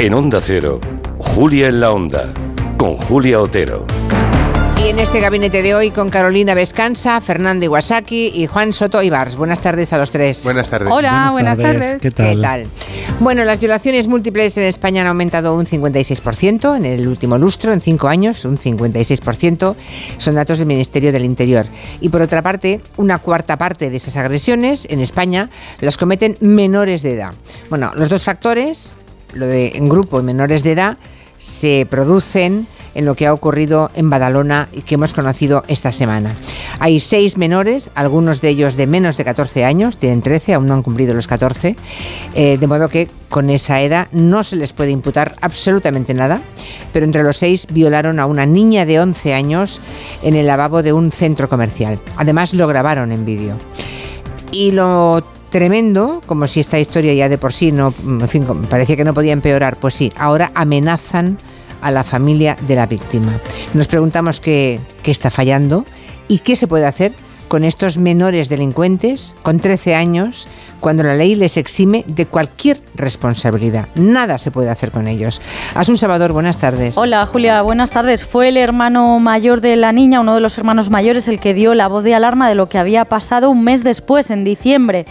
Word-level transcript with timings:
En 0.00 0.14
Onda 0.14 0.40
Cero, 0.40 0.80
Julia 1.18 1.66
en 1.66 1.80
la 1.80 1.90
Onda, 1.90 2.32
con 2.76 2.96
Julia 2.96 3.40
Otero. 3.40 3.84
Y 4.80 4.90
en 4.90 5.00
este 5.00 5.18
gabinete 5.18 5.60
de 5.60 5.74
hoy 5.74 5.90
con 5.90 6.08
Carolina 6.08 6.54
Vescanza, 6.54 7.20
Fernando 7.20 7.66
Iwasaki 7.66 8.30
y 8.32 8.46
Juan 8.46 8.72
Soto 8.72 9.02
Ibars. 9.02 9.34
Buenas 9.34 9.60
tardes 9.60 9.92
a 9.92 9.98
los 9.98 10.12
tres. 10.12 10.44
Buenas 10.44 10.70
tardes. 10.70 10.92
Hola, 10.92 11.30
buenas, 11.32 11.58
tardes. 11.58 12.00
¿Qué 12.00 12.12
tal? 12.12 12.68
Bueno, 13.18 13.42
las 13.42 13.58
violaciones 13.58 14.06
múltiples 14.06 14.56
en 14.56 14.64
España 14.64 15.00
han 15.00 15.08
aumentado 15.08 15.56
un 15.56 15.66
56% 15.66 16.76
en 16.76 16.84
el 16.84 17.08
último 17.08 17.36
lustro, 17.36 17.72
en 17.72 17.80
cinco 17.80 18.06
años, 18.06 18.44
un 18.44 18.56
56%. 18.56 19.74
Son 20.16 20.34
datos 20.36 20.58
del 20.58 20.68
Ministerio 20.68 21.10
del 21.10 21.24
Interior. 21.24 21.66
Y 22.00 22.10
por 22.10 22.22
otra 22.22 22.40
parte, 22.40 22.80
una 22.98 23.18
cuarta 23.18 23.58
parte 23.58 23.90
de 23.90 23.96
esas 23.96 24.16
agresiones 24.16 24.86
en 24.88 25.00
España 25.00 25.50
las 25.80 25.96
cometen 25.96 26.36
menores 26.38 27.02
de 27.02 27.14
edad. 27.14 27.34
Bueno, 27.68 27.90
los 27.96 28.08
dos 28.08 28.22
factores, 28.22 28.96
lo 29.34 29.46
de 29.46 29.72
en 29.74 29.88
grupo 29.88 30.20
y 30.20 30.22
menores 30.22 30.62
de 30.62 30.72
edad, 30.72 30.98
se 31.38 31.86
producen 31.88 32.66
en 32.94 33.04
lo 33.04 33.14
que 33.14 33.26
ha 33.26 33.32
ocurrido 33.32 33.90
en 33.94 34.10
Badalona 34.10 34.68
y 34.72 34.82
que 34.82 34.96
hemos 34.96 35.14
conocido 35.14 35.62
esta 35.68 35.92
semana. 35.92 36.34
Hay 36.80 36.98
seis 36.98 37.36
menores, 37.36 37.90
algunos 37.94 38.40
de 38.40 38.48
ellos 38.48 38.76
de 38.76 38.88
menos 38.88 39.16
de 39.16 39.24
14 39.24 39.64
años, 39.64 39.98
tienen 39.98 40.20
13, 40.20 40.54
aún 40.54 40.66
no 40.66 40.74
han 40.74 40.82
cumplido 40.82 41.14
los 41.14 41.28
14, 41.28 41.76
eh, 42.34 42.58
de 42.58 42.66
modo 42.66 42.88
que 42.88 43.08
con 43.28 43.50
esa 43.50 43.80
edad 43.82 44.08
no 44.10 44.42
se 44.42 44.56
les 44.56 44.72
puede 44.72 44.90
imputar 44.90 45.36
absolutamente 45.40 46.12
nada, 46.12 46.40
pero 46.92 47.04
entre 47.04 47.22
los 47.22 47.36
seis 47.36 47.68
violaron 47.70 48.18
a 48.18 48.26
una 48.26 48.46
niña 48.46 48.84
de 48.84 48.98
11 48.98 49.34
años 49.34 49.80
en 50.22 50.34
el 50.34 50.48
lavabo 50.48 50.82
de 50.82 50.92
un 50.92 51.12
centro 51.12 51.48
comercial. 51.48 52.00
Además 52.16 52.52
lo 52.52 52.66
grabaron 52.66 53.12
en 53.12 53.24
vídeo. 53.24 53.56
Y 54.50 54.72
lo 54.72 55.22
tremendo, 55.50 56.22
como 56.26 56.46
si 56.46 56.60
esta 56.60 56.78
historia 56.78 57.14
ya 57.14 57.28
de 57.28 57.38
por 57.38 57.52
sí 57.52 57.72
no, 57.72 57.94
en 58.02 58.28
fin, 58.28 58.44
parecía 58.68 58.96
que 58.96 59.04
no 59.04 59.14
podía 59.14 59.32
empeorar, 59.32 59.76
pues 59.78 59.94
sí, 59.94 60.12
ahora 60.16 60.52
amenazan 60.54 61.38
a 61.80 61.90
la 61.90 62.04
familia 62.04 62.56
de 62.66 62.74
la 62.74 62.86
víctima. 62.86 63.40
Nos 63.74 63.86
preguntamos 63.86 64.40
qué, 64.40 64.80
qué 65.02 65.10
está 65.10 65.30
fallando 65.30 65.84
y 66.26 66.40
qué 66.40 66.56
se 66.56 66.66
puede 66.66 66.86
hacer 66.86 67.12
con 67.48 67.64
estos 67.64 67.98
menores 67.98 68.48
delincuentes 68.48 69.34
con 69.42 69.58
13 69.58 69.94
años 69.94 70.46
cuando 70.80 71.02
la 71.02 71.16
ley 71.16 71.34
les 71.34 71.56
exime 71.56 72.04
de 72.06 72.26
cualquier 72.26 72.80
responsabilidad. 72.94 73.88
Nada 73.94 74.38
se 74.38 74.50
puede 74.50 74.70
hacer 74.70 74.90
con 74.90 75.08
ellos. 75.08 75.40
Asun 75.74 75.98
Salvador, 75.98 76.32
buenas 76.32 76.58
tardes. 76.58 76.96
Hola 76.96 77.26
Julia, 77.26 77.62
buenas 77.62 77.90
tardes. 77.90 78.24
Fue 78.24 78.50
el 78.50 78.56
hermano 78.56 79.18
mayor 79.18 79.60
de 79.60 79.76
la 79.76 79.92
niña, 79.92 80.20
uno 80.20 80.34
de 80.34 80.40
los 80.40 80.56
hermanos 80.58 80.90
mayores, 80.90 81.26
el 81.26 81.40
que 81.40 81.54
dio 81.54 81.74
la 81.74 81.88
voz 81.88 82.04
de 82.04 82.14
alarma 82.14 82.48
de 82.48 82.54
lo 82.54 82.68
que 82.68 82.78
había 82.78 83.04
pasado 83.06 83.50
un 83.50 83.64
mes 83.64 83.82
después, 83.82 84.30
en 84.30 84.44
diciembre 84.44 85.06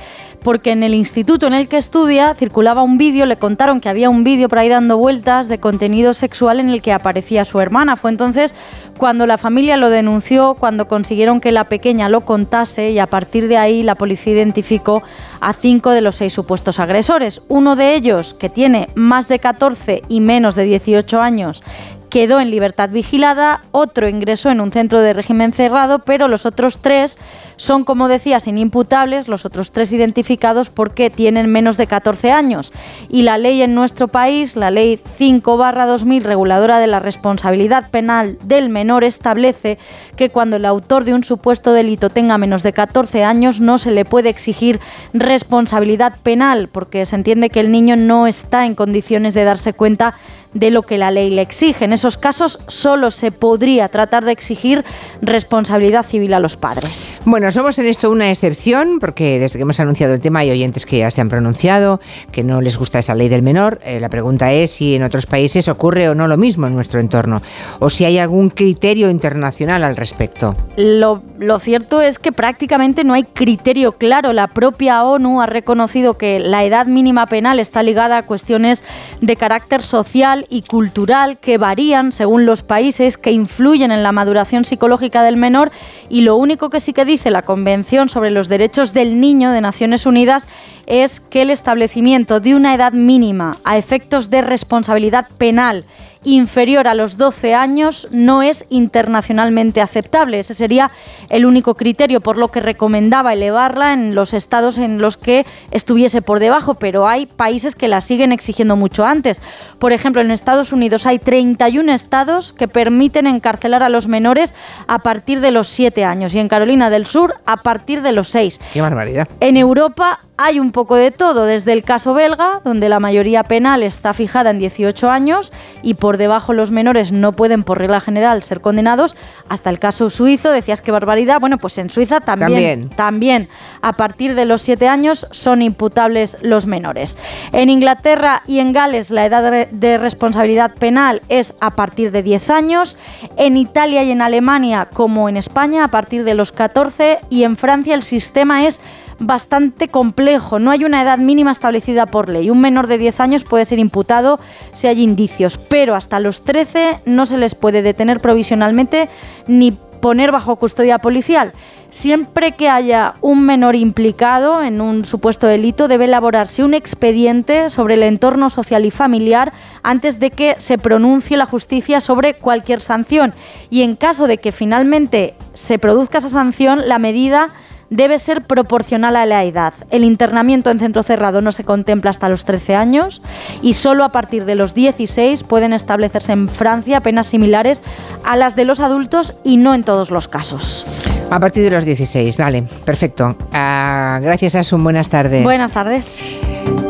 porque 0.48 0.72
en 0.72 0.82
el 0.82 0.94
instituto 0.94 1.46
en 1.46 1.54
el 1.54 1.68
que 1.68 1.76
estudia 1.76 2.34
circulaba 2.34 2.82
un 2.82 2.98
vídeo, 2.98 3.26
le 3.26 3.36
contaron 3.36 3.82
que 3.82 3.90
había 3.90 4.10
un 4.10 4.24
vídeo 4.24 4.48
por 4.48 4.60
ahí 4.60 4.70
dando 4.70 4.98
vueltas 4.98 5.50
de 5.50 5.60
contenido 5.60 6.14
sexual 6.14 6.62
en 6.62 6.70
el 6.70 6.82
que 6.82 6.94
aparecía 6.94 7.44
su 7.44 7.60
hermana. 7.60 7.98
Fue 7.98 8.12
entonces 8.12 8.56
cuando 8.98 9.28
la 9.28 9.38
familia 9.38 9.76
lo 9.76 9.90
denunció, 9.90 10.54
cuando 10.54 10.88
consiguieron 10.88 11.42
que 11.42 11.52
la 11.52 11.66
pequeña 11.66 12.08
lo 12.08 12.22
contase 12.22 12.92
y 12.92 13.00
a 13.00 13.08
partir 13.08 13.50
de 13.50 13.58
ahí 13.58 13.84
la 13.84 13.96
policía 13.96 14.36
identificó 14.36 15.04
a 15.42 15.52
cinco 15.52 15.90
de 15.90 16.00
los 16.00 16.16
seis 16.16 16.32
supuestos 16.32 16.80
agresores. 16.80 17.42
Uno 17.50 17.76
de 17.76 17.96
ellos, 17.96 18.34
que 18.34 18.48
tiene 18.48 18.88
más 18.96 19.28
de 19.28 19.40
14 19.40 20.04
y 20.08 20.22
menos 20.22 20.56
de 20.56 20.64
18 20.64 21.22
años, 21.22 21.62
quedó 22.10 22.40
en 22.40 22.52
libertad 22.52 22.90
vigilada, 22.90 23.62
otro 23.72 24.08
ingresó 24.08 24.50
en 24.50 24.62
un 24.62 24.72
centro 24.72 25.02
de 25.02 25.14
régimen 25.14 25.54
cerrado, 25.54 26.00
pero 26.00 26.28
los 26.28 26.46
otros 26.46 26.80
tres 26.80 27.18
son, 27.58 27.84
como 27.84 28.08
decías, 28.08 28.48
inimputables, 28.48 29.28
los 29.28 29.46
otros 29.46 29.72
tres 29.72 29.92
identificados 29.92 30.70
porque 30.70 31.10
tienen 31.10 31.52
menos 31.52 31.78
de 31.78 31.88
14 31.88 32.32
años. 32.32 32.72
Y 33.10 33.24
la 33.24 33.38
ley 33.38 33.62
en 33.62 33.76
nuestro 33.76 34.08
país, 34.08 34.56
la 34.56 34.72
ley 34.72 35.00
5-2000, 35.20 36.22
reguladora 36.22 36.80
de 36.80 36.88
la 36.88 37.00
responsabilidad 37.00 37.90
penal 37.90 38.38
del 38.44 38.70
menor, 38.70 39.04
establece 39.04 39.78
que 40.16 40.30
cuando 40.30 40.58
el 40.58 40.66
autor 40.66 41.04
de 41.04 41.14
un 41.14 41.24
supuesto 41.24 41.74
delito 41.74 42.10
tenga 42.10 42.38
menos 42.38 42.64
de 42.64 42.74
14 42.74 43.24
años 43.24 43.60
no 43.60 43.78
se 43.78 43.92
le 43.92 44.06
puede 44.06 44.30
exigir 44.30 44.80
responsabilidad 45.14 46.14
penal, 46.22 46.70
porque 46.72 47.06
se 47.06 47.16
entiende 47.16 47.50
que 47.50 47.60
el 47.60 47.72
niño 47.72 47.96
no 47.96 48.28
está 48.28 48.66
en 48.66 48.76
condiciones 48.76 49.34
de 49.34 49.44
darse 49.44 49.74
cuenta 49.74 50.14
de 50.60 50.72
lo 50.72 50.82
que 50.82 50.98
la 50.98 51.12
ley 51.12 51.30
le 51.30 51.42
exige. 51.42 51.86
En 51.86 51.94
esos 51.94 52.18
casos 52.18 52.60
solo 52.68 53.12
se 53.12 53.32
podría 53.32 53.90
tratar 53.90 54.26
de 54.26 54.32
exigir 54.32 54.84
responsabilidad 55.22 56.06
civil 56.06 56.34
a 56.34 56.40
los 56.40 56.58
padres. 56.58 57.22
Bueno, 57.26 57.52
somos 57.52 57.78
en 57.80 57.86
esto 57.86 58.10
una 58.10 58.32
excepción 58.32 59.00
porque 59.00 59.40
desde 59.40 59.60
que 59.60 59.64
hemos 59.64 59.80
anunciado 59.80 60.14
el 60.14 60.22
tema 60.22 60.40
hay 60.40 60.52
oyentes 60.52 60.86
que 60.86 61.00
ya 61.00 61.12
se 61.12 61.22
han 61.22 61.30
pronunciado, 61.30 62.00
que 62.32 62.44
no 62.44 62.62
les 62.62 62.78
gusta 62.78 63.00
esa 63.00 63.14
ley 63.14 63.30
del 63.30 63.44
menor. 63.44 63.80
Eh, 63.84 64.00
la 64.00 64.10
pregunta 64.10 64.52
es 64.52 64.72
si 64.72 64.96
en 64.96 65.04
otros 65.04 65.26
países 65.26 65.68
ocurre 65.68 66.10
o 66.10 66.16
no 66.16 66.28
lo 66.28 66.38
mismo 66.38 66.68
en 66.68 66.76
nuestro 66.76 67.00
entorno 67.00 67.42
o 67.80 67.90
si 67.90 68.06
hay 68.06 68.18
algún 68.18 68.50
criterio 68.50 69.10
internacional 69.10 69.84
al 69.84 69.96
respecto. 69.96 70.56
Lo, 70.76 71.22
lo 71.38 71.60
cierto 71.60 72.02
es 72.02 72.18
que 72.18 72.32
prácticamente 72.32 73.04
no 73.04 73.14
hay 73.14 73.24
criterio 73.24 73.94
claro. 73.94 74.34
La 74.34 74.48
propia 74.48 75.04
ONU 75.04 75.42
ha 75.42 75.46
reconocido 75.46 76.16
que 76.16 76.40
la 76.40 76.64
edad 76.64 76.88
mínima 76.88 77.28
penal 77.28 77.60
está 77.60 77.84
ligada 77.84 78.18
a 78.18 78.24
cuestiones 78.24 78.84
de 79.22 79.36
carácter 79.36 79.84
social 79.84 80.47
y 80.50 80.62
cultural 80.62 81.38
que 81.38 81.58
varían 81.58 82.12
según 82.12 82.46
los 82.46 82.64
países, 82.64 83.18
que 83.18 83.32
influyen 83.32 83.92
en 83.92 84.04
la 84.04 84.12
maduración 84.12 84.66
psicológica 84.66 85.24
del 85.24 85.38
menor 85.38 85.72
y 86.10 86.22
lo 86.22 86.36
único 86.36 86.70
que 86.70 86.80
sí 86.80 86.94
que 86.94 87.06
dice 87.06 87.32
la 87.32 87.42
Convención 87.42 88.10
sobre 88.10 88.32
los 88.32 88.48
Derechos 88.48 88.94
del 88.94 89.20
Niño 89.20 89.52
de 89.52 89.62
Naciones 89.62 90.06
Unidas 90.06 90.48
es 90.86 91.20
que 91.20 91.42
el 91.42 91.50
establecimiento 91.50 92.40
de 92.40 92.56
una 92.56 92.74
edad 92.74 92.94
mínima 92.94 93.58
a 93.64 93.78
efectos 93.78 94.30
de 94.30 94.42
responsabilidad 94.42 95.28
penal 95.38 95.86
inferior 96.28 96.88
a 96.88 96.94
los 96.94 97.18
12 97.18 97.56
años 97.56 98.08
no 98.12 98.42
es 98.42 98.66
internacionalmente 98.70 99.82
aceptable. 99.82 100.40
Ese 100.40 100.54
sería 100.54 100.92
el 101.30 101.46
único 101.46 101.76
criterio, 101.76 102.20
por 102.22 102.38
lo 102.38 102.50
que 102.50 102.60
recomendaba 102.60 103.34
elevarla 103.34 103.94
en 103.94 104.14
los 104.14 104.34
estados 104.34 104.78
en 104.78 105.00
los 105.00 105.16
que 105.16 105.46
estuviese 105.72 106.22
por 106.22 106.40
debajo, 106.40 106.76
pero 106.76 107.08
hay 107.08 107.26
países 107.26 107.76
que 107.76 107.88
la 107.88 108.02
siguen 108.02 108.32
exigiendo 108.32 108.76
mucho 108.76 109.06
antes. 109.06 109.42
Por 109.80 109.94
ejemplo, 109.94 110.22
en 110.22 110.32
Estados 110.32 110.74
Unidos 110.74 111.06
hay 111.06 111.20
31 111.20 111.94
estados 111.94 112.52
que 112.52 112.68
permiten 112.68 113.26
encarcelar 113.26 113.82
a 113.82 113.90
los 113.90 114.08
menores 114.08 114.54
a 114.88 115.00
partir 115.00 115.40
de 115.40 115.52
los 115.52 115.68
7 115.70 116.04
años 116.04 116.34
y 116.36 116.40
en 116.40 116.50
Carolina 116.50 116.90
del 116.90 117.06
Sur 117.06 117.36
a 117.46 117.58
partir 117.58 118.02
de 118.02 118.12
los 118.12 118.28
6. 118.30 118.60
Qué 118.74 118.82
barbaridad. 118.82 119.30
En 119.40 119.56
Europa 119.56 120.20
hay 120.38 120.60
un 120.60 120.72
poco 120.72 120.96
de 120.96 121.12
todo, 121.12 121.46
desde 121.46 121.74
el 121.74 121.84
caso 121.84 122.14
belga, 122.14 122.62
donde 122.64 122.90
la 122.90 123.00
mayoría 123.00 123.44
penal 123.44 123.82
está 123.82 124.14
fijada 124.14 124.52
en 124.52 124.60
18 124.60 125.10
años 125.10 125.52
y 125.82 125.96
por 125.96 126.18
debajo 126.18 126.54
los 126.54 126.70
menores 126.70 127.12
no 127.12 127.32
pueden, 127.32 127.64
por 127.64 127.80
regla 127.80 128.00
general, 128.00 128.44
ser 128.44 128.62
condenados, 128.62 129.16
hasta 129.50 129.72
el 129.72 129.80
caso 129.80 130.10
suizo, 130.10 130.52
decías 130.52 130.82
que 130.82 130.92
barbaridad, 130.92 131.40
bueno, 131.40 131.58
pues 131.58 131.78
en 131.80 131.90
Suiza 131.90 132.20
también, 132.20 132.90
también, 132.90 133.50
a 133.82 133.94
partir 133.94 134.36
de 134.36 134.46
los 134.46 134.62
7 134.62 134.88
años 134.88 135.26
son 135.32 135.62
imputables 135.62 136.38
los 136.42 136.68
menores. 136.68 137.18
En 137.52 137.70
Inglaterra 137.70 138.44
y 138.46 138.60
en 138.60 138.74
Gales 138.74 139.10
la 139.10 139.26
edad 139.26 139.68
de 139.68 139.98
responsabilidad 139.98 140.76
penal 140.76 141.22
es 141.30 141.56
a 141.62 141.76
partir 141.76 142.12
de 142.12 142.22
10 142.22 142.50
años, 142.52 142.98
en 143.38 143.58
Italia 143.58 144.04
y 144.04 144.12
en 144.12 144.22
Alemania, 144.22 144.88
como 144.94 145.30
en 145.30 145.38
España, 145.38 145.84
a 145.84 145.88
partir 145.88 146.24
de 146.24 146.36
los 146.36 146.52
14 146.52 147.20
y 147.30 147.44
en 147.44 147.58
Francia 147.58 147.96
el 147.96 148.04
sistema 148.04 148.68
es 148.68 148.82
bastante 149.20 149.88
complejo. 149.88 150.60
No 150.60 150.72
hay 150.72 150.86
una 150.86 151.02
edad 151.02 151.18
mínima 151.18 151.52
establecida 151.52 152.06
por 152.06 152.30
ley. 152.30 152.50
Un 152.50 152.62
menor 152.62 152.88
de 152.88 152.98
10 152.98 153.20
años 153.20 153.44
puede 153.44 153.66
ser 153.66 153.80
imputado 153.80 154.40
si 154.74 154.88
hay 154.88 155.02
indicios, 155.02 155.58
pero 155.58 155.96
hasta 155.96 156.20
los 156.20 156.44
13 156.44 157.02
no 157.06 157.26
se 157.26 157.38
les 157.38 157.56
puede 157.56 157.82
detener 157.82 158.20
provisionalmente 158.20 159.10
ni 159.48 159.72
poner 159.72 160.32
bajo 160.32 160.56
custodia 160.58 161.00
policial. 161.00 161.54
Siempre 161.90 162.52
que 162.52 162.68
haya 162.70 163.16
un 163.22 163.46
menor 163.46 163.76
implicado 163.76 164.62
en 164.62 164.82
un 164.82 165.06
supuesto 165.06 165.48
delito, 165.48 165.88
debe 165.88 166.06
elaborarse 166.06 166.64
un 166.64 166.74
expediente 166.74 167.70
sobre 167.70 167.94
el 167.94 168.04
entorno 168.04 168.50
social 168.50 168.86
y 168.86 168.92
familiar 168.92 169.54
antes 169.84 170.20
de 170.20 170.32
que 170.32 170.56
se 170.58 170.78
pronuncie 170.78 171.38
la 171.38 171.46
justicia 171.46 172.02
sobre 172.02 172.34
cualquier 172.34 172.82
sanción. 172.82 173.34
Y 173.70 173.84
en 173.84 173.96
caso 173.96 174.28
de 174.28 174.38
que 174.38 174.52
finalmente 174.52 175.34
se 175.54 175.80
produzca 175.80 176.18
esa 176.18 176.30
sanción, 176.30 176.90
la 176.90 177.00
medida 177.00 177.50
debe 177.90 178.20
ser 178.20 178.42
proporcional 178.42 179.16
a 179.16 179.26
la 179.26 179.44
edad. 179.44 179.74
El 179.90 180.04
internamiento 180.04 180.70
en 180.70 180.80
centro 180.80 181.04
cerrado 181.04 181.42
no 181.42 181.52
se 181.52 181.64
contempla 181.64 182.12
hasta 182.12 182.30
los 182.30 182.46
13 182.46 182.76
años 182.76 183.22
y 183.62 183.74
solo 183.74 184.04
a 184.04 184.10
partir 184.10 184.46
de 184.46 184.56
los 184.56 184.74
16 184.74 185.44
pueden 185.44 185.74
establecerse 185.74 186.34
en 186.34 186.50
Francia 186.50 187.02
penas 187.02 187.28
similares 187.28 187.84
a 188.24 188.36
las 188.36 188.56
de 188.56 188.66
los 188.66 188.80
adultos 188.80 189.36
y 189.44 189.58
no 189.58 189.74
en 189.74 189.84
todos 189.84 190.12
los 190.12 190.28
casos. 190.28 190.86
A 191.30 191.40
partir 191.40 191.64
de 191.64 191.72
los 191.72 191.86
16, 191.86 192.38
vale, 192.38 192.64
perfecto. 192.86 193.36
Ah, 193.54 194.20
gracias, 194.22 194.56
Asun. 194.56 194.84
Buenas 194.84 195.10
tardes. 195.10 195.44
Buenas 195.44 195.74
tardes. 195.74 196.40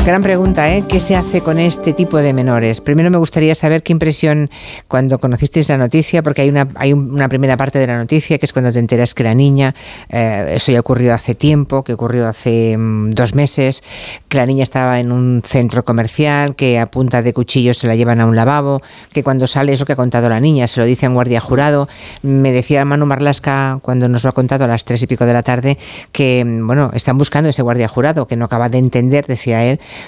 Gran 0.08 0.22
pregunta, 0.22 0.74
¿eh? 0.74 0.86
¿Qué 0.88 1.02
se 1.02 1.18
hace 1.18 1.42
con 1.42 1.60
este 1.60 1.92
tipo 1.92 2.16
de 2.16 2.32
menores? 2.32 2.80
Primero 2.80 3.12
me 3.12 3.18
gustaría 3.18 3.54
saber 3.56 3.84
qué 3.84 3.92
impresión 3.92 4.50
cuando 4.88 5.20
conocisteis 5.20 5.68
la 5.68 5.78
noticia, 5.78 6.24
porque 6.24 6.44
hay 6.44 6.50
una, 6.94 7.28
primera 7.28 7.58
parte 7.58 7.78
de 7.78 7.88
la 7.88 7.98
noticia 7.98 8.38
que 8.38 8.46
es 8.46 8.54
cuando 8.54 8.72
te 8.72 8.80
enteras 8.80 9.14
que 9.14 9.24
la 9.26 9.34
niña, 9.34 9.76
eh, 10.08 10.54
eso 10.56 10.72
ya 10.72 10.80
ocurrió 10.80 11.14
hace 11.14 11.36
tiempo, 11.36 11.84
que 11.84 11.92
ocurrió 11.92 12.30
hace 12.30 12.78
mm, 12.78 13.12
dos 13.12 13.36
meses, 13.36 13.84
que 14.30 14.38
la 14.38 14.46
niña 14.46 14.64
estaba 14.64 15.02
en 15.02 15.12
un 15.12 15.42
centro 15.46 15.84
comercial, 15.84 16.56
que 16.56 16.80
a 16.80 16.86
punta 16.86 17.22
de 17.22 17.34
cuchillos 17.34 17.78
se 17.78 17.88
la 17.88 17.96
llevan 17.96 18.22
a 18.22 18.28
un 18.28 18.38
lavabo, 18.38 18.82
que 19.12 19.24
cuando 19.24 19.46
sale 19.46 19.74
es 19.74 19.82
lo 19.82 19.86
que 19.86 19.92
ha 19.92 19.98
contado 19.98 20.30
la 20.30 20.40
niña, 20.40 20.70
se 20.70 20.80
lo 20.80 20.86
dice 20.86 21.06
a 21.06 21.10
un 21.10 21.16
guardia 21.16 21.42
jurado. 21.42 21.90
Me 22.22 22.54
decía 22.54 22.86
Manu 22.86 23.08
Marlasca 23.08 23.80
cuando 23.82 24.08
nos 24.08 24.24
lo 24.24 24.30
ha 24.30 24.34
contado 24.34 24.64
a 24.64 24.68
las 24.70 24.86
tres 24.86 25.04
y 25.04 25.08
pico 25.08 25.26
de 25.26 25.34
la 25.34 25.44
tarde 25.44 25.78
que, 26.14 26.46
mm, 26.46 26.66
bueno, 26.66 26.92
están 26.94 27.18
buscando 27.18 27.50
ese 27.50 27.62
guardia 27.62 27.90
jurado, 27.90 28.26
que 28.26 28.38
no 28.38 28.46
acaba 28.46 28.70
de 28.70 28.78
entender, 28.78 29.26
decía 29.28 29.66
él, 29.66 29.67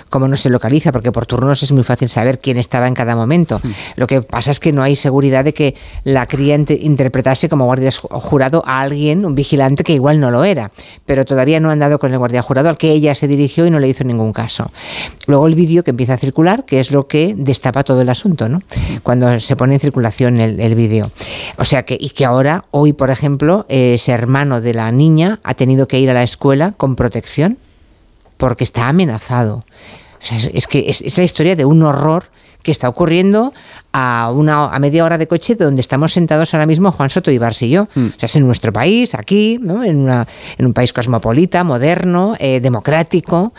cómo 0.09 0.27
no 0.27 0.37
se 0.37 0.49
localiza, 0.49 0.91
porque 0.91 1.11
por 1.11 1.25
turnos 1.25 1.63
es 1.63 1.71
muy 1.71 1.83
fácil 1.83 2.09
saber 2.09 2.39
quién 2.39 2.57
estaba 2.57 2.87
en 2.87 2.93
cada 2.93 3.15
momento. 3.15 3.59
Hmm. 3.63 3.71
Lo 3.95 4.07
que 4.07 4.21
pasa 4.21 4.51
es 4.51 4.59
que 4.59 4.71
no 4.71 4.83
hay 4.83 4.95
seguridad 4.95 5.43
de 5.43 5.53
que 5.53 5.75
la 6.03 6.25
cría 6.25 6.55
interpretase 6.55 7.49
como 7.49 7.65
guardia 7.65 7.91
jurado 7.91 8.63
a 8.65 8.81
alguien, 8.81 9.25
un 9.25 9.35
vigilante 9.35 9.83
que 9.83 9.93
igual 9.93 10.19
no 10.19 10.31
lo 10.31 10.43
era, 10.43 10.71
pero 11.05 11.25
todavía 11.25 11.59
no 11.59 11.71
han 11.71 11.79
dado 11.79 11.99
con 11.99 12.11
el 12.11 12.17
guardia 12.17 12.41
jurado 12.41 12.69
al 12.69 12.77
que 12.77 12.91
ella 12.91 13.15
se 13.15 13.27
dirigió 13.27 13.65
y 13.65 13.71
no 13.71 13.79
le 13.79 13.87
hizo 13.87 14.03
ningún 14.03 14.33
caso. 14.33 14.71
Luego 15.27 15.47
el 15.47 15.55
vídeo 15.55 15.83
que 15.83 15.91
empieza 15.91 16.13
a 16.13 16.17
circular, 16.17 16.65
que 16.65 16.79
es 16.79 16.91
lo 16.91 17.07
que 17.07 17.35
destapa 17.37 17.83
todo 17.83 18.01
el 18.01 18.09
asunto, 18.09 18.49
¿no? 18.49 18.57
Hmm. 18.57 18.97
Cuando 19.03 19.39
se 19.39 19.55
pone 19.55 19.75
en 19.75 19.79
circulación 19.79 20.39
el, 20.39 20.59
el 20.59 20.75
vídeo. 20.75 21.11
O 21.57 21.65
sea 21.65 21.83
que, 21.83 21.97
y 21.99 22.09
que 22.09 22.25
ahora, 22.25 22.65
hoy, 22.71 22.93
por 22.93 23.09
ejemplo, 23.09 23.65
ese 23.69 24.11
hermano 24.11 24.61
de 24.61 24.73
la 24.73 24.91
niña 24.91 25.39
ha 25.43 25.53
tenido 25.53 25.87
que 25.87 25.99
ir 25.99 26.09
a 26.09 26.13
la 26.13 26.23
escuela 26.23 26.73
con 26.77 26.95
protección 26.95 27.57
porque 28.39 28.63
está 28.63 28.87
amenazado. 28.87 29.65
es, 30.31 30.67
que 30.67 30.85
es, 30.87 31.17
la 31.17 31.23
historia 31.23 31.55
de 31.55 31.65
un 31.65 31.83
horror 31.83 32.23
que 32.63 32.71
está 32.71 32.89
ocurriendo 32.89 33.53
a 33.93 34.31
una 34.33 34.65
a 34.65 34.79
media 34.79 35.03
hora 35.05 35.17
de 35.17 35.27
coche 35.27 35.55
de 35.55 35.65
donde 35.65 35.81
estamos 35.81 36.13
sentados 36.13 36.53
ahora 36.53 36.65
mismo 36.65 36.91
Juan 36.91 37.09
Soto 37.09 37.31
y 37.31 37.37
Bars 37.37 37.61
y 37.61 37.69
yo. 37.69 37.87
Mm. 37.95 38.07
O 38.07 38.19
sea, 38.19 38.27
es 38.27 38.35
en 38.35 38.45
nuestro 38.45 38.71
país, 38.71 39.13
aquí, 39.13 39.59
¿no? 39.61 39.83
en, 39.83 39.97
una, 39.97 40.25
en 40.57 40.65
un 40.65 40.73
país 40.73 40.93
cosmopolita, 40.93 41.63
moderno, 41.63 42.35
eh, 42.39 42.59
democrático. 42.61 43.53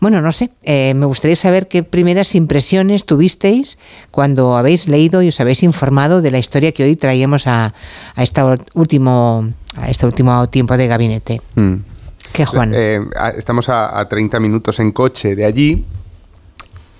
Bueno, 0.00 0.20
no 0.20 0.32
sé, 0.32 0.50
eh, 0.62 0.92
me 0.94 1.06
gustaría 1.06 1.36
saber 1.36 1.68
qué 1.68 1.82
primeras 1.82 2.34
impresiones 2.34 3.06
tuvisteis 3.06 3.78
cuando 4.10 4.56
habéis 4.56 4.86
leído 4.88 5.22
y 5.22 5.28
os 5.28 5.40
habéis 5.40 5.62
informado 5.62 6.20
de 6.20 6.30
la 6.30 6.38
historia 6.38 6.72
que 6.72 6.84
hoy 6.84 6.96
traíamos 6.96 7.46
a, 7.46 7.72
a, 8.14 8.22
esta 8.22 8.58
último, 8.74 9.48
a 9.76 9.90
este 9.90 10.04
último 10.04 10.46
tiempo 10.48 10.76
de 10.76 10.86
gabinete. 10.86 11.40
Mm. 11.54 11.95
Juan? 12.44 12.72
Eh, 12.74 13.00
estamos 13.36 13.68
a, 13.68 14.06
30 14.08 14.40
minutos 14.40 14.78
en 14.80 14.92
coche 14.92 15.34
de 15.34 15.44
allí 15.44 15.84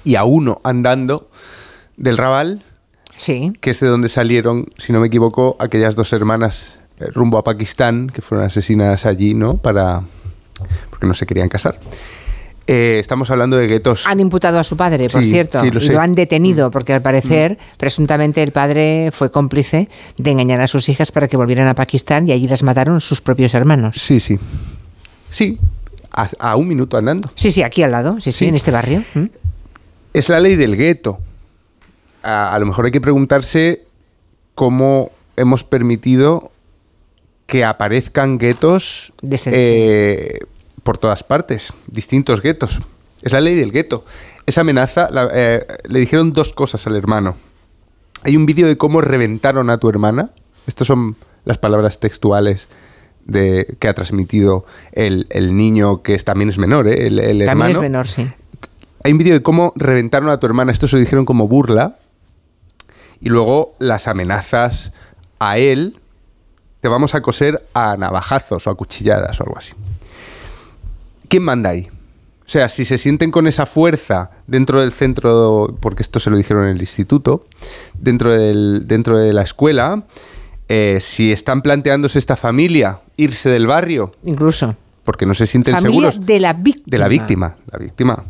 y 0.04 0.14
a 0.14 0.24
uno 0.24 0.60
andando 0.64 1.28
del 1.96 2.16
Raval, 2.16 2.62
sí. 3.16 3.52
que 3.60 3.70
es 3.70 3.80
de 3.80 3.88
donde 3.88 4.08
salieron, 4.08 4.66
si 4.78 4.92
no 4.92 5.00
me 5.00 5.08
equivoco, 5.08 5.56
aquellas 5.58 5.96
dos 5.96 6.12
hermanas 6.12 6.78
eh, 7.00 7.06
rumbo 7.12 7.38
a 7.38 7.44
Pakistán, 7.44 8.08
que 8.08 8.22
fueron 8.22 8.46
asesinadas 8.46 9.04
allí, 9.04 9.34
¿no? 9.34 9.56
Para, 9.56 10.02
porque 10.90 11.06
no 11.06 11.14
se 11.14 11.26
querían 11.26 11.48
casar. 11.48 11.78
Eh, 12.66 12.98
estamos 12.98 13.30
hablando 13.30 13.56
de 13.56 13.68
guetos. 13.68 14.06
Han 14.06 14.18
imputado 14.18 14.58
a 14.58 14.64
su 14.64 14.76
padre, 14.76 15.08
por 15.08 15.24
cierto. 15.24 15.62
lo, 15.64 16.00
han 16.00 16.14
detenido 16.14 16.68
mm. 16.68 16.72
porque 16.72 16.92
al 16.92 17.02
parecer, 17.02 17.52
mm. 17.52 17.76
presuntamente, 17.76 18.42
el 18.42 18.50
padre 18.50 19.10
fue 19.12 19.30
cómplice 19.30 19.88
de 20.16 20.30
engañar 20.30 20.60
a 20.60 20.66
sus 20.66 20.88
hijas 20.88 21.12
para 21.12 21.28
que 21.28 21.36
volvieran 21.36 21.68
a 21.68 21.74
Pakistán 21.74 22.28
y 22.28 22.32
allí 22.32 22.48
las 22.48 22.62
mataron 22.62 23.00
sus 23.00 23.20
propios 23.20 23.54
hermanos. 23.54 23.96
Sí, 23.96 24.18
sí. 24.18 24.38
Sí, 25.36 25.58
a, 26.12 26.56
un 26.56 26.66
minuto 26.66 26.96
andando. 26.96 27.30
Sí, 27.34 27.50
sí, 27.50 27.62
aquí 27.62 27.82
al 27.82 27.90
lado, 27.90 28.18
sí, 28.22 28.32
sí, 28.32 28.46
en 28.46 28.54
este 28.54 28.70
barrio. 28.70 29.04
¿Mm? 29.12 29.26
Es 30.14 30.30
la 30.30 30.40
ley 30.40 30.56
del 30.56 30.78
gueto. 30.78 31.18
A, 32.22 32.58
lo 32.58 32.64
mejor 32.64 32.86
hay 32.86 32.90
que 32.90 33.02
preguntarse 33.02 33.84
cómo 34.54 35.10
hemos 35.36 35.62
permitido 35.62 36.52
que 37.46 37.66
aparezcan 37.66 38.38
guetos 38.38 39.12
eh, 39.44 40.38
por 40.82 40.96
todas 40.96 41.22
partes, 41.22 41.70
distintos 41.86 42.40
guetos. 42.40 42.80
Es 43.20 43.32
la 43.32 43.42
ley 43.42 43.56
del 43.56 43.72
gueto. 43.72 44.06
Esa 44.46 44.62
amenaza, 44.62 45.10
eh, 45.34 45.66
le 45.86 46.00
dijeron 46.00 46.32
dos 46.32 46.54
cosas 46.54 46.86
al 46.86 46.96
hermano. 46.96 47.36
Hay 48.22 48.36
un 48.36 48.46
vídeo 48.46 48.66
de 48.66 48.78
cómo 48.78 49.02
reventaron 49.02 49.68
a 49.68 49.76
tu 49.76 49.90
hermana. 49.90 50.30
Estas 50.66 50.86
son 50.86 51.14
las 51.44 51.58
palabras 51.58 52.00
textuales 52.00 52.68
de, 53.26 53.76
que 53.78 53.88
ha 53.88 53.94
transmitido 53.94 54.64
el, 54.92 55.26
niño 55.56 56.02
que 56.02 56.16
también 56.18 56.50
es 56.50 56.58
menor, 56.58 56.88
¿eh? 56.88 57.06
el, 57.06 57.18
el 57.18 57.44
También 57.44 57.72
es 57.72 57.80
menor, 57.80 58.08
sí. 58.08 58.28
Hay 59.04 59.12
un 59.12 59.18
vídeo 59.18 59.34
de 59.34 59.42
cómo 59.42 59.72
reventaron 59.76 60.30
a 60.30 60.40
tu 60.40 60.46
hermana, 60.46 60.72
esto 60.72 60.88
se 60.88 60.96
lo 60.96 61.00
dijeron 61.00 61.24
como 61.24 61.46
burla, 61.46 61.96
y 63.20 63.28
luego 63.28 63.74
las 63.78 64.08
amenazas 64.08 64.92
a 65.38 65.58
él, 65.58 65.98
te 66.80 66.88
vamos 66.88 67.14
a 67.14 67.22
coser 67.22 67.64
a 67.74 67.96
navajazos 67.96 68.66
o 68.66 68.70
a 68.70 68.74
cuchilladas 68.74 69.40
o 69.40 69.44
algo 69.44 69.58
así. 69.58 69.72
¿Quién 71.28 71.42
manda 71.42 71.70
ahí? 71.70 71.88
O 72.46 72.48
sea, 72.48 72.68
si 72.68 72.84
se 72.84 72.96
sienten 72.96 73.32
con 73.32 73.48
esa 73.48 73.66
fuerza 73.66 74.30
dentro 74.46 74.80
del 74.80 74.92
centro, 74.92 75.76
porque 75.80 76.02
esto 76.02 76.20
se 76.20 76.30
lo 76.30 76.36
dijeron 76.36 76.64
en 76.64 76.76
el 76.76 76.80
instituto, 76.80 77.46
dentro, 77.98 78.32
del, 78.32 78.86
dentro 78.86 79.18
de 79.18 79.32
la 79.32 79.42
escuela, 79.42 80.04
eh, 80.68 80.98
si 81.00 81.32
están 81.32 81.62
planteándose 81.62 82.18
esta 82.18 82.36
familia 82.36 83.00
irse 83.16 83.48
del 83.48 83.66
barrio. 83.66 84.12
Incluso. 84.24 84.76
Porque 85.04 85.26
no 85.26 85.34
se 85.34 85.46
sienten 85.46 85.74
familia 85.74 86.10
seguros. 86.10 86.26
De 86.26 86.40
la 86.40 86.52
víctima. 86.52 86.84
De 86.86 86.98
la 86.98 87.08
víctima. 87.08 87.56
La 87.70 87.78
víctima. 87.78 88.24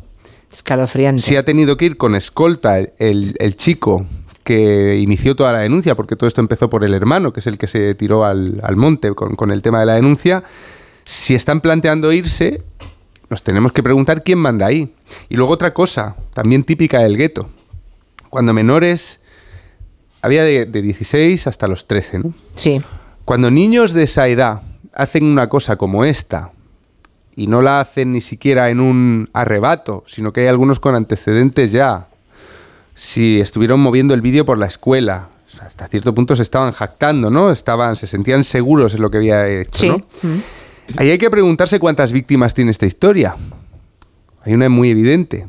Escalofriante. 0.52 1.22
Si 1.22 1.36
ha 1.36 1.44
tenido 1.44 1.76
que 1.76 1.86
ir 1.86 1.96
con 1.96 2.14
escolta 2.14 2.78
el, 2.78 3.56
chico 3.56 4.04
que 4.44 4.96
inició 4.96 5.34
toda 5.34 5.52
la 5.52 5.60
denuncia, 5.60 5.94
porque 5.94 6.14
todo 6.14 6.28
esto 6.28 6.40
empezó 6.40 6.70
por 6.70 6.84
el 6.84 6.94
hermano, 6.94 7.32
que 7.32 7.40
es 7.40 7.46
el 7.46 7.58
que 7.58 7.66
se 7.66 7.94
tiró 7.94 8.24
al, 8.24 8.60
monte 8.76 9.12
con, 9.14 9.34
con, 9.34 9.50
el 9.50 9.62
tema 9.62 9.80
de 9.80 9.86
la 9.86 9.94
denuncia, 9.94 10.44
si 11.04 11.34
están 11.34 11.60
planteando 11.60 12.12
irse, 12.12 12.62
nos 13.28 13.42
tenemos 13.42 13.72
que 13.72 13.82
preguntar 13.82 14.22
quién 14.22 14.38
manda 14.38 14.66
ahí. 14.66 14.94
Y 15.28 15.36
luego 15.36 15.52
otra 15.52 15.74
cosa, 15.74 16.16
también 16.32 16.62
típica 16.62 17.00
del 17.00 17.16
gueto. 17.16 17.48
Cuando 18.30 18.52
menores 18.52 19.20
había 20.26 20.42
de, 20.42 20.66
16 20.66 21.46
hasta 21.46 21.68
los 21.68 21.86
13, 21.86 22.18
¿no? 22.18 22.34
Sí. 22.54 22.82
Cuando 23.24 23.50
niños 23.50 23.92
de 23.92 24.02
esa 24.02 24.26
edad 24.28 24.62
hacen 24.92 25.24
una 25.24 25.48
cosa 25.48 25.76
como 25.76 26.04
esta, 26.04 26.50
y 27.36 27.46
no 27.46 27.62
la 27.62 27.80
hacen 27.80 28.12
ni 28.12 28.20
siquiera 28.20 28.70
en 28.70 28.80
un 28.80 29.28
arrebato, 29.32 30.04
sino 30.06 30.32
que 30.32 30.40
hay 30.40 30.46
algunos 30.48 30.80
con 30.80 30.94
antecedentes 30.94 31.70
ya, 31.70 32.08
si 32.94 33.40
estuvieron 33.40 33.78
moviendo 33.80 34.14
el 34.14 34.20
vídeo 34.20 34.44
por 34.44 34.58
la 34.58 34.66
escuela, 34.66 35.28
hasta 35.60 35.86
cierto 35.88 36.14
punto 36.14 36.34
se 36.34 36.42
estaban 36.42 36.72
jactando, 36.72 37.30
¿no? 37.30 37.52
Estaban, 37.52 37.94
se 37.96 38.06
sentían 38.06 38.42
seguros 38.42 38.94
en 38.94 39.02
lo 39.02 39.10
que 39.10 39.18
había 39.18 39.46
hecho, 39.48 39.86
¿no? 39.86 39.98
Mm. 40.22 40.40
Ahí 40.96 41.10
hay 41.10 41.18
que 41.18 41.30
preguntarse 41.30 41.78
cuántas 41.78 42.12
víctimas 42.12 42.54
tiene 42.54 42.70
esta 42.70 42.86
historia. 42.86 43.36
Hay 44.44 44.54
una 44.54 44.68
muy 44.68 44.90
evidente. 44.90 45.46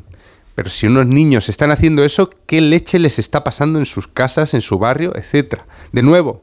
Pero 0.58 0.70
si 0.70 0.88
unos 0.88 1.06
niños 1.06 1.48
están 1.48 1.70
haciendo 1.70 2.02
eso, 2.02 2.30
¿qué 2.46 2.60
leche 2.60 2.98
les 2.98 3.20
está 3.20 3.44
pasando 3.44 3.78
en 3.78 3.86
sus 3.86 4.08
casas, 4.08 4.54
en 4.54 4.60
su 4.60 4.76
barrio, 4.76 5.14
etcétera? 5.14 5.68
De 5.92 6.02
nuevo, 6.02 6.42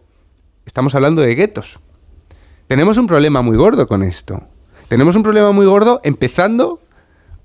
estamos 0.65 0.95
hablando 0.95 1.21
de 1.21 1.35
guetos. 1.35 1.79
Tenemos 2.69 2.97
un 2.97 3.07
problema 3.07 3.41
muy 3.41 3.57
gordo 3.57 3.89
con 3.89 4.03
esto. 4.03 4.41
Tenemos 4.87 5.17
un 5.17 5.23
problema 5.23 5.51
muy 5.51 5.65
gordo 5.65 5.99
empezando 6.05 6.79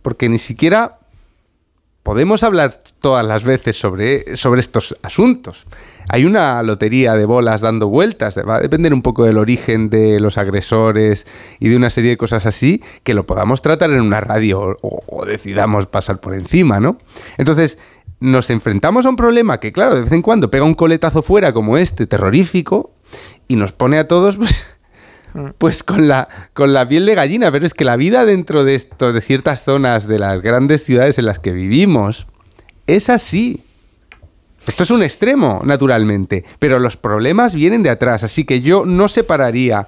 porque 0.02 0.28
ni 0.28 0.38
siquiera 0.38 1.00
podemos 2.04 2.44
hablar 2.44 2.80
todas 3.00 3.26
las 3.26 3.42
veces 3.42 3.76
sobre, 3.76 4.36
sobre 4.36 4.60
estos 4.60 4.96
asuntos. 5.02 5.66
Hay 6.12 6.24
una 6.24 6.60
lotería 6.64 7.14
de 7.14 7.24
bolas 7.24 7.60
dando 7.60 7.86
vueltas, 7.86 8.36
va 8.38 8.56
a 8.56 8.60
depender 8.60 8.92
un 8.92 9.00
poco 9.00 9.24
del 9.24 9.38
origen 9.38 9.90
de 9.90 10.18
los 10.18 10.38
agresores 10.38 11.24
y 11.60 11.68
de 11.68 11.76
una 11.76 11.88
serie 11.88 12.10
de 12.10 12.16
cosas 12.16 12.46
así, 12.46 12.82
que 13.04 13.14
lo 13.14 13.26
podamos 13.26 13.62
tratar 13.62 13.90
en 13.90 14.00
una 14.00 14.20
radio 14.20 14.76
o, 14.82 15.24
decidamos 15.24 15.86
pasar 15.86 16.18
por 16.18 16.34
encima, 16.34 16.80
¿no? 16.80 16.98
Entonces, 17.38 17.78
nos 18.18 18.50
enfrentamos 18.50 19.06
a 19.06 19.08
un 19.08 19.16
problema 19.16 19.60
que, 19.60 19.72
claro, 19.72 19.94
de 19.94 20.02
vez 20.02 20.12
en 20.12 20.22
cuando 20.22 20.50
pega 20.50 20.64
un 20.64 20.74
coletazo 20.74 21.22
fuera 21.22 21.52
como 21.52 21.76
este, 21.76 22.08
terrorífico, 22.08 22.92
y 23.46 23.54
nos 23.54 23.72
pone 23.72 23.98
a 23.98 24.08
todos... 24.08 24.36
Pues, 24.36 24.66
pues 25.58 25.84
con 25.84 26.08
la, 26.08 26.26
con 26.54 26.72
la 26.72 26.88
piel 26.88 27.06
de 27.06 27.14
gallina, 27.14 27.52
pero 27.52 27.64
es 27.64 27.72
que 27.72 27.84
la 27.84 27.94
vida 27.94 28.24
dentro 28.24 28.64
de 28.64 28.74
esto, 28.74 29.12
de 29.12 29.20
ciertas 29.20 29.62
zonas 29.62 30.08
de 30.08 30.18
las 30.18 30.42
grandes 30.42 30.82
ciudades 30.82 31.20
en 31.20 31.26
las 31.26 31.38
que 31.38 31.52
vivimos, 31.52 32.26
es 32.88 33.08
así. 33.08 33.62
Esto 34.66 34.82
es 34.82 34.90
un 34.90 35.02
extremo, 35.02 35.62
naturalmente, 35.64 36.44
pero 36.58 36.78
los 36.78 36.96
problemas 36.96 37.54
vienen 37.54 37.82
de 37.82 37.90
atrás, 37.90 38.24
así 38.24 38.44
que 38.44 38.60
yo 38.60 38.84
no 38.84 39.08
separaría 39.08 39.86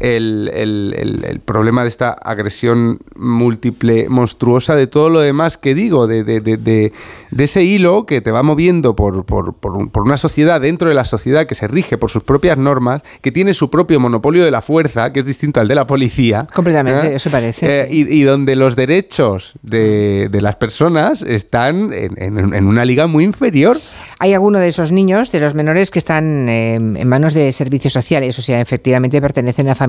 el, 0.00 0.50
el- 0.52 1.24
el 1.26 1.40
problema 1.40 1.82
de 1.82 1.88
esta 1.88 2.10
agresión 2.12 2.98
múltiple, 3.14 4.08
monstruosa, 4.08 4.74
de 4.76 4.86
todo 4.86 5.10
lo 5.10 5.20
demás 5.20 5.56
que 5.58 5.74
digo, 5.74 6.06
de, 6.06 6.24
de- 6.24 6.40
de- 6.40 6.92
ese 7.38 7.62
hilo 7.62 8.06
que 8.06 8.20
te 8.22 8.30
va 8.30 8.42
moviendo 8.42 8.96
por, 8.96 9.24
por- 9.24 9.54
por 9.54 9.72
un- 9.72 9.88
por 9.90 10.02
una 10.02 10.16
sociedad 10.16 10.60
dentro 10.60 10.88
de 10.88 10.94
la 10.94 11.04
sociedad 11.04 11.46
que 11.46 11.54
se 11.54 11.68
rige 11.68 11.98
por 11.98 12.10
sus 12.10 12.22
propias 12.22 12.56
normas, 12.58 13.02
que 13.20 13.30
tiene 13.32 13.52
su 13.54 13.70
propio 13.70 14.00
monopolio 14.00 14.44
de 14.44 14.50
la 14.50 14.62
fuerza, 14.62 15.12
que 15.12 15.20
es 15.20 15.26
distinto 15.26 15.60
al 15.60 15.68
de 15.68 15.74
la 15.74 15.86
policía. 15.86 16.46
Completamente, 16.54 17.14
eso 17.14 17.30
parece, 17.30 17.82
Eh, 17.82 17.86
sí. 17.90 18.06
y, 18.08 18.20
y 18.20 18.22
donde 18.22 18.56
los 18.56 18.76
derechos 18.76 19.52
de, 19.62 20.28
de 20.30 20.40
las 20.40 20.56
personas 20.56 21.22
están 21.22 21.92
en, 21.92 22.20
en- 22.22 22.54
en 22.54 22.66
una 22.66 22.84
liga 22.84 23.06
muy 23.06 23.24
inferior. 23.24 23.76
Hay 24.18 24.32
alguno 24.32 24.58
de 24.58 24.68
esos 24.68 24.90
niños, 24.92 25.30
de 25.32 25.40
los 25.40 25.54
menores, 25.54 25.90
que 25.90 25.98
están 25.98 26.48
eh, 26.48 26.74
en 26.76 27.08
manos 27.08 27.34
de 27.34 27.52
servicios 27.52 27.92
sociales, 27.92 28.38
o 28.38 28.42
sea, 28.42 28.60
efectivamente 28.60 29.20
pertenecen 29.20 29.68
a 29.68 29.74
familias 29.74 29.83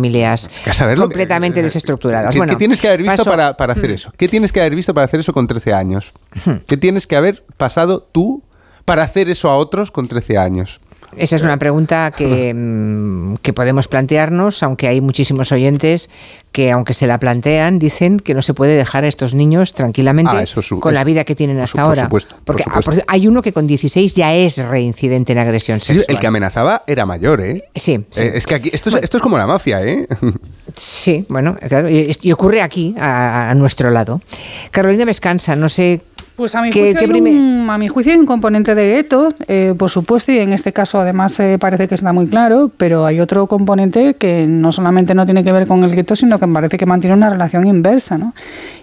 Saber 0.73 0.97
lo 0.97 1.05
que- 1.07 1.13
completamente 1.13 1.61
desestructuradas. 1.61 2.31
¿Qué, 2.31 2.37
Bueno, 2.37 2.53
qué 2.53 2.57
tienes 2.57 2.81
que 2.81 2.87
haber 2.87 3.03
visto 3.03 3.23
para, 3.25 3.57
para 3.57 3.73
hacer 3.73 3.91
eso? 3.91 4.11
¿Qué 4.17 4.27
tienes 4.27 4.51
que 4.51 4.59
haber 4.61 4.75
visto 4.75 4.93
para 4.93 5.05
hacer 5.05 5.19
eso 5.19 5.33
con 5.33 5.47
13 5.47 5.73
años? 5.73 6.11
¿Qué 6.67 6.77
tienes 6.77 7.07
que 7.07 7.15
haber 7.15 7.43
pasado 7.57 8.01
tú 8.11 8.43
para 8.85 9.03
hacer 9.03 9.29
eso 9.29 9.49
a 9.49 9.57
otros 9.57 9.91
con 9.91 10.07
13 10.07 10.37
años? 10.37 10.79
Esa 11.17 11.35
es 11.37 11.41
una 11.43 11.57
pregunta 11.57 12.11
que, 12.15 12.53
mm, 12.53 13.35
que 13.41 13.53
podemos 13.53 13.87
plantearnos, 13.87 14.61
aunque 14.63 14.87
hay 14.87 15.01
muchísimos 15.01 15.51
oyentes 15.51 16.09
que, 16.51 16.71
aunque 16.71 16.93
se 16.93 17.07
la 17.07 17.17
plantean, 17.19 17.79
dicen 17.79 18.19
que 18.19 18.33
no 18.33 18.41
se 18.41 18.53
puede 18.53 18.75
dejar 18.75 19.03
a 19.03 19.07
estos 19.07 19.33
niños 19.33 19.73
tranquilamente 19.73 20.31
Ah, 20.33 20.43
eso 20.43 20.61
su- 20.61 20.79
con 20.79 20.93
la 20.93 21.03
vida 21.03 21.23
que 21.23 21.35
tienen 21.35 21.59
hasta 21.59 21.73
por 21.73 21.81
ahora. 21.81 22.03
supuesto, 22.03 22.35
Porque 22.45 22.63
ah, 22.67 22.79
por- 22.83 22.95
hay 23.07 23.27
uno 23.27 23.41
que 23.41 23.51
con 23.53 23.67
16 23.67 24.15
ya 24.15 24.33
es 24.33 24.57
reincidente 24.57 25.33
en 25.33 25.39
agresión 25.39 25.79
Sí, 25.81 25.93
sexual. 25.93 26.05
el 26.15 26.19
que 26.19 26.27
amenazaba 26.27 26.83
era 26.87 27.05
mayor, 27.05 27.41
¿eh? 27.41 27.63
Sí, 27.75 28.05
sí. 28.09 28.23
Eh, 28.23 28.31
es 28.35 28.45
que 28.45 28.55
aquí, 28.55 28.69
esto, 28.73 28.89
es, 28.89 28.95
esto 28.95 29.17
es 29.17 29.23
como 29.23 29.37
la 29.37 29.47
mafia, 29.47 29.81
¿eh? 29.83 30.07
Sí, 30.75 31.25
bueno, 31.29 31.55
claro, 31.69 31.89
y, 31.89 32.11
y 32.21 32.31
ocurre 32.33 32.61
aquí, 32.61 32.95
a, 32.99 33.49
a 33.49 33.55
nuestro 33.55 33.91
lado. 33.91 34.21
Carolina 34.71 35.05
Vescansa, 35.05 35.55
no 35.55 35.69
sé 35.69 36.01
Pues 36.35 36.53
a 36.53 36.61
mi, 36.61 36.69
¿Qué- 36.69 36.93
juicio 36.93 37.13
hay 37.13 37.21
un, 37.21 37.69
a 37.69 37.77
mi 37.77 37.87
juicio 37.87 38.11
hay 38.11 38.19
un 38.19 38.25
componente 38.25 38.75
de 38.75 38.95
gueto, 38.95 39.29
eh, 39.47 39.73
por 39.77 39.89
supuesto, 39.89 40.33
y 40.33 40.39
en 40.39 40.51
este 40.51 40.73
caso 40.73 40.99
además 40.99 41.39
eh, 41.39 41.57
parece 41.57 41.87
que 41.87 41.95
está 41.95 42.11
muy 42.11 42.27
claro, 42.27 42.69
pero 42.75 43.05
hay 43.05 43.21
otro 43.21 43.47
componente 43.47 44.15
que 44.15 44.45
no 44.45 44.73
solamente 44.73 45.13
no 45.15 45.23
tiene 45.25 45.45
que 45.45 45.53
ver 45.53 45.65
con 45.65 45.81
el 45.85 45.95
gueto, 45.95 46.13
sino 46.15 46.37
que 46.37 46.45
me 46.45 46.53
parece 46.55 46.77
que 46.77 46.85
mantiene 46.85 47.15
una 47.15 47.29
relación 47.29 47.65
inversa, 47.65 48.17
¿no? 48.17 48.33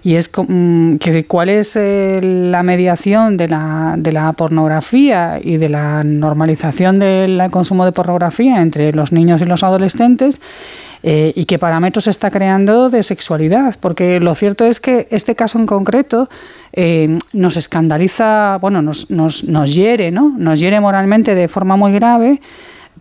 Y 0.02 0.14
es 0.14 0.30
mm, 0.34 0.96
que 0.96 1.24
cuál 1.26 1.50
es 1.50 1.76
eh, 1.76 2.20
la 2.22 2.62
mediación 2.62 3.36
de 3.36 3.48
la, 3.48 3.96
de 3.98 4.12
la 4.12 4.32
pornografía 4.32 5.38
y 5.42 5.58
de 5.58 5.68
la 5.68 6.04
normalización 6.04 6.98
del 7.00 7.42
consumo 7.50 7.84
de 7.84 7.92
pornografía 7.92 8.62
entre 8.62 8.92
los 8.92 9.12
niños 9.12 9.42
y 9.42 9.44
los 9.44 9.62
adolescentes 9.62 10.40
eh, 11.02 11.32
y 11.34 11.44
qué 11.46 11.58
parámetros 11.58 12.06
está 12.06 12.30
creando 12.30 12.90
de 12.90 13.02
sexualidad. 13.02 13.76
Porque 13.80 14.20
lo 14.20 14.34
cierto 14.34 14.64
es 14.64 14.80
que 14.80 15.08
este 15.10 15.34
caso 15.34 15.58
en 15.58 15.66
concreto 15.66 16.28
eh, 16.72 17.18
nos 17.32 17.56
escandaliza, 17.56 18.58
bueno, 18.60 18.82
nos, 18.82 19.10
nos, 19.10 19.44
nos 19.44 19.74
hiere, 19.74 20.10
¿no? 20.10 20.32
Nos 20.36 20.60
hiere 20.60 20.80
moralmente 20.80 21.34
de 21.34 21.48
forma 21.48 21.76
muy 21.76 21.92
grave. 21.92 22.40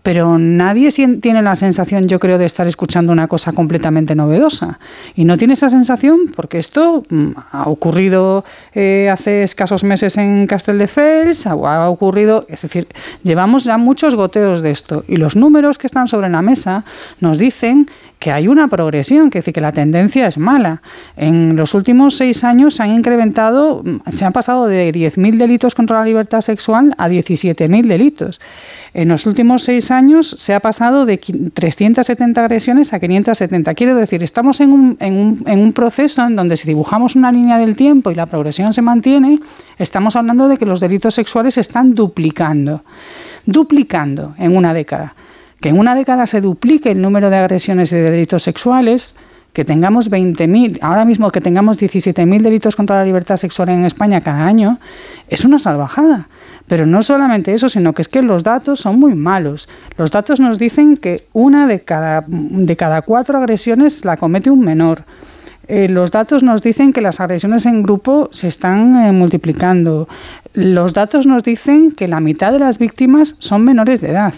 Pero 0.03 0.39
nadie 0.39 0.89
tiene 1.21 1.43
la 1.43 1.55
sensación, 1.55 2.07
yo 2.07 2.19
creo, 2.19 2.39
de 2.39 2.45
estar 2.45 2.65
escuchando 2.65 3.12
una 3.12 3.27
cosa 3.27 3.53
completamente 3.53 4.15
novedosa. 4.15 4.79
Y 5.15 5.25
no 5.25 5.38
tiene 5.38 5.53
esa 5.53 5.69
sensación 5.69 6.31
porque 6.36 6.57
esto 6.57 7.03
mm, 7.10 7.31
ha 7.51 7.69
ocurrido 7.69 8.43
eh, 8.74 9.10
hace 9.12 9.43
escasos 9.43 9.83
meses 9.83 10.17
en 10.17 10.48
Castelldefels, 10.48 11.45
ha 11.45 11.89
ocurrido, 11.89 12.45
es 12.50 12.63
decir, 12.63 12.88
llevamos 13.24 13.63
ya 13.63 13.77
muchos 13.77 14.15
goteos 14.15 14.63
de 14.63 14.71
esto. 14.71 15.03
Y 15.07 15.17
los 15.17 15.36
números 15.36 15.77
que 15.77 15.86
están 15.86 16.07
sobre 16.07 16.29
la 16.29 16.41
mesa 16.41 16.83
nos 17.19 17.38
dicen 17.38 17.88
que 18.22 18.32
hay 18.32 18.48
una 18.48 18.68
progresión, 18.68 19.32
que 19.32 19.40
decir 19.40 19.51
que 19.51 19.62
la 19.62 19.72
tendencia 19.72 20.28
es 20.28 20.38
mala. 20.38 20.84
En 21.18 21.56
los 21.56 21.74
últimos 21.74 22.16
seis 22.18 22.44
años 22.44 22.75
se 22.75 22.84
han 22.84 22.92
incrementado, 22.96 23.82
mm, 23.84 24.10
se 24.12 24.25
han 24.25 24.32
pasado 24.32 24.68
de 24.68 24.92
10.000 24.94 25.38
delitos 25.40 25.74
contra 25.74 25.98
la 26.00 26.06
libertad 26.06 26.42
sexual 26.42 26.94
a 27.00 27.10
17.000 27.10 27.88
delitos. 27.88 28.40
En 28.94 29.08
los 29.08 29.25
últimos 29.25 29.63
seis 29.63 29.90
años 29.90 30.36
se 30.38 30.54
ha 30.54 30.60
pasado 30.60 31.08
de 31.08 31.20
qui- 31.20 31.51
370 31.51 32.42
agresiones 32.46 32.94
a 32.94 33.00
570. 33.00 33.74
Quiero 33.74 33.96
decir, 33.96 34.22
estamos 34.22 34.62
en 34.62 34.72
un, 34.72 34.98
en, 35.00 35.13
un, 35.18 35.44
en 35.48 35.60
un 35.60 35.74
proceso 35.74 36.24
en 36.24 36.36
donde 36.36 36.58
si 36.58 36.68
dibujamos 36.68 37.16
una 37.16 37.32
línea 37.32 37.58
del 37.58 37.75
tiempo 37.75 38.12
y 38.12 38.16
la 38.16 38.28
progresión 38.28 38.72
se 38.72 38.84
mantiene, 38.84 39.40
estamos 39.80 40.16
hablando 40.16 40.48
de 40.48 40.58
que 40.58 40.68
los 40.68 40.80
delitos 40.80 41.16
sexuales 41.16 41.56
se 41.56 41.62
están 41.62 41.96
duplicando. 41.96 42.84
Duplicando 43.48 44.36
en 44.38 44.56
una 44.56 44.75
década. 44.75 45.16
Que 45.62 45.70
en 45.70 45.80
una 45.80 45.96
década 45.96 46.25
se 46.25 46.41
duplique 46.41 46.91
el 46.91 47.01
número 47.01 47.30
de 47.30 47.38
agresiones 47.38 47.91
y 47.91 47.96
de 47.96 48.12
delitos 48.12 48.44
sexuales, 48.44 49.15
que 49.53 49.65
tengamos 49.65 50.10
20.000, 50.10 50.80
ahora 50.82 51.06
mismo 51.06 51.30
que 51.30 51.41
tengamos 51.41 51.82
17.000 51.82 52.41
delitos 52.41 52.75
contra 52.75 52.98
la 52.98 53.06
libertad 53.06 53.38
sexual 53.38 53.70
en 53.70 53.86
España 53.86 54.22
cada 54.22 54.46
año, 54.46 54.80
es 55.30 55.46
una 55.46 55.60
salvajada. 55.60 56.27
Pero 56.68 56.86
no 56.86 57.03
solamente 57.03 57.53
eso, 57.53 57.68
sino 57.68 57.94
que 57.94 58.01
es 58.01 58.08
que 58.08 58.22
los 58.22 58.44
datos 58.44 58.80
son 58.80 59.00
muy 59.00 59.13
malos. 59.13 59.68
Los 59.98 60.12
datos 60.12 60.39
nos 60.39 60.58
dicen 60.58 60.96
que 60.96 61.25
una 61.34 61.68
de 61.68 61.82
cada, 61.82 62.24
de 62.27 62.75
cada 62.77 63.01
cuatro 63.01 63.38
agresiones 63.38 64.06
la 64.06 64.15
comete 64.15 64.50
un 64.50 64.62
menor. 64.62 65.03
Eh, 65.68 65.89
los 65.89 66.12
datos 66.12 66.44
nos 66.44 66.62
dicen 66.62 66.94
que 66.94 67.01
las 67.01 67.20
agresiones 67.20 67.65
en 67.65 67.84
grupo 67.84 68.30
se 68.32 68.48
están 68.48 69.06
eh, 69.06 69.12
multiplicando. 69.12 70.08
Los 70.53 70.94
datos 70.94 71.27
nos 71.27 71.44
dicen 71.44 71.91
que 71.91 72.08
la 72.08 72.20
mitad 72.20 72.53
de 72.53 72.60
las 72.60 72.80
víctimas 72.80 73.36
son 73.39 73.65
menores 73.65 74.00
de 74.00 74.12
edad. 74.12 74.34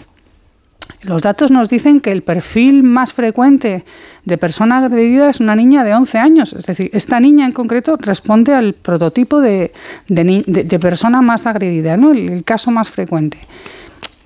Los 1.02 1.22
datos 1.22 1.50
nos 1.50 1.68
dicen 1.68 2.00
que 2.00 2.12
el 2.12 2.22
perfil 2.22 2.82
más 2.82 3.12
frecuente 3.12 3.84
de 4.24 4.38
persona 4.38 4.78
agredida 4.78 5.28
es 5.28 5.40
una 5.40 5.54
niña 5.54 5.84
de 5.84 5.94
11 5.94 6.18
años. 6.18 6.52
Es 6.54 6.64
decir, 6.66 6.88
esta 6.94 7.20
niña 7.20 7.44
en 7.46 7.52
concreto 7.52 7.96
responde 7.98 8.54
al 8.54 8.74
prototipo 8.74 9.40
de, 9.40 9.72
de 10.08 10.42
de- 10.46 10.78
persona 10.78 11.20
más 11.20 11.46
agredida, 11.46 11.96
¿no? 11.96 12.12
el 12.12 12.42
caso 12.44 12.70
más 12.70 12.88
frecuente. 12.88 13.38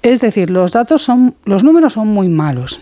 Es 0.02 0.20
decir, 0.20 0.50
los 0.50 0.72
datos 0.72 1.02
son, 1.02 1.34
los 1.44 1.64
números 1.64 1.94
son 1.94 2.08
muy 2.08 2.28
malos. 2.28 2.80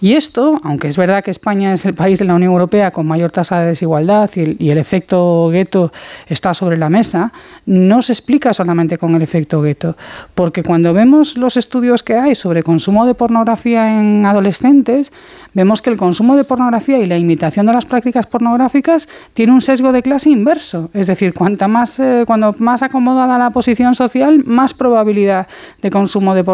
Y 0.00 0.14
esto, 0.14 0.60
aunque 0.62 0.88
es 0.88 0.98
verdad 0.98 1.24
que 1.24 1.30
España 1.30 1.72
es 1.72 1.86
el 1.86 1.94
país 1.94 2.18
de 2.18 2.26
la 2.26 2.34
Unión 2.34 2.52
Europea 2.52 2.90
con 2.90 3.06
mayor 3.06 3.30
tasa 3.30 3.60
de 3.60 3.68
desigualdad 3.68 4.28
y 4.36 4.68
el, 4.68 4.76
efecto 4.76 5.48
gueto 5.48 5.92
está 6.26 6.52
sobre 6.52 6.76
la 6.76 6.90
mesa, 6.90 7.32
no 7.64 8.02
se 8.02 8.12
explica 8.12 8.52
solamente 8.52 8.98
con 8.98 9.14
el 9.14 9.22
efecto 9.22 9.62
gueto. 9.62 9.96
Porque 10.34 10.62
cuando 10.62 10.92
vemos 10.92 11.38
los 11.38 11.56
estudios 11.56 12.02
que 12.02 12.16
hay 12.16 12.34
sobre 12.34 12.62
consumo 12.62 13.06
de 13.06 13.14
pornografía 13.14 13.98
en 13.98 14.26
adolescentes, 14.26 15.10
vemos 15.54 15.80
que 15.80 15.88
el 15.88 15.96
consumo 15.96 16.36
de 16.36 16.44
pornografía 16.44 16.98
y 16.98 17.06
la 17.06 17.16
imitación 17.16 17.64
de 17.64 17.72
las 17.72 17.86
prácticas 17.86 18.26
pornográficas 18.26 19.08
tiene 19.32 19.52
un 19.52 19.62
sesgo 19.62 19.90
de 19.92 20.02
clase 20.02 20.28
inverso. 20.28 20.90
Es 20.92 21.06
decir, 21.06 21.32
cuanta 21.32 21.66
más, 21.66 21.98
eh, 21.98 22.24
cuando 22.26 22.54
más 22.58 22.82
acomodada 22.82 23.38
la 23.38 23.50
posición 23.50 23.94
social, 23.94 24.44
más 24.44 24.74
probabilidad 24.74 25.46
de 25.80 25.90
consumo 25.90 26.34
de 26.34 26.44
pornografía 26.44 26.53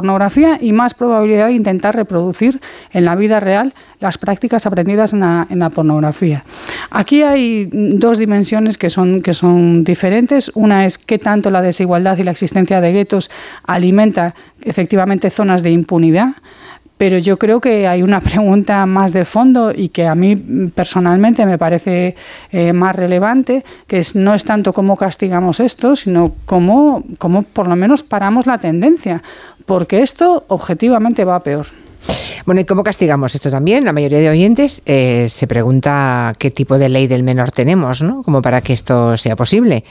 y 0.61 0.73
más 0.73 0.95
probabilidad 0.95 1.47
de 1.47 1.53
intentar 1.53 1.95
reproducir 1.95 2.61
en 2.93 3.05
la 3.05 3.17
vida 3.17 3.41
real 3.41 3.75
las 4.01 4.19
prácticas 4.19 4.67
aprendidas 4.67 5.13
en 5.13 5.21
la, 5.21 5.71
pornografía. 5.71 6.43
Aquí 6.91 7.23
hay 7.23 7.69
dos 7.71 8.19
dimensiones 8.19 8.79
que 8.79 8.91
son, 8.91 9.21
que 9.21 9.35
son 9.35 9.85
diferentes. 9.85 10.51
Una 10.55 10.87
es 10.87 10.99
qué 10.99 11.19
tanto 11.19 11.51
la 11.51 11.61
desigualdad 11.61 12.19
y 12.19 12.25
la 12.25 12.31
existencia 12.31 12.81
de 12.81 12.93
guetos 12.93 13.31
alimenta 13.65 14.35
efectivamente 14.63 15.31
zonas 15.31 15.63
de 15.63 15.71
impunidad. 15.71 16.35
Pero 17.01 17.17
yo 17.17 17.39
creo 17.39 17.63
que 17.63 17.89
hay 17.89 18.03
una 18.03 18.21
pregunta 18.31 18.85
más 18.85 19.15
de 19.15 19.25
fondo 19.25 19.73
y 19.75 19.89
que 19.89 20.07
a 20.07 20.15
mí 20.15 20.37
personalmente 20.75 21.47
me 21.47 21.57
parece 21.57 22.15
eh, 22.53 22.75
más 22.75 22.95
relevante, 22.95 23.65
que 23.87 24.01
es, 24.01 24.15
no 24.15 24.35
es 24.35 24.45
tanto 24.45 24.75
cómo 24.75 24.99
castigamos 24.99 25.61
esto, 25.61 25.97
sino 25.97 26.35
cómo, 26.45 27.03
cómo 27.17 27.43
por 27.43 27.69
lo 27.69 27.75
menos 27.75 28.03
paramos 28.03 28.47
la 28.47 28.59
tendencia, 28.59 29.23
porque 29.71 30.03
esto 30.03 30.43
objetivamente 30.49 31.25
va 31.25 31.37
a 31.37 31.45
peor. 31.45 31.65
Bueno, 32.45 32.61
¿y 32.61 32.65
cómo 32.65 32.83
castigamos 32.83 33.37
esto 33.37 33.53
también? 33.53 33.85
La 33.85 33.93
mayoría 33.93 34.19
de 34.19 34.29
oyentes 34.29 34.83
eh, 34.85 35.27
se 35.29 35.47
pregunta 35.47 36.33
qué 36.41 36.51
tipo 36.51 36.77
de 36.77 36.89
ley 36.89 37.07
del 37.07 37.23
menor 37.23 37.53
tenemos, 37.53 38.03
¿no? 38.03 38.25
Como 38.25 38.43
para 38.43 38.63
que 38.63 38.73
esto 38.73 39.17
sea 39.17 39.37
posible. 39.37 39.85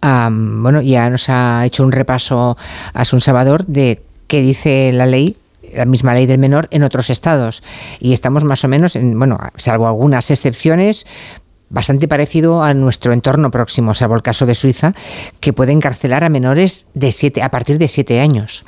Bueno, 0.00 0.80
ya 0.80 1.10
nos 1.10 1.28
ha 1.28 1.66
hecho 1.66 1.84
un 1.84 1.92
repaso 1.92 2.56
Asun 2.94 3.20
Salvador 3.20 3.66
de 3.66 4.00
qué 4.26 4.40
dice 4.40 4.90
la 4.94 5.04
ley 5.04 5.36
la 5.74 5.84
misma 5.84 6.14
ley 6.14 6.24
del 6.24 6.38
menor 6.38 6.68
en 6.70 6.82
otros 6.84 7.10
estados 7.10 7.62
y 8.00 8.14
estamos 8.14 8.44
más 8.44 8.64
o 8.64 8.68
menos 8.68 8.96
en 8.96 9.18
bueno 9.18 9.38
salvo 9.56 9.86
algunas 9.86 10.30
excepciones 10.30 11.06
bastante 11.68 12.08
parecido 12.08 12.62
a 12.62 12.74
nuestro 12.74 13.12
entorno 13.12 13.50
próximo, 13.50 13.94
salvo 13.94 14.14
el 14.14 14.22
caso 14.22 14.46
de 14.46 14.54
Suiza, 14.54 14.94
que 15.40 15.52
puede 15.52 15.72
encarcelar 15.72 16.24
a 16.24 16.28
menores 16.28 16.86
de 16.94 17.12
siete, 17.12 17.42
a 17.42 17.50
partir 17.50 17.78
de 17.78 17.88
7 17.88 18.20
años. 18.20 18.64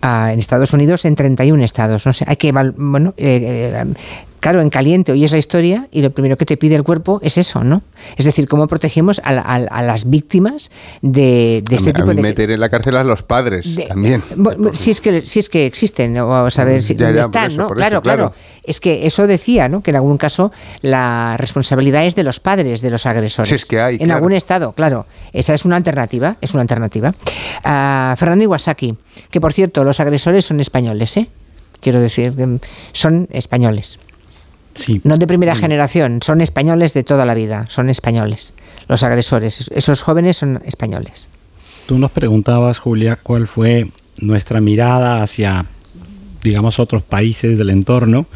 Ah, 0.00 0.32
en 0.32 0.38
Estados 0.38 0.72
Unidos, 0.72 1.04
en 1.04 1.14
31 1.14 1.64
estados. 1.64 2.06
No 2.06 2.12
sé, 2.12 2.24
hay 2.26 2.36
que 2.36 2.52
bueno, 2.52 3.14
eh, 3.16 3.72
eh, 3.74 3.94
claro, 4.42 4.60
en 4.60 4.68
caliente 4.70 5.12
oyes 5.12 5.30
la 5.30 5.38
historia 5.38 5.86
y 5.92 6.02
lo 6.02 6.10
primero 6.10 6.36
que 6.36 6.44
te 6.44 6.56
pide 6.56 6.74
el 6.74 6.82
cuerpo 6.82 7.20
es 7.22 7.38
eso, 7.38 7.62
¿no? 7.62 7.80
Es 8.16 8.26
decir, 8.26 8.48
cómo 8.48 8.66
protegemos 8.66 9.20
a, 9.24 9.30
a- 9.38 9.54
a 9.54 9.82
las 9.84 10.10
víctimas 10.10 10.72
de, 11.00 11.62
este 11.70 11.90
a 11.90 11.92
tipo 11.94 12.08
mí 12.08 12.16
de... 12.16 12.22
meter 12.22 12.50
en 12.50 12.58
la 12.58 12.68
cárcel 12.68 12.96
a 12.96 13.04
los 13.04 13.22
padres 13.22 13.76
de- 13.76 13.84
también. 13.86 14.20
bueno, 14.36 14.74
si 14.74 14.90
es 14.90 15.00
que 15.00 15.24
si 15.24 15.38
es 15.38 15.48
que 15.48 15.64
existen 15.66 16.18
o 16.18 16.34
a 16.34 16.50
saber 16.50 16.82
si, 16.82 16.96
Ya, 16.96 17.06
dónde 17.06 17.20
ya, 17.20 17.24
están 17.26 17.50
eso, 17.52 17.62
no 17.62 17.68
claro, 17.70 17.96
eso, 17.98 18.02
claro. 18.02 18.18
claro. 18.30 18.34
es 18.64 18.80
que 18.80 19.06
eso 19.06 19.26
decía 19.28 19.68
no 19.68 19.80
que 19.82 19.90
en 19.90 19.96
algún 19.96 20.18
caso 20.18 20.50
la 20.80 21.36
responsabilidad 21.38 22.04
es 22.04 22.14
de 22.16 22.24
los 22.24 22.40
padres 22.40 22.80
de 22.82 22.90
los 22.90 23.06
agresores. 23.06 23.48
Si 23.48 23.54
es 23.54 23.64
que 23.64 23.80
hay, 23.80 23.94
en 23.94 24.00
claro. 24.06 24.16
algún 24.16 24.32
estado 24.32 24.72
claro. 24.72 25.06
Esa 25.32 25.54
es 25.54 25.64
una 25.64 25.76
alternativa 25.76 26.36
es 26.40 26.52
una 26.52 26.62
alternativa. 26.62 27.14
Ah, 27.64 28.16
Fernando 28.18 28.42
Iwasaki 28.44 28.96
que 29.30 29.40
por 29.40 29.52
cierto 29.52 29.84
los 29.84 30.00
agresores 30.00 30.44
son 30.44 30.58
españoles 30.58 31.16
eh 31.16 31.28
quiero 31.80 32.00
decir 32.00 32.32
que 32.34 32.58
son 32.92 33.28
españoles 33.30 33.98
Sí. 34.74 35.00
no 35.04 35.18
de 35.18 35.26
primera 35.26 35.54
generación 35.54 36.20
son 36.22 36.40
españoles 36.40 36.94
de 36.94 37.04
toda 37.04 37.26
la 37.26 37.34
vida 37.34 37.66
son 37.68 37.90
españoles 37.90 38.54
los 38.88 39.02
agresores 39.02 39.70
esos 39.74 40.02
jóvenes 40.02 40.38
son 40.38 40.62
españoles 40.64 41.28
Tú 41.86 41.98
nos 41.98 42.12
preguntabas, 42.12 42.78
Julia, 42.78 43.18
cuál 43.20 43.48
fue 43.48 43.88
nuestra 44.18 44.60
mirada 44.60 45.22
hacia, 45.22 45.66
digamos, 46.42 46.78
otros 46.78 47.02
países 47.02 47.58
del 47.58 47.70
entorno. 47.70 48.26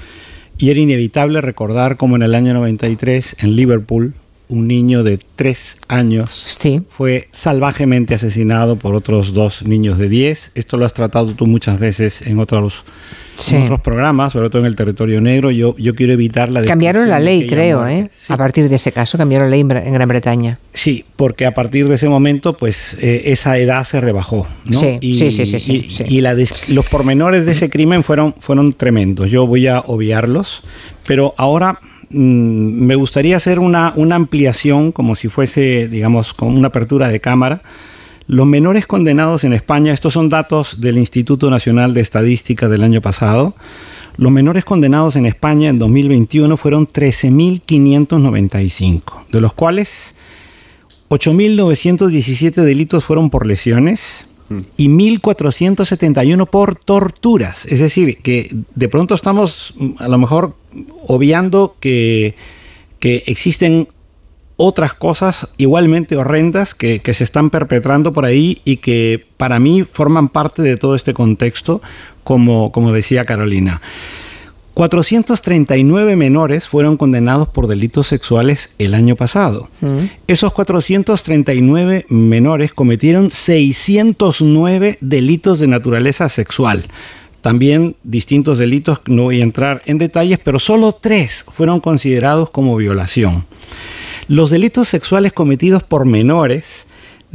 Y 0.58 0.70
era 0.70 0.80
inevitable 0.80 1.40
recordar 1.40 1.96
como 1.96 2.16
en 2.16 2.22
el 2.22 2.34
año 2.34 2.54
93, 2.54 3.36
en 3.40 3.56
Liverpool, 3.56 4.14
un 4.48 4.68
niño 4.68 5.02
de 5.02 5.18
tres 5.34 5.78
años 5.88 6.44
sí 6.46 6.82
fue 6.88 7.28
salvajemente 7.32 8.14
asesinado 8.14 8.76
por 8.76 8.94
otros 8.94 9.32
dos 9.32 9.62
niños 9.64 9.98
de 9.98 10.08
10. 10.08 10.52
Esto 10.54 10.76
lo 10.76 10.86
has 10.86 10.92
tratado 10.94 11.32
tú 11.32 11.46
muchas 11.46 11.78
veces 11.78 12.22
en 12.22 12.38
otros, 12.38 12.84
Sí. 13.36 13.56
en 13.56 13.64
otros 13.64 13.80
programas, 13.80 14.32
sobre 14.32 14.48
todo 14.48 14.60
en 14.62 14.66
el 14.66 14.76
territorio 14.76 15.20
negro. 15.20 15.50
Yo, 15.50 15.76
yo 15.76 15.94
quiero 15.94 16.12
evitar 16.12 16.50
la 16.50 16.62
Cambiaron 16.62 17.08
la 17.08 17.18
ley, 17.20 17.46
creo. 17.46 17.86
¿eh? 17.86 18.08
Sí. 18.16 18.32
A 18.32 18.36
partir 18.36 18.68
de 18.68 18.76
ese 18.76 18.92
caso 18.92 19.18
cambiaron 19.18 19.50
la 19.50 19.56
ley 19.56 19.60
en 19.60 19.92
Gran 19.92 20.08
Bretaña. 20.08 20.58
Sí, 20.72 21.04
porque 21.16 21.44
a 21.44 21.52
partir 21.52 21.88
de 21.88 21.96
ese 21.96 22.08
momento, 22.08 22.56
pues 22.56 22.96
eh, 23.00 23.24
esa 23.26 23.58
edad 23.58 23.84
se 23.84 24.00
rebajó, 24.00 24.46
¿no? 24.64 24.78
Sí, 24.78 24.98
sí, 25.14 25.30
sí, 25.32 25.46
sí, 25.46 25.60
sí, 25.60 26.04
y, 26.08 26.16
y 26.18 26.20
la 26.20 26.34
los 26.68 26.86
pormenores 26.88 27.46
de 27.46 27.52
ese 27.52 27.68
crimen 27.68 28.02
fueron, 28.02 28.34
fueron 28.38 28.72
tremendos. 28.72 29.30
Yo 29.30 29.46
voy 29.46 29.66
a 29.66 29.80
obviarlos, 29.80 30.62
pero 31.06 31.34
ahora 31.36 31.78
mm, 32.10 32.86
me 32.86 32.94
gustaría 32.94 33.36
hacer 33.36 33.58
una, 33.58 33.92
una 33.96 34.16
ampliación, 34.16 34.92
como 34.92 35.16
si 35.16 35.28
fuese, 35.28 35.88
digamos, 35.88 36.34
con 36.34 36.56
una 36.56 36.68
apertura 36.68 37.08
de 37.08 37.20
cámara. 37.20 37.62
Los 38.28 38.46
menores 38.46 38.86
condenados 38.86 39.44
en 39.44 39.52
España, 39.52 39.92
estos 39.92 40.14
son 40.14 40.28
datos 40.28 40.80
del 40.80 40.98
Instituto 40.98 41.50
Nacional 41.50 41.94
de 41.94 42.00
Estadística 42.00 42.68
del 42.68 42.82
año 42.82 43.00
pasado, 43.00 43.54
los 44.16 44.32
menores 44.32 44.64
condenados 44.64 45.14
en 45.16 45.26
España 45.26 45.68
en 45.68 45.78
2021 45.78 46.56
fueron 46.56 46.88
13.595, 46.88 49.26
de 49.30 49.42
los 49.42 49.52
cuales 49.52 50.16
8.917 51.10 52.62
delitos 52.62 53.04
fueron 53.04 53.28
por 53.28 53.46
lesiones 53.46 54.30
y 54.76 54.88
1.471 54.88 56.48
por 56.48 56.76
torturas. 56.76 57.64
Es 57.66 57.80
decir, 57.80 58.18
que 58.18 58.54
de 58.74 58.88
pronto 58.88 59.14
estamos 59.14 59.74
mm, 59.76 59.90
a 59.98 60.08
lo 60.08 60.18
mejor 60.18 60.54
obviando 61.06 61.76
que, 61.80 62.34
que 63.00 63.24
existen 63.26 63.88
otras 64.56 64.94
cosas 64.94 65.52
igualmente 65.58 66.16
horrendas 66.16 66.74
que, 66.74 67.00
que 67.00 67.12
se 67.14 67.24
están 67.24 67.50
perpetrando 67.50 68.12
por 68.12 68.24
ahí 68.24 68.60
y 68.64 68.78
que 68.78 69.24
para 69.36 69.58
mí 69.58 69.82
forman 69.82 70.28
parte 70.28 70.62
de 70.62 70.76
todo 70.76 70.94
este 70.94 71.12
contexto, 71.12 71.82
como, 72.24 72.72
como 72.72 72.92
decía 72.92 73.24
Carolina. 73.24 73.82
439 74.76 76.16
menores 76.16 76.68
fueron 76.68 76.98
condenados 76.98 77.48
por 77.48 77.66
delitos 77.66 78.08
sexuales 78.08 78.74
el 78.78 78.92
año 78.92 79.16
pasado. 79.16 79.70
Esos 80.26 80.52
439 80.52 82.04
menores 82.10 82.74
cometieron 82.74 83.30
609 83.30 84.98
delitos 85.00 85.60
de 85.60 85.66
naturaleza 85.66 86.28
sexual. 86.28 86.84
También 87.40 87.96
distintos 88.04 88.58
delitos, 88.58 89.00
no 89.06 89.22
voy 89.22 89.40
a 89.40 89.44
entrar 89.44 89.80
en 89.86 89.96
detalles, 89.96 90.40
pero 90.44 90.58
solo 90.58 90.92
tres 90.92 91.46
fueron 91.50 91.80
considerados 91.80 92.50
como 92.50 92.76
violación. 92.76 93.46
Los 94.28 94.50
delitos 94.50 94.90
sexuales 94.90 95.32
cometidos 95.32 95.84
por 95.84 96.04
menores 96.04 96.86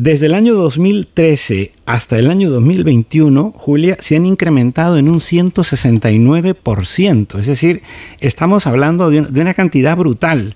desde 0.03 0.25
el 0.25 0.33
año 0.33 0.55
2013 0.55 1.73
hasta 1.85 2.17
el 2.17 2.31
año 2.31 2.49
2021, 2.49 3.53
Julia, 3.55 3.97
se 3.99 4.15
han 4.15 4.25
incrementado 4.25 4.97
en 4.97 5.07
un 5.07 5.19
169%. 5.19 7.37
Es 7.39 7.45
decir, 7.45 7.83
estamos 8.19 8.65
hablando 8.65 9.11
de, 9.11 9.19
un- 9.19 9.31
de 9.31 9.41
una 9.41 9.53
cantidad 9.53 9.95
brutal. 9.95 10.55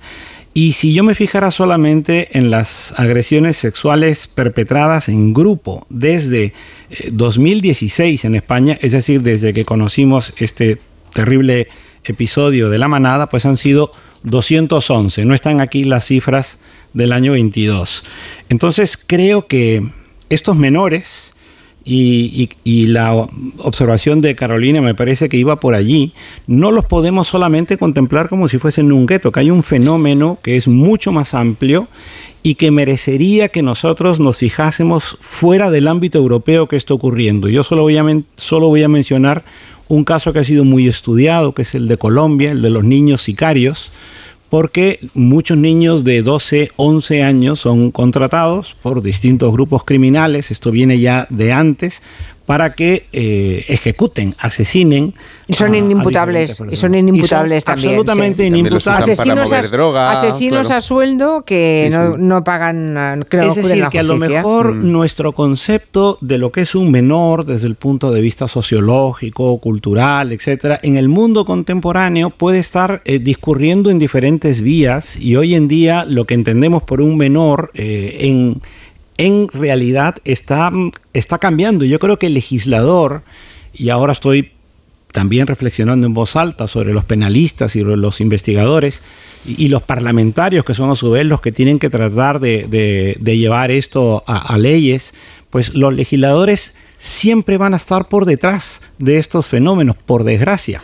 Y 0.56 0.72
si 0.72 0.94
yo 0.94 1.04
me 1.04 1.14
fijara 1.14 1.52
solamente 1.52 2.36
en 2.40 2.50
las 2.50 2.96
agresiones 2.98 3.56
sexuales 3.58 4.26
perpetradas 4.28 5.10
en 5.10 5.32
grupo 5.32 5.86
desde 5.92 6.46
eh, 6.90 7.10
2016 7.12 8.26
en 8.26 8.34
España, 8.34 8.80
es 8.82 8.94
decir, 8.94 9.22
desde 9.22 9.54
que 9.54 9.64
conocimos 9.64 10.34
este 10.38 10.80
terrible 11.14 11.68
episodio 12.04 12.72
de 12.72 12.80
la 12.80 12.88
manada, 12.88 13.30
pues 13.30 13.46
han 13.46 13.58
sido 13.58 13.92
211. 14.24 15.24
No 15.26 15.36
están 15.36 15.62
aquí 15.62 15.84
las 15.84 16.06
cifras 16.06 16.64
del 16.96 17.12
año 17.12 17.34
22. 17.34 18.04
Entonces 18.50 18.98
creo 18.98 19.46
que 19.46 19.88
estos 20.30 20.56
menores 20.56 21.36
y, 21.84 22.50
la 22.88 23.14
observación 23.58 24.22
de 24.22 24.36
Carolina 24.36 24.82
me 24.82 24.96
parece 24.96 25.30
que 25.30 25.38
iba 25.38 25.60
por 25.60 25.76
allí, 25.76 26.14
no 26.48 26.72
los 26.72 26.86
podemos 26.86 27.28
solamente 27.28 27.78
contemplar 27.78 28.28
como 28.28 28.48
si 28.48 28.58
fuesen 28.58 28.92
un 28.92 29.06
gueto, 29.06 29.32
que 29.32 29.42
hay 29.42 29.52
un 29.52 29.62
fenómeno 29.62 30.40
que 30.42 30.58
es 30.58 30.68
mucho 30.68 31.12
más 31.12 31.36
amplio 31.36 31.88
y 32.42 32.56
que 32.56 32.72
merecería 32.72 33.50
que 33.50 33.62
nosotros 33.62 34.20
nos 34.20 34.38
fijásemos 34.38 35.18
fuera 35.20 35.70
del 35.70 35.88
ámbito 35.88 36.18
europeo 36.18 36.68
que 36.68 36.76
está 36.76 36.96
ocurriendo. 36.96 37.50
Yo 37.50 37.64
solo 37.64 37.84
voy 37.84 37.98
a, 37.98 38.06
solo 38.36 38.68
voy 38.70 38.82
a 38.82 38.88
mencionar 38.88 39.44
un 39.88 40.04
caso 40.04 40.34
que 40.34 40.40
ha 40.40 40.44
sido 40.44 40.64
muy 40.64 40.88
estudiado, 40.88 41.54
que 41.54 41.62
es 41.62 41.76
el 41.76 41.88
de 41.88 41.98
Colombia, 41.98 42.52
el 42.52 42.64
de 42.64 42.72
los 42.72 42.84
niños 42.84 43.22
sicarios, 43.22 43.92
porque 44.50 45.00
muchos 45.14 45.58
niños 45.58 46.04
de 46.04 46.22
12, 46.22 46.72
11 46.76 47.24
años 47.24 47.60
son 47.60 47.92
contratados 47.92 48.76
por 48.82 49.02
distintos 49.02 49.52
grupos 49.52 49.84
criminales, 49.84 50.52
esto 50.52 50.72
viene 50.72 51.00
ya 51.00 51.28
de 51.30 51.52
antes, 51.52 52.02
para 52.46 52.74
que 52.74 53.06
eh, 53.12 53.66
ejecuten, 53.68 54.36
asesinen. 54.38 55.14
Y 55.48 55.54
son 55.54 55.74
a- 55.74 55.78
inimputables, 55.78 56.62
y 56.72 56.76
son 56.76 56.94
inimputables 56.96 57.58
Y 57.58 57.62
son 57.62 57.66
también, 57.66 57.90
Absolutamente 58.00 58.44
sí. 58.44 58.48
Inimputables. 58.48 58.86
para 58.86 58.98
Asesinos, 59.14 59.46
mover 59.50 59.66
a, 59.66 59.68
droga, 59.68 60.12
asesinos 60.12 60.62
claro. 60.68 60.78
a 60.78 60.82
sueldo 60.82 61.42
que 61.44 61.90
Sí, 61.90 61.96
no, 61.96 62.12
sí. 62.14 62.18
no 62.20 62.44
pagan, 62.44 63.26
que 63.30 63.38
no 63.38 63.44
es 63.44 63.56
decir, 63.56 63.78
la 63.78 63.90
que 63.90 64.00
a 64.00 64.04
lo 64.04 64.16
mejor 64.18 64.74
nuestro 64.76 65.32
concepto 65.34 66.18
de 66.22 66.38
lo 66.38 66.52
que 66.52 66.62
es 66.62 66.76
un 66.76 66.92
menor 66.92 67.46
desde 67.46 67.68
el 67.68 67.76
punto 67.76 68.12
de 68.12 68.22
vista 68.22 68.48
sociológico, 68.48 69.58
cultural, 69.60 70.32
etcétera, 70.32 70.80
en 70.84 70.96
el 70.98 71.10
mundo 71.10 71.46
contemporáneo 71.46 72.30
puede 72.30 72.60
estar 72.60 73.02
eh, 73.06 73.20
discurriendo 73.20 73.90
en 73.90 74.00
diferentes 74.00 74.62
vías 74.62 75.18
y 75.18 75.36
hoy 75.36 75.56
en 75.56 75.68
día 75.68 76.06
lo 76.06 76.26
que 76.26 76.34
entendemos 76.36 76.84
por 76.84 77.02
un 77.02 77.18
menor 77.18 77.72
eh, 77.74 78.18
en, 78.22 78.62
en 79.18 79.48
realidad 79.50 80.16
está, 80.26 80.72
está 81.14 81.38
cambiando. 81.38 81.86
Yo 81.86 82.00
creo 82.00 82.20
que 82.20 82.28
el 82.28 82.34
legislador, 82.34 83.24
y 83.74 83.90
ahora 83.90 84.14
estoy 84.14 84.52
también 85.12 85.48
reflexionando 85.48 86.06
en 86.06 86.14
voz 86.14 86.36
alta 86.36 86.68
sobre 86.68 86.94
los 86.94 87.06
penalistas 87.06 87.76
y 87.78 87.84
los 87.84 88.20
investigadores 88.20 89.02
y, 89.46 89.70
los 89.70 89.82
parlamentarios 89.82 90.66
que 90.66 90.74
son 90.74 90.90
a 90.90 90.98
su 90.98 91.10
vez 91.12 91.26
los 91.26 91.40
que 91.40 91.54
tienen 91.54 91.80
que 91.80 91.90
tratar 91.90 92.42
de, 92.42 93.18
llevar 93.24 93.72
esto 93.72 94.26
a 94.28 94.58
leyes, 94.58 95.14
pues 95.50 95.74
los 95.74 95.94
legisladores 95.94 96.78
siempre 96.98 97.58
van 97.58 97.74
a 97.74 97.78
estar 97.78 98.08
por 98.08 98.26
detrás 98.26 98.82
de 98.98 99.18
estos 99.18 99.48
fenómenos, 99.48 99.96
por 99.98 100.24
desgracia, 100.24 100.82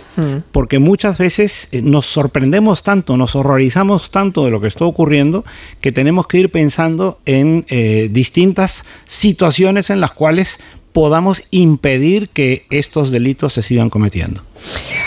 porque 0.51 0.79
muchas 0.79 1.17
veces 1.17 1.69
eh, 1.71 1.81
nos 1.81 2.05
sorprendemos 2.05 2.83
tanto, 2.83 3.17
nos 3.17 3.35
horrorizamos 3.35 4.11
tanto 4.11 4.45
de 4.45 4.51
lo 4.51 4.61
que 4.61 4.67
está 4.67 4.85
ocurriendo, 4.85 5.45
que 5.79 5.91
tenemos 5.91 6.27
que 6.27 6.39
ir 6.39 6.51
pensando 6.51 7.19
en 7.25 7.65
eh, 7.69 8.09
distintas 8.11 8.85
situaciones 9.05 9.89
en 9.89 10.01
las 10.01 10.11
cuales 10.11 10.59
podamos 10.93 11.43
impedir 11.51 12.29
que 12.29 12.65
estos 12.69 13.11
delitos 13.11 13.53
se 13.53 13.61
sigan 13.61 13.89
cometiendo. 13.89 14.43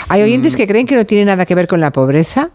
Hay 0.07 0.21
oyentes 0.21 0.55
que 0.55 0.67
creen 0.67 0.87
que 0.87 0.95
no 0.95 1.05
tiene 1.05 1.25
nada 1.25 1.45
que 1.45 1.55
ver 1.55 1.67
con 1.67 1.79
la 1.79 1.91
pobreza, 1.91 2.51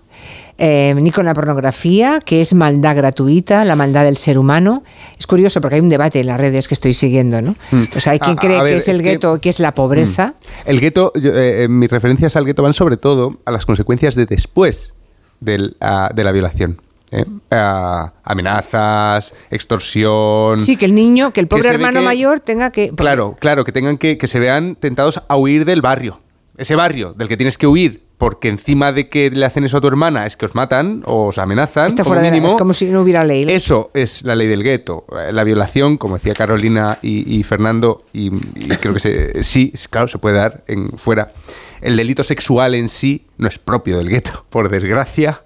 eh, 0.62 0.94
ni 0.94 1.10
con 1.10 1.24
la 1.24 1.32
pornografía, 1.34 2.20
que 2.24 2.40
es 2.42 2.52
maldad 2.54 2.94
gratuita, 2.94 3.64
la 3.64 3.74
maldad 3.76 4.04
del 4.04 4.16
ser 4.18 4.38
humano. 4.38 4.84
Es 5.18 5.26
curioso 5.26 5.60
porque 5.60 5.76
hay 5.76 5.80
un 5.80 5.88
debate 5.88 6.20
en 6.20 6.26
las 6.26 6.38
redes 6.38 6.68
que 6.68 6.74
estoy 6.74 6.92
siguiendo, 6.94 7.40
¿no? 7.40 7.56
O 7.96 8.00
sea, 8.00 8.12
hay 8.12 8.18
quien 8.20 8.36
A- 8.38 8.40
cree 8.40 8.58
a 8.58 8.62
ver, 8.62 8.74
que 8.74 8.78
es 8.78 8.88
el 8.88 8.96
es 8.96 9.02
que- 9.02 9.08
gueto, 9.08 9.40
que 9.40 9.48
es 9.48 9.58
la 9.58 9.74
pobreza. 9.74 10.34
El 10.66 10.78
gueto, 10.80 11.12
eh, 11.16 11.62
eh, 11.64 11.68
mis 11.68 11.90
referencias 11.90 12.36
al 12.36 12.44
gueto 12.44 12.62
van 12.62 12.74
sobre 12.74 12.96
todo 12.98 13.38
a 13.46 13.50
las 13.50 13.64
consecuencias 13.66 14.14
de 14.14 14.26
después 14.26 14.92
del, 15.40 15.76
ah, 15.80 16.10
de 16.14 16.22
la 16.24 16.30
violación. 16.32 16.80
¿eh? 17.12 17.24
Ah, 17.50 18.12
amenazas, 18.22 19.32
extorsión. 19.50 20.60
Sí, 20.60 20.76
que 20.76 20.84
el 20.84 20.94
niño, 20.94 21.32
que 21.32 21.40
el 21.40 21.48
pobre 21.48 21.68
hermano 21.70 22.00
que- 22.00 22.04
mayor 22.06 22.40
tenga 22.40 22.70
que... 22.70 22.88
porque- 22.88 23.02
Claro, 23.02 23.36
claro, 23.40 23.64
que 23.64 23.72
tengan 23.72 23.98
que, 23.98 24.18
que 24.18 24.26
se 24.28 24.38
vean 24.38 24.76
tentados 24.76 25.22
a 25.26 25.36
huir 25.36 25.64
del 25.64 25.80
barrio. 25.82 26.20
Ese 26.56 26.76
barrio 26.76 27.14
del 27.14 27.28
que 27.28 27.36
tienes 27.36 27.56
que 27.56 27.66
huir 27.66 28.02
porque 28.20 28.48
encima 28.48 28.92
de 28.92 29.08
que 29.08 29.30
le 29.30 29.46
hacen 29.46 29.64
eso 29.64 29.78
a 29.78 29.80
tu 29.80 29.88
hermana 29.88 30.26
es 30.26 30.36
que 30.36 30.44
os 30.44 30.54
matan 30.54 31.02
o 31.06 31.28
os 31.28 31.38
amenazan, 31.38 31.88
Está 31.88 32.04
fuera 32.04 32.20
de 32.20 32.28
la- 32.28 32.32
mínimo, 32.34 32.48
es 32.52 32.58
como 32.58 32.74
si 32.74 32.84
no 32.90 33.00
hubiera 33.00 33.24
ley. 33.24 33.46
eso 33.48 33.90
es 33.94 34.22
la 34.24 34.34
ley 34.36 34.46
del 34.46 34.62
gueto. 34.62 35.06
Eh, 35.26 35.32
La 35.32 35.42
violación, 35.42 35.96
como 35.96 36.16
decía 36.18 36.34
Carolina 36.34 36.98
y, 37.00 37.34
y 37.38 37.42
Fernando, 37.44 38.04
y, 38.12 38.26
y 38.56 38.68
creo 38.80 38.92
que 38.92 39.00
se- 39.00 39.42
sí, 39.42 39.72
claro, 39.88 40.06
se 40.06 40.18
puede 40.18 40.36
dar 40.36 40.62
en 40.66 40.90
fuera. 40.98 41.32
El 41.80 41.96
delito 41.96 42.22
sexual 42.22 42.74
en 42.74 42.90
sí 42.90 43.24
no 43.38 43.48
es 43.48 43.58
propio 43.58 43.96
del 43.96 44.10
gueto, 44.10 44.44
por 44.50 44.68
desgracia. 44.68 45.40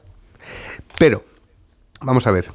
Pero, 0.99 1.23
vamos 2.01 2.27
a 2.27 2.33
ver, 2.33 2.47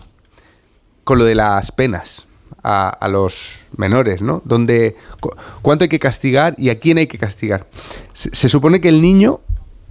con 1.06 1.18
lo 1.18 1.24
de 1.24 1.36
las 1.36 1.72
penas 1.72 2.28
a, 2.62 2.90
a 2.90 3.08
los 3.08 3.68
menores, 3.78 4.22
¿no? 4.22 4.42
Donde, 4.44 4.98
cu- 5.22 5.32
¿Cuánto 5.62 5.86
hay 5.86 5.90
que 5.90 6.00
castigar 6.00 6.56
y 6.58 6.70
a 6.72 6.78
quién 6.80 6.98
hay 6.98 7.08
que 7.08 7.18
castigar? 7.18 7.68
Se, 8.12 8.36
se 8.36 8.50
supone 8.50 8.82
que 8.82 8.90
el 8.90 9.02
niño 9.02 9.40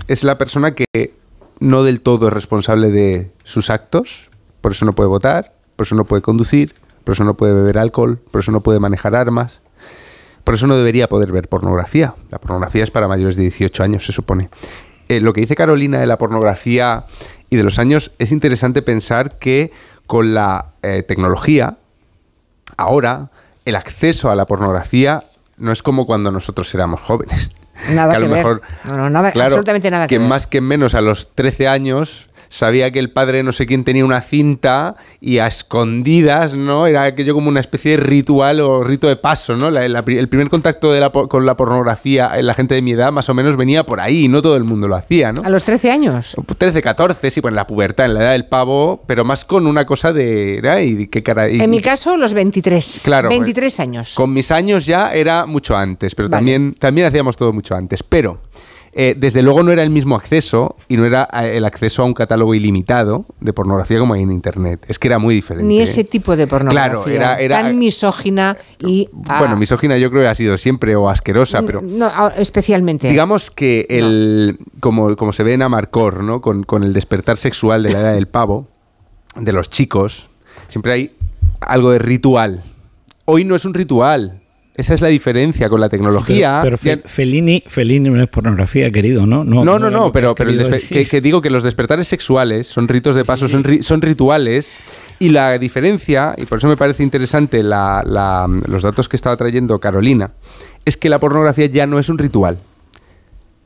es 0.08 0.24
la 0.24 0.38
persona 0.38 0.74
que 0.74 1.14
no 1.60 1.84
del 1.84 2.00
todo 2.00 2.28
es 2.28 2.32
responsable 2.32 2.90
de 2.90 3.30
sus 3.44 3.70
actos, 3.70 4.30
por 4.60 4.72
eso 4.72 4.84
no 4.84 4.94
puede 4.94 5.08
votar, 5.08 5.54
por 5.76 5.86
eso 5.86 5.94
no 5.94 6.04
puede 6.04 6.22
conducir, 6.22 6.74
por 7.04 7.14
eso 7.14 7.24
no 7.24 7.36
puede 7.36 7.52
beber 7.52 7.78
alcohol, 7.78 8.18
por 8.30 8.40
eso 8.40 8.50
no 8.50 8.62
puede 8.62 8.80
manejar 8.80 9.14
armas, 9.14 9.60
por 10.44 10.54
eso 10.54 10.66
no 10.66 10.76
debería 10.76 11.08
poder 11.08 11.30
ver 11.30 11.48
pornografía. 11.48 12.14
La 12.30 12.38
pornografía 12.38 12.84
es 12.84 12.90
para 12.90 13.06
mayores 13.06 13.36
de 13.36 13.42
18 13.42 13.82
años, 13.82 14.06
se 14.06 14.12
supone. 14.12 14.48
Eh, 15.08 15.20
lo 15.20 15.32
que 15.32 15.42
dice 15.42 15.54
Carolina 15.54 16.00
de 16.00 16.06
la 16.06 16.18
pornografía 16.18 17.04
y 17.50 17.56
de 17.56 17.62
los 17.62 17.78
años, 17.78 18.10
es 18.18 18.32
interesante 18.32 18.82
pensar 18.82 19.38
que 19.38 19.72
con 20.06 20.32
la 20.32 20.72
eh, 20.82 21.02
tecnología, 21.02 21.76
ahora 22.76 23.30
el 23.64 23.76
acceso 23.76 24.30
a 24.30 24.34
la 24.34 24.46
pornografía 24.46 25.24
no 25.58 25.72
es 25.72 25.82
como 25.82 26.06
cuando 26.06 26.30
nosotros 26.30 26.74
éramos 26.74 27.00
jóvenes. 27.00 27.52
Nada 27.90 28.12
a 28.12 28.16
que 28.16 28.22
lo 28.22 28.28
ver. 28.28 28.36
mejor, 28.38 28.62
No, 28.84 28.96
no, 28.96 29.10
nada- 29.10 29.32
claro, 29.32 29.48
absolutamente 29.48 29.90
nada 29.90 30.06
que 30.06 30.16
que 30.16 30.18
ver. 30.18 30.28
más 30.28 30.46
que 30.46 30.60
menos 30.60 30.94
a 30.94 31.00
los 31.00 31.34
13 31.34 31.68
años 31.68 32.27
sabía 32.48 32.90
que 32.90 32.98
el 32.98 33.10
padre 33.10 33.42
no 33.42 33.52
sé 33.52 33.66
quién 33.66 33.84
tenía 33.84 34.04
una 34.04 34.20
cinta 34.20 34.96
y 35.20 35.38
a 35.38 35.46
escondidas, 35.46 36.54
¿no? 36.54 36.86
Era 36.86 37.04
aquello 37.04 37.34
como 37.34 37.48
una 37.48 37.60
especie 37.60 37.92
de 37.92 37.96
ritual 37.98 38.60
o 38.60 38.82
rito 38.82 39.08
de 39.08 39.16
paso, 39.16 39.56
¿no? 39.56 39.70
La- 39.70 39.86
la 39.88 40.04
el 40.06 40.28
primer 40.28 40.48
contacto 40.48 40.92
de 40.92 41.00
la 41.00 41.10
con 41.10 41.46
la 41.46 41.56
pornografía 41.56 42.30
en 42.36 42.46
la 42.46 42.54
gente 42.54 42.74
de 42.74 42.82
mi 42.82 42.92
edad 42.92 43.12
más 43.12 43.28
o 43.28 43.34
menos 43.34 43.56
venía 43.56 43.84
por 43.84 44.00
ahí, 44.00 44.24
y 44.24 44.28
no 44.28 44.42
todo 44.42 44.56
el 44.56 44.64
mundo 44.64 44.88
lo 44.88 44.96
hacía, 44.96 45.32
¿no? 45.32 45.42
A 45.44 45.50
los 45.50 45.64
13 45.64 45.90
años. 45.90 46.34
13, 46.58 46.82
14, 46.82 47.30
sí, 47.30 47.40
pues 47.40 47.52
en 47.52 47.56
la 47.56 47.66
pubertad, 47.66 48.06
en 48.06 48.14
la 48.14 48.20
edad 48.20 48.32
del 48.32 48.46
pavo, 48.46 49.02
pero 49.06 49.24
más 49.24 49.44
con 49.44 49.66
una 49.66 49.84
cosa 49.86 50.12
de... 50.12 50.60
¿y 50.84 51.06
qué 51.08 51.22
cara? 51.22 51.48
y- 51.48 51.60
En 51.60 51.70
mi 51.70 51.80
caso, 51.80 52.16
los 52.16 52.34
23. 52.34 53.02
Claro, 53.04 53.28
23 53.28 53.80
años. 53.80 54.14
Con 54.14 54.32
mis 54.32 54.50
años 54.50 54.86
ya 54.86 55.12
era 55.12 55.46
mucho 55.46 55.76
antes, 55.76 56.14
pero 56.14 56.28
Vale. 56.28 56.38
también, 56.38 56.74
también 56.78 57.06
hacíamos 57.06 57.36
todo 57.36 57.52
mucho 57.52 57.74
antes. 57.74 58.02
Pero 58.02 58.40
eh, 59.00 59.14
desde 59.16 59.42
luego 59.42 59.62
no 59.62 59.70
era 59.70 59.84
el 59.84 59.90
mismo 59.90 60.16
acceso 60.16 60.74
y 60.88 60.96
no 60.96 61.04
era 61.06 61.28
eh, 61.32 61.56
el 61.56 61.64
acceso 61.64 62.02
a 62.02 62.04
un 62.04 62.14
catálogo 62.14 62.52
ilimitado 62.52 63.24
de 63.38 63.52
pornografía 63.52 64.00
como 64.00 64.14
hay 64.14 64.22
en 64.22 64.32
Internet. 64.32 64.84
Es 64.88 64.98
que 64.98 65.06
era 65.06 65.20
muy 65.20 65.36
diferente. 65.36 65.68
Ni 65.68 65.80
ese 65.80 66.02
tipo 66.02 66.34
de 66.36 66.48
pornografía. 66.48 66.90
Claro, 66.90 67.06
era- 67.08 67.36
era- 67.38 67.62
tan 67.62 67.78
misógina 67.78 68.56
y. 68.80 69.08
ah, 69.28 69.38
Bueno, 69.38 69.56
misógina 69.56 69.96
yo 69.98 70.10
creo 70.10 70.22
que 70.22 70.28
ha 70.28 70.34
sido 70.34 70.58
siempre 70.58 70.96
o 70.96 71.08
asquerosa, 71.08 71.62
pero... 71.62 71.80
No, 71.80 72.06
ah, 72.12 72.32
especialmente. 72.36 73.08
Digamos 73.08 73.52
que 73.52 73.86
el, 73.88 74.58
como, 74.80 75.14
como 75.16 75.32
se 75.32 75.44
ve 75.44 75.52
en 75.54 75.62
Amarcor, 75.62 76.24
¿no? 76.24 76.40
Con, 76.40 76.64
con 76.64 76.82
el 76.82 76.92
despertar 76.92 77.38
sexual 77.38 77.84
de 77.84 77.92
la 77.92 78.00
edad 78.00 78.14
del 78.14 78.26
pavo, 78.26 78.66
de 79.36 79.52
los 79.52 79.70
chicos, 79.70 80.28
siempre 80.66 80.92
hay 80.92 81.12
algo 81.60 81.92
de 81.92 82.00
ritual. 82.00 82.64
Hoy 83.26 83.44
no 83.44 83.54
es 83.54 83.64
un 83.64 83.74
ritual. 83.74 84.40
Esa 84.78 84.94
es 84.94 85.00
la 85.00 85.08
diferencia 85.08 85.68
con 85.68 85.80
la 85.80 85.88
tecnología. 85.88 86.60
Pero, 86.62 86.78
pero 86.78 87.02
Fe- 87.02 87.08
Fellini, 87.08 87.62
Fellini 87.66 88.08
no 88.10 88.22
es 88.22 88.28
pornografía, 88.28 88.90
querido, 88.92 89.26
¿no? 89.26 89.42
no, 89.64 89.64
no, 89.78 89.90
no, 89.90 90.12
pero, 90.12 90.34
el 90.52 90.58
que, 90.88 91.06
que 91.06 91.20
digo 91.20 91.42
que 91.42 91.50
los 91.50 91.62
despertares 91.64 92.06
sexuales 92.08 92.68
son 92.68 92.86
ritos 92.88 93.16
de 93.16 93.24
paso, 93.24 93.48
Son, 93.48 93.64
ri- 93.64 93.82
son 93.82 94.00
rituales. 94.00 94.76
Y 95.18 95.30
la 95.30 95.58
diferencia, 95.58 96.34
y 96.38 96.46
por 96.46 96.58
eso 96.58 96.68
me 96.68 96.76
parece 96.76 97.02
interesante 97.02 97.62
la- 97.64 98.04
la- 98.06 98.46
los 98.68 98.84
datos 98.84 99.08
que 99.08 99.16
estaba 99.16 99.36
trayendo 99.36 99.80
Carolina, 99.80 100.30
es 100.84 100.96
que 100.96 101.08
la 101.08 101.18
pornografía 101.18 101.66
ya 101.66 101.86
no 101.88 101.98
es 101.98 102.08
un 102.08 102.16
ritual. 102.18 102.58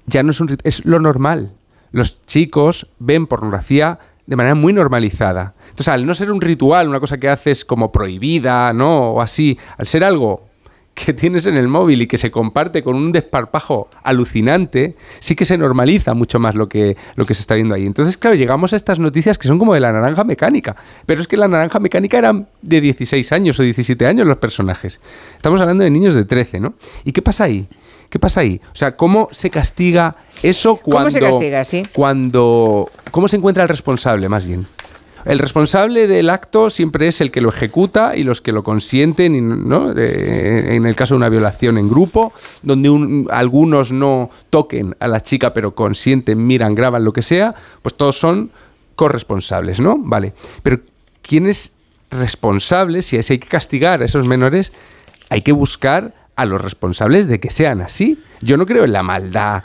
Ya 0.07 0.23
no 0.23 0.31
es 0.31 0.41
un 0.41 0.49
rit- 0.49 0.61
es 0.65 0.85
lo 0.87 0.99
normal. 0.99 1.53
Los 1.91 2.25
chicos 2.25 2.89
ven 2.99 3.27
pornografía 3.27 3.99
de 4.27 4.37
manera 4.37 4.55
muy 4.55 4.73
normalizada. 4.73 5.53
Entonces, 5.65 5.89
al 5.89 6.07
no 6.07 6.15
ser 6.15 6.31
un 6.33 6.41
ritual, 6.41 6.89
una 6.89 7.01
cosa 7.01 7.19
que 7.21 7.29
haces 7.29 7.67
como 7.67 7.93
prohibida, 7.93 8.73
¿no? 8.73 9.11
O 9.11 9.21
así, 9.21 9.59
al 9.77 9.87
ser 9.87 10.05
algo 10.05 10.47
que 10.95 11.13
tienes 11.13 11.47
en 11.47 11.57
el 11.57 11.69
móvil 11.69 12.03
y 12.03 12.07
que 12.07 12.19
se 12.19 12.31
comparte 12.31 12.83
con 12.83 12.97
un 12.97 13.13
desparpajo 13.13 13.89
alucinante, 14.03 14.97
sí 15.21 15.35
que 15.35 15.45
se 15.45 15.57
normaliza 15.57 16.15
mucho 16.15 16.39
más 16.39 16.55
lo 16.55 16.69
que, 16.69 16.97
lo 17.17 17.25
que 17.27 17.35
se 17.35 17.41
está 17.41 17.55
viendo 17.55 17.75
ahí. 17.75 17.87
Entonces, 17.87 18.17
claro, 18.17 18.37
llegamos 18.37 18.73
a 18.73 18.77
estas 18.77 18.99
noticias 18.99 19.39
que 19.39 19.49
son 19.49 19.59
como 19.59 19.75
de 19.75 19.81
la 19.81 19.93
naranja 19.93 20.25
mecánica. 20.25 20.77
Pero 21.07 21.21
es 21.21 21.29
que 21.29 21.37
la 21.37 21.49
naranja 21.49 21.79
mecánica 21.81 22.19
eran 22.19 22.47
de 22.61 22.81
16 22.81 23.33
años 23.33 23.59
o 23.59 23.63
17 23.63 24.07
años 24.07 24.27
los 24.27 24.37
personajes. 24.37 25.01
Estamos 25.37 25.61
hablando 25.61 25.85
de 25.85 25.91
niños 25.91 26.15
de 26.15 26.25
13, 26.25 26.61
¿no? 26.61 26.75
¿Y 27.05 27.13
qué 27.13 27.23
pasa 27.23 27.45
ahí? 27.45 27.67
¿Qué 28.11 28.19
pasa 28.19 28.41
ahí? 28.41 28.61
O 28.73 28.77
sea, 28.77 28.95
¿cómo 28.95 29.31
se 29.33 29.49
castiga 29.49 30.17
eso 30.43 30.77
cuando... 30.77 30.99
¿Cómo 30.99 31.11
se 31.11 31.21
castiga, 31.21 31.65
sí? 31.65 31.83
Cuando... 31.95 32.91
¿Cómo 33.11 33.29
se 33.29 33.37
encuentra 33.37 33.63
el 33.63 33.71
responsable, 33.71 34.29
más 34.29 34.47
bien? 34.47 34.67
El 35.25 35.39
responsable 35.39 36.07
del 36.07 36.31
acto 36.31 36.69
siempre 36.71 37.09
es 37.09 37.21
el 37.21 37.31
que 37.31 37.41
lo 37.41 37.49
ejecuta 37.51 38.17
y 38.17 38.25
los 38.25 38.41
que 38.41 38.53
lo 38.53 38.65
consienten, 38.65 39.69
¿no? 39.69 39.91
En 39.97 40.85
el 40.87 40.95
caso 40.97 41.15
de 41.15 41.19
una 41.19 41.29
violación 41.29 41.79
en 41.79 41.89
grupo, 41.89 42.33
donde 42.63 42.91
un- 42.91 43.29
algunos 43.31 43.93
no 43.93 44.31
toquen 44.51 44.97
a 44.99 45.07
la 45.09 45.23
chica, 45.23 45.55
pero 45.55 45.75
consienten, 45.75 46.45
miran, 46.47 46.75
graban, 46.75 47.05
lo 47.05 47.13
que 47.13 47.23
sea, 47.23 47.55
pues 47.83 47.95
todos 47.95 48.19
son 48.19 48.51
corresponsables, 48.97 49.81
¿no? 49.81 49.97
Vale. 49.99 50.33
Pero 50.63 50.81
¿quién 51.23 51.47
es 51.47 51.73
responsable? 52.11 53.03
Si 53.03 53.17
hay 53.17 53.23
que 53.39 53.49
castigar 53.49 54.03
a 54.03 54.05
esos 54.07 54.27
menores, 54.27 54.73
hay 55.31 55.43
que 55.43 55.53
buscar 55.53 56.15
a 56.37 56.45
los 56.47 56.61
responsables 56.61 57.29
de 57.29 57.41
que 57.41 57.51
sean 57.51 57.81
así. 57.81 58.19
Yo 58.41 58.57
no 58.57 58.67
creo 58.67 58.85
en 58.85 58.93
la 58.93 59.03
maldad 59.03 59.63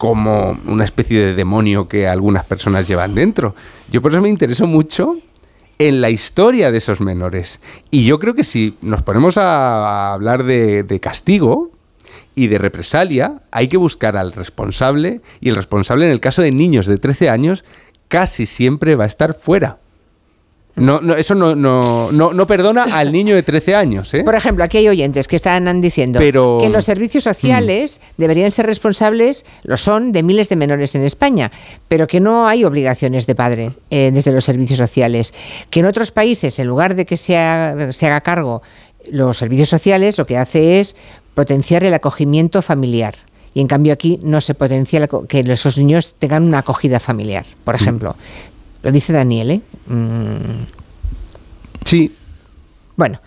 como 0.00 0.58
una 0.66 0.86
especie 0.86 1.20
de 1.20 1.34
demonio 1.34 1.86
que 1.86 2.08
algunas 2.08 2.46
personas 2.46 2.88
llevan 2.88 3.14
dentro. 3.14 3.54
Yo 3.92 4.00
por 4.00 4.12
eso 4.12 4.22
me 4.22 4.30
intereso 4.30 4.66
mucho 4.66 5.18
en 5.78 6.00
la 6.00 6.08
historia 6.08 6.70
de 6.70 6.78
esos 6.78 7.02
menores. 7.02 7.60
Y 7.90 8.06
yo 8.06 8.18
creo 8.18 8.34
que 8.34 8.42
si 8.42 8.78
nos 8.80 9.02
ponemos 9.02 9.36
a, 9.36 10.14
hablar 10.14 10.44
de, 10.44 10.84
de 10.84 11.00
castigo 11.00 11.70
y 12.34 12.46
de 12.46 12.56
represalia, 12.56 13.42
hay 13.50 13.68
que 13.68 13.76
buscar 13.76 14.16
al 14.16 14.32
responsable 14.32 15.20
y 15.38 15.50
el 15.50 15.56
responsable 15.56 16.06
en 16.06 16.12
el 16.12 16.20
caso 16.20 16.40
de 16.40 16.50
niños 16.50 16.86
de 16.86 16.96
13 16.96 17.28
años 17.28 17.62
casi 18.08 18.46
siempre 18.46 18.94
va 18.94 19.04
a 19.04 19.06
estar 19.06 19.34
fuera. 19.34 19.80
No, 20.80 21.00
no, 21.00 21.14
eso 21.14 21.34
no, 21.34 21.54
no, 21.54 22.10
no, 22.12 22.32
no 22.32 22.46
perdona 22.46 22.84
al 22.84 23.12
niño 23.12 23.34
de 23.34 23.42
13 23.42 23.74
años. 23.74 24.12
¿eh? 24.14 24.24
Por 24.24 24.34
ejemplo, 24.34 24.64
aquí 24.64 24.78
hay 24.78 24.88
oyentes 24.88 25.28
que 25.28 25.36
están 25.36 25.80
diciendo 25.80 26.18
Pero- 26.18 26.58
que 26.60 26.68
los 26.68 26.84
servicios 26.84 27.24
sociales 27.24 28.00
deberían 28.16 28.50
ser 28.50 28.66
responsables, 28.66 29.44
lo 29.62 29.76
son, 29.76 30.12
de 30.12 30.22
miles 30.22 30.48
de 30.48 30.56
menores 30.56 30.94
en 30.94 31.04
España, 31.04 31.50
pero 31.88 32.06
que 32.06 32.20
no 32.20 32.46
hay 32.48 32.64
obligaciones 32.64 33.26
de 33.26 33.34
padre 33.34 33.72
eh, 33.90 34.10
desde 34.12 34.32
los 34.32 34.44
servicios 34.44 34.78
sociales. 34.78 35.34
Que 35.70 35.80
en 35.80 35.86
otros 35.86 36.10
países, 36.10 36.58
en 36.58 36.66
lugar 36.66 36.94
de 36.94 37.04
que 37.06 37.16
se 37.16 37.36
haga, 37.36 37.92
se 37.92 38.06
haga 38.06 38.20
cargo 38.20 38.62
los 39.10 39.38
servicios 39.38 39.68
sociales, 39.68 40.18
lo 40.18 40.26
que 40.26 40.36
hace 40.36 40.80
es 40.80 40.96
potenciar 41.34 41.84
el 41.84 41.94
acogimiento 41.94 42.62
familiar. 42.62 43.14
Y 43.52 43.60
en 43.60 43.66
cambio 43.66 43.92
aquí 43.92 44.20
no 44.22 44.40
se 44.40 44.54
potencia 44.54 45.08
que 45.28 45.40
esos 45.40 45.76
niños 45.76 46.14
tengan 46.18 46.44
una 46.44 46.58
acogida 46.58 47.00
familiar, 47.00 47.44
por 47.64 47.74
ejemplo. 47.74 48.14
Lo 48.82 48.92
dice 48.92 49.12
Daniel, 49.12 49.50
¿eh? 49.50 49.60
Mm, 49.86 50.64
Sí, 51.84 52.14
bueno, 52.96 53.20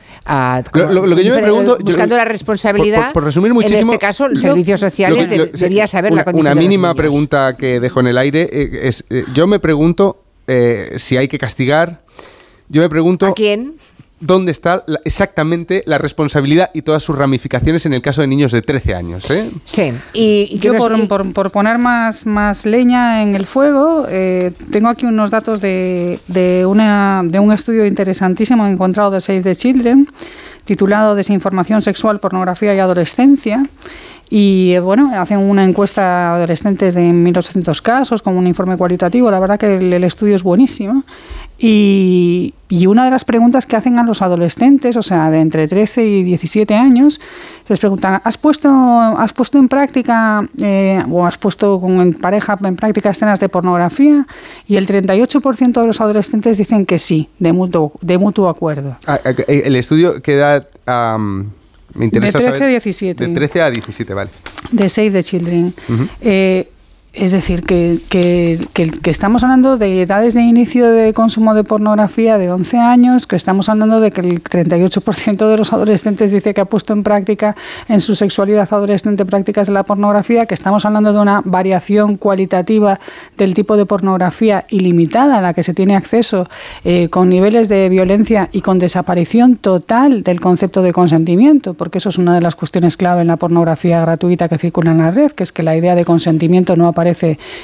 Lo- 0.73 0.93
lo- 0.93 1.05
lo 1.07 1.15
que 1.15 1.23
yo 1.23 1.31
me 1.33 1.41
difere- 1.41 1.43
pregunto- 1.43 1.77
yo- 1.79 1.83
buscando 1.85 2.15
la 2.15 2.25
responsabilidad, 2.25 2.97
por- 2.97 3.05
por- 3.07 3.13
por 3.13 3.23
resumir 3.25 3.53
muchísimo, 3.53 3.79
en 3.91 3.95
este 3.95 3.97
caso, 3.99 4.27
los 4.29 4.41
lo- 4.41 4.49
servicios 4.49 4.79
sociales 4.79 5.27
que- 5.27 5.37
lo- 5.37 5.45
debía 5.47 5.87
saber 5.87 6.11
una, 6.11 6.21
la 6.21 6.25
condición 6.25 6.41
Una 6.45 6.49
de 6.51 6.55
los 6.55 6.63
mínima 6.63 6.93
pregunta 6.95 7.57
que 7.57 7.79
dejo 7.79 7.99
en 7.99 8.07
el 8.07 8.17
aire 8.19 8.49
eh, 8.53 8.79
es, 8.83 9.03
eh, 9.09 9.25
yo 9.33 9.47
me 9.47 9.59
pregunto 9.59 10.23
eh, 10.47 10.93
si 10.97 11.17
hay 11.17 11.27
que 11.27 11.37
castigar, 11.39 12.03
yo 12.69 12.81
me 12.81 12.89
pregunto 12.89 13.25
¿A 13.25 13.33
quién? 13.33 13.73
Dónde 14.25 14.51
está 14.51 14.83
la- 14.87 14.99
exactamente 15.05 15.83
la 15.85 15.97
responsabilidad 15.97 16.69
y 16.73 16.81
todas 16.81 17.03
sus 17.03 17.17
ramificaciones 17.17 17.85
en 17.85 17.93
el 17.93 18.01
caso 18.01 18.21
de 18.21 18.27
niños 18.27 18.51
de 18.51 18.61
13 18.61 18.95
años. 18.95 19.29
¿eh? 19.31 19.51
Sí, 19.65 19.93
y, 20.13 20.47
y 20.49 20.59
Yo, 20.59 20.75
por, 20.75 20.97
y- 20.97 21.05
por- 21.07 21.31
por 21.33 21.51
poner 21.51 21.77
más, 21.77 22.25
más 22.25 22.65
leña 22.65 23.21
en 23.23 23.35
el 23.35 23.45
fuego, 23.45 24.05
eh, 24.09 24.51
tengo 24.71 24.89
aquí 24.89 25.05
unos 25.05 25.31
datos 25.31 25.61
de, 25.61 26.19
de, 26.27 26.65
una, 26.65 27.21
de 27.25 27.39
un 27.39 27.51
estudio 27.51 27.85
interesantísimo 27.85 28.65
encontrado 28.67 29.11
de 29.11 29.21
Save 29.21 29.41
the 29.41 29.55
Children, 29.55 30.07
titulado 30.65 31.15
Desinformación 31.15 31.81
sexual, 31.81 32.19
pornografía 32.19 32.73
y 32.73 32.79
adolescencia. 32.79 33.65
Y 34.29 34.71
eh, 34.73 34.79
bueno, 34.79 35.11
hacen 35.19 35.37
una 35.37 35.63
encuesta 35.63 36.31
a 36.31 36.35
adolescentes 36.37 36.95
de 36.95 37.01
1.800 37.01 37.81
casos 37.81 38.21
con 38.23 38.35
un 38.35 38.47
informe 38.47 38.77
cualitativo. 38.77 39.29
La 39.29 39.39
verdad 39.39 39.59
que 39.59 39.75
el, 39.75 39.93
el 39.93 40.03
estudio 40.05 40.35
es 40.35 40.41
buenísimo. 40.41 41.03
Y, 41.57 42.53
y, 42.67 42.87
una 42.87 43.05
de 43.05 43.11
las 43.11 43.23
preguntas 43.23 43.65
que 43.65 43.75
hacen 43.75 43.99
a 43.99 44.03
los 44.03 44.21
adolescentes, 44.21 44.95
o 44.97 45.03
sea, 45.03 45.29
de 45.29 45.39
entre 45.39 45.67
13 45.67 46.05
y 46.05 46.23
17 46.23 46.73
años, 46.73 47.19
les 47.69 47.79
preguntan, 47.79 48.21
¿has 48.23 48.37
puesto, 48.37 48.69
has 48.69 49.31
puesto 49.33 49.57
en 49.59 49.69
práctica 49.69 50.47
eh, 50.59 51.01
o 51.09 51.25
has 51.25 51.37
puesto 51.37 51.79
con 51.79 52.01
en 52.01 52.13
pareja 52.15 52.57
en 52.63 52.75
práctica 52.75 53.11
escenas 53.11 53.39
de 53.39 53.49
pornografía? 53.49 54.25
Y 54.67 54.75
el 54.75 54.87
38% 54.87 55.81
de 55.81 55.87
los 55.87 56.01
adolescentes 56.01 56.57
dicen 56.57 56.85
que 56.85 56.99
sí, 56.99 57.29
de 57.39 57.53
mutuo, 57.53 57.93
de 58.01 58.17
mutuo 58.17 58.49
acuerdo. 58.49 58.97
Ah, 59.07 59.19
eh, 59.23 59.63
el 59.65 59.75
estudio 59.75 60.21
queda... 60.21 60.67
Um, 60.87 61.51
me 61.93 62.05
interesa 62.05 62.39
de 62.39 62.45
13 62.45 62.57
saber, 62.57 62.63
a 62.63 62.71
17. 62.71 63.27
De 63.27 63.33
13 63.35 63.61
a 63.61 63.69
17, 63.69 64.13
vale. 64.15 64.31
De 64.71 64.89
Save 64.89 65.11
the 65.11 65.23
Children. 65.23 65.73
Uh 65.87 65.93
-huh. 65.93 66.09
eh, 66.21 66.67
es 67.13 67.31
decir, 67.31 67.61
que, 67.61 67.99
que, 68.09 69.11
estamos 69.11 69.43
hablando 69.43 69.77
de 69.77 70.01
edades 70.01 70.33
de 70.33 70.41
inicio 70.41 70.89
de 70.89 71.13
consumo 71.13 71.53
de 71.53 71.63
pornografía 71.63 72.39
de 72.39 72.51
11 72.51 72.79
años, 72.79 73.27
que 73.27 73.35
estamos 73.35 73.69
hablando 73.69 73.99
de 73.99 74.09
que 74.09 74.21
el 74.21 74.43
38% 74.43 75.47
de 75.47 75.57
los 75.57 75.71
adolescentes 75.73 76.31
dice 76.31 76.55
que 76.55 76.61
ha 76.61 76.65
puesto 76.65 76.91
en 76.91 77.03
práctica 77.03 77.55
en 77.87 78.01
su 78.01 78.15
sexualidad 78.15 78.67
adolescente 78.71 79.25
prácticas 79.25 79.67
de 79.67 79.73
la 79.73 79.83
pornografía, 79.83 80.47
que 80.47 80.55
estamos 80.55 80.85
hablando 80.87 81.13
de 81.13 81.19
una 81.19 81.43
variación 81.45 82.17
cualitativa 82.17 82.99
del 83.37 83.53
tipo 83.53 83.77
de 83.77 83.85
pornografía 83.85 84.65
ilimitada 84.69 85.37
a 85.37 85.41
la 85.41 85.53
que 85.53 85.61
se 85.61 85.75
tiene 85.75 85.95
acceso, 85.95 86.49
eh, 86.83 87.09
con 87.09 87.29
niveles 87.29 87.69
de 87.69 87.89
violencia 87.89 88.49
y 88.51 88.61
con 88.61 88.79
desaparición 88.79 89.57
total 89.57 90.23
del 90.23 90.41
concepto 90.41 90.81
de 90.81 90.91
consentimiento, 90.91 91.75
porque 91.75 91.99
eso 91.99 92.09
es 92.09 92.17
una 92.17 92.33
de 92.33 92.41
las 92.41 92.55
cuestiones 92.55 92.97
clave 92.97 93.21
en 93.21 93.27
la 93.27 93.37
pornografía 93.37 94.01
gratuita 94.01 94.49
que 94.49 94.57
circula 94.57 94.89
en 94.91 94.97
la 94.97 95.11
red, 95.11 95.31
que 95.31 95.43
es 95.43 95.51
que 95.51 95.61
la 95.61 95.77
idea 95.77 95.93
de 95.93 96.05
consentimiento 96.05 96.75
no 96.75 96.87
aparece 96.87 97.02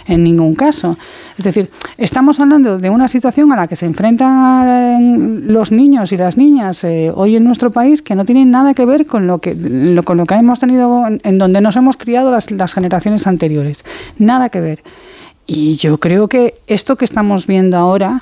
en 0.08 0.23
ningún 0.23 0.56
caso. 0.56 0.97
Es 1.38 1.45
decir, 1.45 1.69
estamos 1.97 2.39
hablando 2.39 2.78
de 2.78 2.89
una 2.89 3.08
situación 3.08 3.52
a 3.52 3.56
la 3.56 3.67
que 3.67 3.75
se 3.75 3.86
enfrentan 3.86 5.52
los 5.52 5.71
niños 5.71 6.12
y 6.12 6.17
las 6.17 6.38
niñas 6.38 6.84
eh, 6.84 7.12
hoy 7.13 7.36
en 7.36 7.43
nuestro 7.43 7.71
país 7.71 8.02
que 8.02 8.15
no 8.15 8.25
tienen 8.25 8.52
nada 8.52 8.73
que 8.73 8.86
ver 8.86 9.06
con 9.06 9.28
lo 9.28 9.39
que, 9.39 9.56
con 10.04 10.17
lo 10.17 10.25
que 10.25 10.36
hemos 10.36 10.60
tenido, 10.60 11.06
en 11.08 11.38
donde 11.38 11.62
nos 11.62 11.75
hemos 11.75 11.97
criado 11.97 12.32
las, 12.32 12.52
las 12.52 12.73
generaciones 12.73 13.28
anteriores. 13.28 13.86
Nada 14.17 14.49
que 14.49 14.62
ver. 14.62 14.84
Y 15.47 15.78
yo 15.78 15.97
creo 15.97 16.28
que 16.28 16.56
esto 16.67 16.95
que 16.95 17.06
estamos 17.06 17.47
viendo 17.47 17.75
ahora 17.78 18.21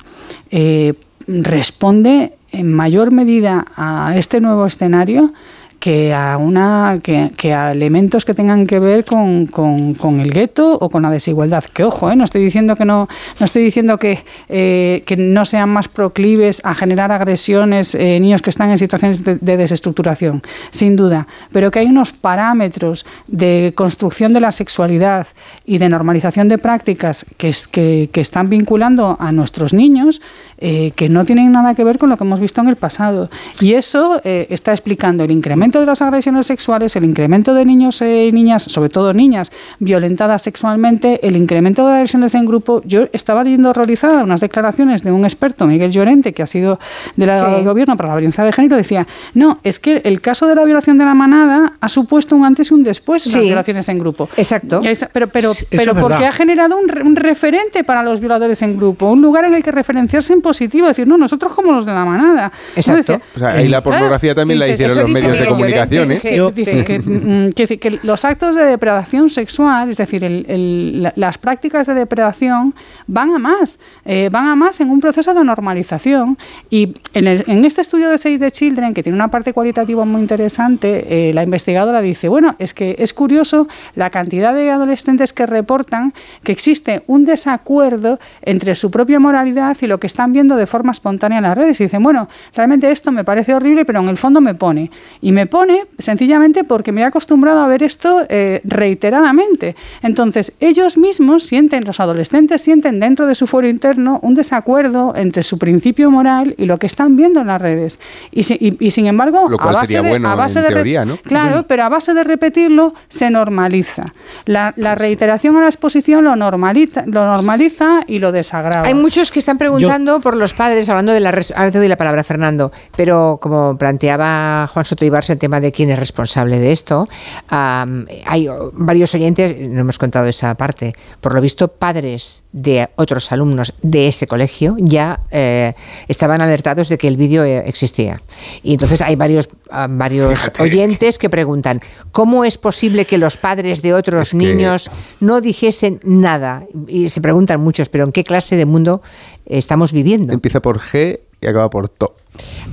eh, 0.50 0.94
responde 1.26 2.32
en 2.52 2.72
mayor 2.72 3.10
medida 3.10 3.66
a 3.76 4.14
este 4.16 4.40
nuevo 4.40 4.64
escenario 4.64 5.32
que 5.78 6.12
a 6.12 6.36
una 6.38 6.98
que, 7.02 7.30
que, 7.36 7.54
a 7.54 7.70
elementos 7.70 8.24
que 8.24 8.34
tengan 8.34 8.66
que 8.66 8.80
ver 8.80 9.04
con, 9.04 9.46
con, 9.46 9.94
con 9.94 10.20
el 10.20 10.32
gueto 10.32 10.76
o 10.80 10.90
con 10.90 11.02
la 11.02 11.10
desigualdad. 11.10 11.64
Que 11.64 11.84
ojo, 11.84 12.10
¿eh? 12.10 12.16
no 12.16 12.24
estoy 12.24 12.42
diciendo 12.42 12.74
que 12.74 12.84
no, 12.84 13.08
no 13.38 13.44
estoy 13.44 13.62
diciendo 13.62 13.96
que, 13.98 14.24
eh, 14.48 15.02
que 15.06 15.16
no 15.16 15.44
sean 15.44 15.70
más 15.70 15.86
proclives 15.86 16.60
a 16.64 16.74
generar 16.74 17.12
agresiones 17.12 17.94
eh, 17.94 18.18
niños 18.18 18.42
que 18.42 18.50
están 18.50 18.70
en 18.70 18.78
situaciones 18.78 19.22
de, 19.22 19.36
de, 19.36 19.56
desestructuración, 19.56 20.42
sin 20.72 20.96
duda, 20.96 21.28
pero 21.52 21.70
que 21.70 21.78
hay 21.78 21.86
unos 21.86 22.12
parámetros 22.12 23.06
de 23.28 23.72
construcción 23.76 24.32
de 24.32 24.40
la 24.40 24.50
sexualidad 24.50 25.28
y 25.64 25.78
de 25.78 25.88
normalización 25.88 26.48
de 26.48 26.58
prácticas 26.58 27.24
que, 27.36 27.50
es, 27.50 27.68
que, 27.68 28.10
que 28.12 28.20
están 28.20 28.50
vinculando 28.50 29.16
a 29.20 29.30
nuestros 29.30 29.72
niños 29.72 30.20
eh, 30.60 30.90
que 30.96 31.08
no 31.08 31.24
tienen 31.24 31.52
nada 31.52 31.76
que 31.76 31.84
ver 31.84 31.98
con 31.98 32.08
lo 32.08 32.16
que 32.16 32.24
hemos 32.24 32.40
visto 32.40 32.60
en 32.60 32.68
el 32.68 32.76
pasado. 32.76 33.30
Y 33.60 33.74
eso 33.74 34.20
está 34.24 34.72
explicando 34.72 35.22
el 35.22 35.30
incremento 35.30 35.67
de 35.76 35.86
las 35.86 36.00
agresiones 36.00 36.46
sexuales, 36.46 36.96
el 36.96 37.04
incremento 37.04 37.52
de 37.52 37.64
niños 37.64 38.00
y 38.00 38.32
niñas, 38.32 38.62
sobre 38.62 38.88
todo 38.88 39.12
niñas, 39.12 39.52
violentadas 39.78 40.42
sexualmente, 40.42 41.26
el 41.26 41.36
incremento 41.36 41.86
de 41.86 41.94
agresiones 41.94 42.34
en 42.34 42.46
grupo. 42.46 42.82
Yo 42.84 43.08
estaba 43.12 43.44
leyendo 43.44 43.70
horrorizada 43.70 44.24
unas 44.24 44.40
declaraciones 44.40 45.02
de 45.02 45.12
un 45.12 45.24
experto, 45.24 45.66
Miguel 45.66 45.90
Llorente, 45.90 46.32
que 46.32 46.42
ha 46.42 46.46
sido 46.46 46.80
delegado 47.16 47.50
sí. 47.50 47.54
del 47.56 47.64
gobierno 47.64 47.96
para 47.96 48.08
la 48.10 48.14
violencia 48.14 48.44
de 48.44 48.52
género, 48.52 48.76
decía, 48.76 49.06
no, 49.34 49.58
es 49.62 49.78
que 49.78 50.00
el 50.04 50.20
caso 50.20 50.46
de 50.46 50.54
la 50.54 50.64
violación 50.64 50.96
de 50.96 51.04
la 51.04 51.14
manada 51.14 51.74
ha 51.80 51.88
supuesto 51.88 52.34
un 52.34 52.44
antes 52.44 52.70
y 52.70 52.74
un 52.74 52.82
después 52.82 53.26
en 53.26 53.32
sí. 53.32 53.38
las 53.38 53.46
violaciones 53.46 53.88
en 53.88 53.98
grupo. 53.98 54.28
Exacto. 54.36 54.80
Es, 54.82 55.06
pero 55.12 55.28
pero, 55.28 55.52
pero 55.70 55.94
porque 55.94 56.26
ha 56.26 56.32
generado 56.32 56.76
un, 56.76 57.06
un, 57.06 57.16
referente 57.16 57.84
para 57.84 58.02
los 58.02 58.20
violadores 58.20 58.62
en 58.62 58.76
grupo, 58.76 59.10
un 59.10 59.20
lugar 59.20 59.44
en 59.44 59.54
el 59.54 59.62
que 59.62 59.72
referenciarse 59.72 60.32
en 60.32 60.40
positivo, 60.40 60.86
decir, 60.86 61.06
no, 61.06 61.18
nosotros 61.18 61.52
como 61.52 61.72
los 61.72 61.84
de 61.84 61.92
la 61.92 62.04
manada. 62.04 62.52
Exacto. 62.76 63.12
Decía, 63.12 63.20
o 63.34 63.38
sea, 63.38 63.48
ahí 63.50 63.68
la 63.68 63.82
pornografía 63.82 64.34
claro, 64.34 64.42
también 64.42 64.58
la 64.60 64.68
hicieron 64.68 64.96
los 64.98 65.10
medios 65.10 65.38
de 65.38 65.46
comunicación. 65.58 66.12
¿eh? 66.12 66.16
Sí, 66.16 66.38
dice 66.54 66.84
que, 66.84 66.98
mm, 67.48 67.52
que, 67.52 67.78
que, 67.78 67.98
los 68.02 68.24
actos 68.24 68.56
de 68.56 68.64
depredación 68.64 69.30
sexual, 69.30 69.90
es 69.90 69.96
decir, 69.96 70.24
el, 70.24 70.46
el, 70.48 71.02
la, 71.02 71.12
las 71.16 71.38
prácticas 71.38 71.86
de 71.86 71.94
depredación 71.94 72.74
van 73.06 73.32
a 73.32 73.38
más, 73.38 73.78
eh, 74.04 74.28
van 74.32 74.48
a 74.48 74.56
más 74.56 74.80
en 74.80 74.90
un 74.90 75.00
proceso 75.00 75.34
de 75.34 75.44
normalización. 75.44 76.38
Y 76.70 76.94
en, 77.14 77.26
el, 77.26 77.44
en, 77.46 77.64
este 77.64 77.80
estudio 77.80 78.08
de 78.10 78.18
Save 78.18 78.38
the 78.38 78.50
Children, 78.50 78.94
que 78.94 79.02
tiene 79.02 79.16
una 79.16 79.28
parte 79.28 79.52
cualitativa 79.52 80.04
muy 80.04 80.20
interesante, 80.20 81.28
eh, 81.28 81.34
la 81.34 81.42
investigadora 81.42 82.00
dice, 82.00 82.28
bueno, 82.28 82.54
es 82.58 82.72
que 82.74 82.96
es 82.98 83.12
curioso 83.12 83.68
la 83.94 84.10
cantidad 84.10 84.54
de 84.54 84.70
adolescentes 84.70 85.32
que 85.32 85.46
reportan 85.46 86.14
que 86.42 86.52
existe 86.52 87.02
un 87.06 87.24
desacuerdo 87.24 88.18
entre 88.42 88.74
su 88.74 88.90
propia 88.90 89.18
moralidad 89.18 89.76
y 89.80 89.86
lo 89.86 89.98
que 89.98 90.06
están 90.06 90.32
viendo 90.32 90.56
de 90.56 90.66
forma 90.66 90.92
espontánea 90.92 91.38
en 91.38 91.44
las 91.44 91.56
redes 91.56 91.80
y 91.80 91.84
dicen, 91.84 92.02
bueno, 92.02 92.28
realmente 92.54 92.90
esto 92.90 93.12
me 93.12 93.24
parece 93.24 93.54
horrible, 93.54 93.84
pero 93.84 94.00
en 94.00 94.08
el 94.08 94.16
fondo 94.16 94.40
me 94.40 94.54
pone. 94.54 94.90
Y 95.20 95.32
me 95.32 95.46
pone 95.48 95.86
sencillamente 95.98 96.64
porque 96.64 96.92
me 96.92 97.00
he 97.00 97.04
acostumbrado 97.04 97.60
a 97.60 97.66
ver 97.66 97.82
esto 97.82 98.24
eh, 98.28 98.60
reiteradamente. 98.64 99.74
Entonces, 100.02 100.52
ellos 100.60 100.96
mismos 100.96 101.44
sienten, 101.44 101.84
los 101.84 102.00
adolescentes 102.00 102.62
sienten 102.62 103.00
dentro 103.00 103.26
de 103.26 103.34
su 103.34 103.46
foro 103.46 103.68
interno 103.68 104.20
un 104.22 104.34
desacuerdo 104.34 105.14
entre 105.16 105.42
su 105.42 105.58
principio 105.58 106.10
moral 106.10 106.54
y 106.58 106.66
lo 106.66 106.78
que 106.78 106.86
están 106.86 107.16
viendo 107.16 107.40
en 107.40 107.48
las 107.48 107.60
redes. 107.60 107.98
Y, 108.30 108.44
si, 108.44 108.54
y, 108.54 108.86
y 108.86 108.90
sin 108.90 109.06
embargo, 109.06 109.48
lo 109.48 109.58
cual 109.58 109.76
a 109.76 109.80
base 109.80 109.86
sería 109.88 110.02
de, 110.02 110.08
bueno 110.10 110.30
a 110.30 110.34
base 110.34 110.58
en 110.58 110.64
de 110.66 110.74
teoría, 110.74 111.04
¿no? 111.04 111.16
Claro, 111.16 111.64
pero 111.66 111.84
a 111.84 111.88
base 111.88 112.14
de 112.14 112.24
repetirlo 112.24 112.94
se 113.08 113.30
normaliza. 113.30 114.12
La, 114.44 114.72
la 114.76 114.94
reiteración 114.94 115.56
a 115.56 115.60
la 115.60 115.66
exposición 115.66 116.24
lo 116.24 116.36
normaliza, 116.36 117.04
lo 117.06 117.24
normaliza 117.24 118.00
y 118.06 118.18
lo 118.18 118.32
desagrava. 118.32 118.86
Hay 118.86 118.94
muchos 118.94 119.30
que 119.30 119.38
están 119.38 119.58
preguntando 119.58 120.16
Yo, 120.16 120.20
por 120.20 120.36
los 120.36 120.54
padres, 120.54 120.88
hablando 120.88 121.12
de 121.12 121.20
la. 121.20 121.30
Ahora 121.56 121.70
te 121.70 121.78
doy 121.78 121.88
la 121.88 121.96
palabra, 121.96 122.24
Fernando, 122.24 122.72
pero 122.96 123.38
como 123.40 123.76
planteaba 123.76 124.66
Juan 124.66 124.84
Soto 124.84 125.04
Ibarse 125.04 125.36
el 125.38 125.40
tema 125.40 125.60
de 125.60 125.70
quién 125.70 125.90
es 125.90 125.98
responsable 125.98 126.58
de 126.58 126.72
esto, 126.72 127.08
um, 127.52 128.06
hay 128.26 128.48
varios 128.72 129.14
oyentes, 129.14 129.56
no 129.56 129.80
hemos 129.80 129.96
contado 129.96 130.26
esa 130.26 130.54
parte, 130.56 130.92
por 131.20 131.32
lo 131.32 131.40
visto, 131.40 131.68
padres 131.68 132.42
de 132.52 132.88
otros 132.96 133.30
alumnos 133.30 133.72
de 133.82 134.08
ese 134.08 134.26
colegio 134.26 134.74
ya 134.78 135.20
eh, 135.30 135.74
estaban 136.08 136.40
alertados 136.40 136.88
de 136.88 136.98
que 136.98 137.06
el 137.06 137.16
vídeo 137.16 137.44
eh, 137.44 137.62
existía. 137.66 138.20
Y 138.64 138.72
entonces 138.72 139.00
hay 139.00 139.14
varios, 139.14 139.48
uh, 139.70 139.86
varios 139.88 140.40
Fíjate, 140.40 140.62
oyentes 140.62 141.08
es 141.08 141.18
que... 141.18 141.28
que... 141.28 141.30
preguntan: 141.30 141.80
¿cómo 142.10 142.44
es 142.44 142.58
posible 142.58 143.04
que 143.04 143.16
los 143.16 143.36
padres 143.36 143.80
de 143.80 143.94
otros 143.94 144.28
es 144.28 144.34
niños 144.34 144.88
que... 144.88 145.24
no 145.24 145.40
dijesen 145.40 146.00
nada? 146.02 146.64
Y 146.88 147.10
se 147.10 147.20
preguntan 147.20 147.60
muchos, 147.60 147.88
¿pero 147.88 148.04
en 148.04 148.12
qué 148.12 148.24
clase 148.24 148.56
de 148.56 148.66
mundo 148.66 149.02
estamos 149.46 149.92
viviendo? 149.92 150.32
Empieza 150.32 150.60
por 150.60 150.80
G 150.80 151.20
y 151.40 151.46
acaba 151.46 151.70
por 151.70 151.88
To. 151.88 152.14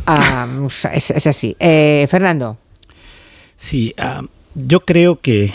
Uh, 0.08 0.68
es, 0.94 1.10
es, 1.10 1.26
así. 1.26 1.56
Eh, 1.60 2.06
Fernando. 2.08 2.58
Sí, 3.58 3.96
uh, 3.98 4.28
yo 4.54 4.82
creo 4.82 5.20
que 5.20 5.52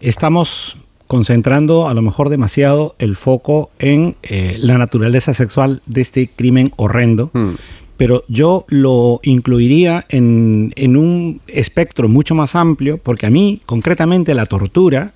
estamos 0.00 0.78
concentrando 1.06 1.88
a 1.88 1.92
lo 1.92 2.00
mejor 2.00 2.30
demasiado 2.30 2.94
el 2.98 3.16
foco 3.16 3.70
en 3.78 4.16
eh, 4.22 4.56
la 4.58 4.78
naturaleza 4.78 5.34
sexual 5.34 5.82
de 5.84 6.00
este 6.00 6.30
crimen 6.30 6.72
horrendo. 6.76 7.30
Hmm 7.34 7.56
pero 8.02 8.24
yo 8.26 8.64
lo 8.66 9.20
incluiría 9.22 10.06
en, 10.08 10.72
en, 10.74 10.96
un 10.96 11.40
espectro 11.46 12.08
mucho 12.08 12.34
más 12.34 12.56
amplio, 12.56 12.98
porque 12.98 13.26
a 13.26 13.30
mí, 13.30 13.60
concretamente, 13.64 14.34
la 14.34 14.46
tortura, 14.46 15.12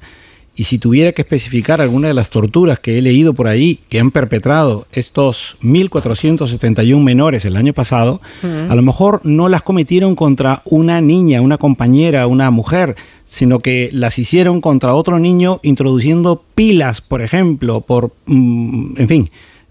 y 0.57 0.65
si 0.65 0.79
tuviera 0.79 1.13
que 1.13 1.23
especificar 1.23 1.83
alguna 1.83 2.09
de 2.09 2.15
las 2.15 2.31
torturas 2.31 2.81
que 2.81 2.99
he 2.99 3.03
leído 3.03 3.35
por 3.35 3.47
ahí, 3.47 3.79
que 3.91 4.01
han 4.01 4.11
perpetrado 4.11 4.87
estos 4.91 5.59
1.471 5.63 7.03
menores 7.03 7.45
el 7.45 7.57
año 7.57 7.75
pasado, 7.75 8.23
a 8.43 8.75
lo 8.75 8.83
mejor 8.83 9.21
no 9.23 9.49
las 9.49 9.63
cometieron 9.63 10.17
contra 10.17 10.63
una 10.65 11.01
niña, 11.03 11.43
una 11.43 11.59
compañera, 11.59 12.27
una 12.27 12.51
mujer, 12.51 12.97
sino 13.27 13.59
que 13.59 13.91
las 13.93 14.19
hicieron 14.19 14.63
contra 14.63 14.95
otro 14.95 15.19
niño 15.19 15.61
introduciendo 15.63 16.43
pilas, 16.55 17.03
por 17.03 17.21
ejemplo, 17.21 17.83
por, 17.83 18.13
mm, 18.25 18.95
en 18.97 19.09
fin, 19.09 19.29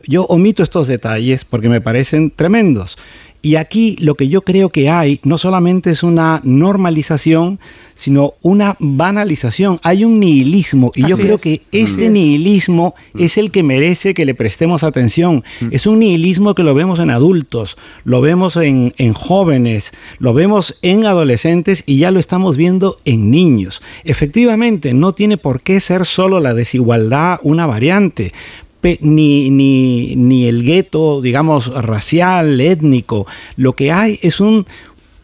yo 0.07 0.25
omito 0.25 0.61
estos 0.61 0.87
detalles 0.87 1.45
porque 1.45 1.69
me 1.69 1.81
parecen 1.81 2.29
tremendos. 2.29 2.97
Y 3.45 3.57
aquí 3.57 3.95
lo 3.99 4.15
que 4.15 4.27
yo 4.27 4.41
creo 4.41 4.69
que 4.69 4.89
hay 4.89 5.19
no 5.23 5.37
solamente 5.37 5.91
es 5.91 6.01
una 6.01 6.41
normalización, 6.43 7.59
sino 7.93 8.33
una 8.41 8.75
banalización. 8.79 9.79
Hay 9.83 10.03
un 10.03 10.19
nihilismo 10.19 10.91
y 10.95 11.03
Así 11.03 11.11
yo 11.11 11.17
creo 11.17 11.35
es. 11.35 11.43
que 11.43 11.61
este 11.71 12.09
nihilismo 12.09 12.95
mm. 13.13 13.21
es 13.21 13.37
el 13.37 13.51
que 13.51 13.61
merece 13.61 14.15
que 14.15 14.25
le 14.25 14.33
prestemos 14.33 14.83
atención. 14.83 15.43
Mm. 15.61 15.67
Es 15.69 15.85
un 15.85 15.99
nihilismo 15.99 16.55
que 16.55 16.63
lo 16.63 16.73
vemos 16.73 16.99
en 16.99 17.11
adultos, 17.11 17.77
lo 18.03 18.19
vemos 18.19 18.55
en, 18.55 18.93
en, 18.97 19.13
jóvenes, 19.13 19.93
lo 20.17 20.33
vemos 20.33 20.79
en 20.81 21.05
adolescentes 21.05 21.83
y 21.85 21.99
ya 21.99 22.09
lo 22.09 22.19
estamos 22.19 22.57
viendo 22.57 22.97
en 23.05 23.29
niños. 23.29 23.79
Efectivamente, 24.05 24.95
no 24.95 25.13
tiene 25.13 25.37
por 25.37 25.61
qué 25.61 25.79
ser 25.81 26.07
solo 26.07 26.39
la 26.39 26.55
desigualdad 26.55 27.39
una 27.43 27.67
variante 27.67 28.33
ni, 29.01 29.49
ni, 29.49 30.15
ni 30.15 30.47
el 30.47 30.63
gueto, 30.63 31.21
digamos, 31.21 31.67
racial, 31.73 32.61
étnico. 32.61 33.25
Lo 33.55 33.73
que 33.73 33.91
hay 33.91 34.19
es 34.21 34.39
un, 34.39 34.65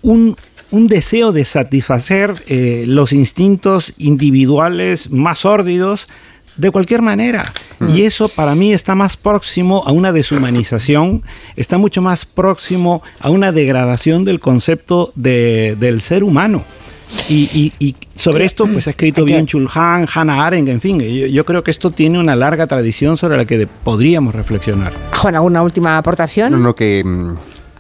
un, 0.01 0.35
un 0.71 0.87
deseo 0.87 1.31
de 1.31 1.45
satisfacer 1.45 2.43
eh, 2.47 2.85
los 2.87 3.13
instintos 3.13 3.93
individuales 3.97 5.11
más 5.11 5.39
sórdidos 5.39 6.07
de 6.61 6.71
cualquier 6.71 7.01
manera. 7.01 7.51
Y 7.93 8.03
eso 8.03 8.29
para 8.29 8.53
mí 8.55 8.71
está 8.73 8.93
más 8.95 9.17
próximo 9.17 9.83
a 9.85 9.91
una 9.91 10.11
deshumanización, 10.11 11.23
está 11.55 11.77
mucho 11.79 12.01
más 12.01 12.25
próximo 12.25 13.01
a 13.19 13.29
una 13.31 13.51
degradación 13.51 14.23
del 14.23 14.39
concepto 14.39 15.11
de- 15.15 15.75
del 15.79 16.01
ser 16.01 16.23
humano. 16.23 16.63
Y, 17.27 17.49
y- 17.53 17.73
y 17.85 17.95
sobre 18.15 18.45
esto 18.45 18.65
pues 18.71 18.87
ha 18.87 18.91
escrito 18.91 19.25
bien 19.25 19.45
Chulhan, 19.45 20.07
Hannah 20.13 20.45
Arendt, 20.45 20.69
en 20.69 20.79
fin, 20.79 20.99
yo, 21.01 21.25
yo 21.27 21.43
creo 21.45 21.61
que 21.63 21.71
esto 21.71 21.91
tiene 21.91 22.19
una 22.19 22.35
larga 22.37 22.67
tradición 22.67 23.17
sobre 23.17 23.35
la 23.35 23.43
que 23.45 23.67
podríamos 23.83 24.33
reflexionar. 24.33 24.93
Juan, 25.15 25.35
¿alguna 25.35 25.61
última 25.63 25.97
aportación? 25.97 26.51
No, 26.53 26.57
no, 26.57 26.73
que... 26.75 27.03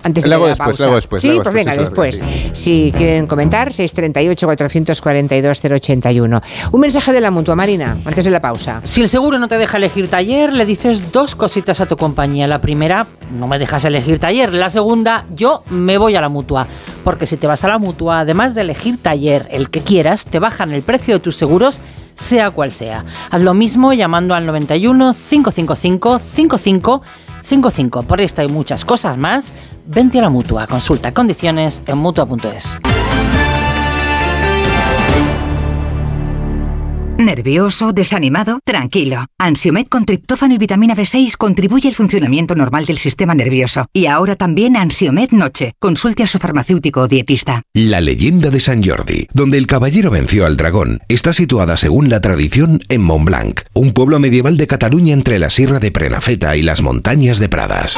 Antes 0.03 0.23
de 0.23 0.33
hago 0.33 0.45
la 0.45 0.49
después, 0.51 0.67
pausa. 0.69 0.83
hago 0.85 0.95
después, 0.95 1.21
Sí, 1.21 1.29
hago 1.29 1.43
pues 1.43 1.53
después, 1.53 1.65
venga, 1.65 1.81
después. 1.81 2.21
Si 2.53 2.91
quieren 2.95 3.27
comentar, 3.27 3.71
638-442-081. 3.71 6.41
Un 6.71 6.81
mensaje 6.81 7.11
de 7.13 7.21
la 7.21 7.31
mutua, 7.31 7.55
Marina, 7.55 7.97
antes 8.05 8.25
de 8.25 8.31
la 8.31 8.41
pausa. 8.41 8.81
Si 8.83 9.01
el 9.01 9.09
seguro 9.09 9.39
no 9.39 9.47
te 9.47 9.57
deja 9.57 9.77
elegir 9.77 10.07
taller, 10.09 10.53
le 10.53 10.65
dices 10.65 11.11
dos 11.11 11.35
cositas 11.35 11.79
a 11.81 11.85
tu 11.85 11.97
compañía. 11.97 12.47
La 12.47 12.61
primera, 12.61 13.05
no 13.37 13.47
me 13.47 13.59
dejas 13.59 13.85
elegir 13.85 14.19
taller. 14.19 14.53
La 14.53 14.69
segunda, 14.69 15.25
yo 15.35 15.63
me 15.69 15.97
voy 15.97 16.15
a 16.15 16.21
la 16.21 16.29
mutua. 16.29 16.67
Porque 17.03 17.25
si 17.25 17.37
te 17.37 17.47
vas 17.47 17.63
a 17.63 17.67
la 17.67 17.77
mutua, 17.77 18.21
además 18.21 18.55
de 18.55 18.61
elegir 18.61 18.97
taller, 19.01 19.47
el 19.51 19.69
que 19.69 19.81
quieras, 19.81 20.25
te 20.25 20.39
bajan 20.39 20.71
el 20.71 20.81
precio 20.81 21.15
de 21.15 21.19
tus 21.19 21.35
seguros, 21.35 21.79
sea 22.15 22.51
cual 22.51 22.71
sea. 22.71 23.03
Haz 23.29 23.41
lo 23.41 23.53
mismo 23.53 23.93
llamando 23.93 24.35
al 24.35 24.45
91 24.45 25.13
555 25.13 26.19
55 26.19 27.01
55. 27.41 28.03
Por 28.03 28.21
esta 28.21 28.43
y 28.43 28.47
muchas 28.47 28.85
cosas 28.85 29.17
más, 29.17 29.53
vente 29.85 30.19
a 30.19 30.21
la 30.23 30.29
mutua. 30.29 30.67
Consulta 30.67 31.13
condiciones 31.13 31.81
en 31.85 31.97
mutua.es. 31.97 32.77
¿Nervioso? 37.21 37.93
¿Desanimado? 37.93 38.59
Tranquilo. 38.65 39.25
Ansiomed 39.37 39.85
con 39.87 40.05
triptófano 40.05 40.55
y 40.55 40.57
vitamina 40.57 40.95
B6 40.95 41.37
contribuye 41.37 41.87
al 41.87 41.93
funcionamiento 41.93 42.55
normal 42.55 42.85
del 42.85 42.97
sistema 42.97 43.35
nervioso. 43.35 43.85
Y 43.93 44.07
ahora 44.07 44.35
también 44.35 44.75
Ansiomed 44.75 45.31
Noche. 45.31 45.73
Consulte 45.79 46.23
a 46.23 46.27
su 46.27 46.39
farmacéutico 46.39 47.01
o 47.01 47.07
dietista. 47.07 47.61
La 47.73 48.01
leyenda 48.01 48.49
de 48.49 48.59
San 48.59 48.83
Jordi, 48.83 49.27
donde 49.33 49.59
el 49.59 49.67
caballero 49.67 50.09
venció 50.09 50.45
al 50.45 50.57
dragón, 50.57 50.99
está 51.07 51.31
situada 51.31 51.77
según 51.77 52.09
la 52.09 52.21
tradición 52.21 52.81
en 52.89 53.01
Montblanc, 53.01 53.61
un 53.73 53.91
pueblo 53.91 54.19
medieval 54.19 54.57
de 54.57 54.67
Cataluña 54.67 55.13
entre 55.13 55.37
la 55.37 55.49
Sierra 55.49 55.79
de 55.79 55.91
Prenafeta 55.91 56.55
y 56.57 56.63
las 56.63 56.81
montañas 56.81 57.37
de 57.39 57.49
Pradas. 57.49 57.97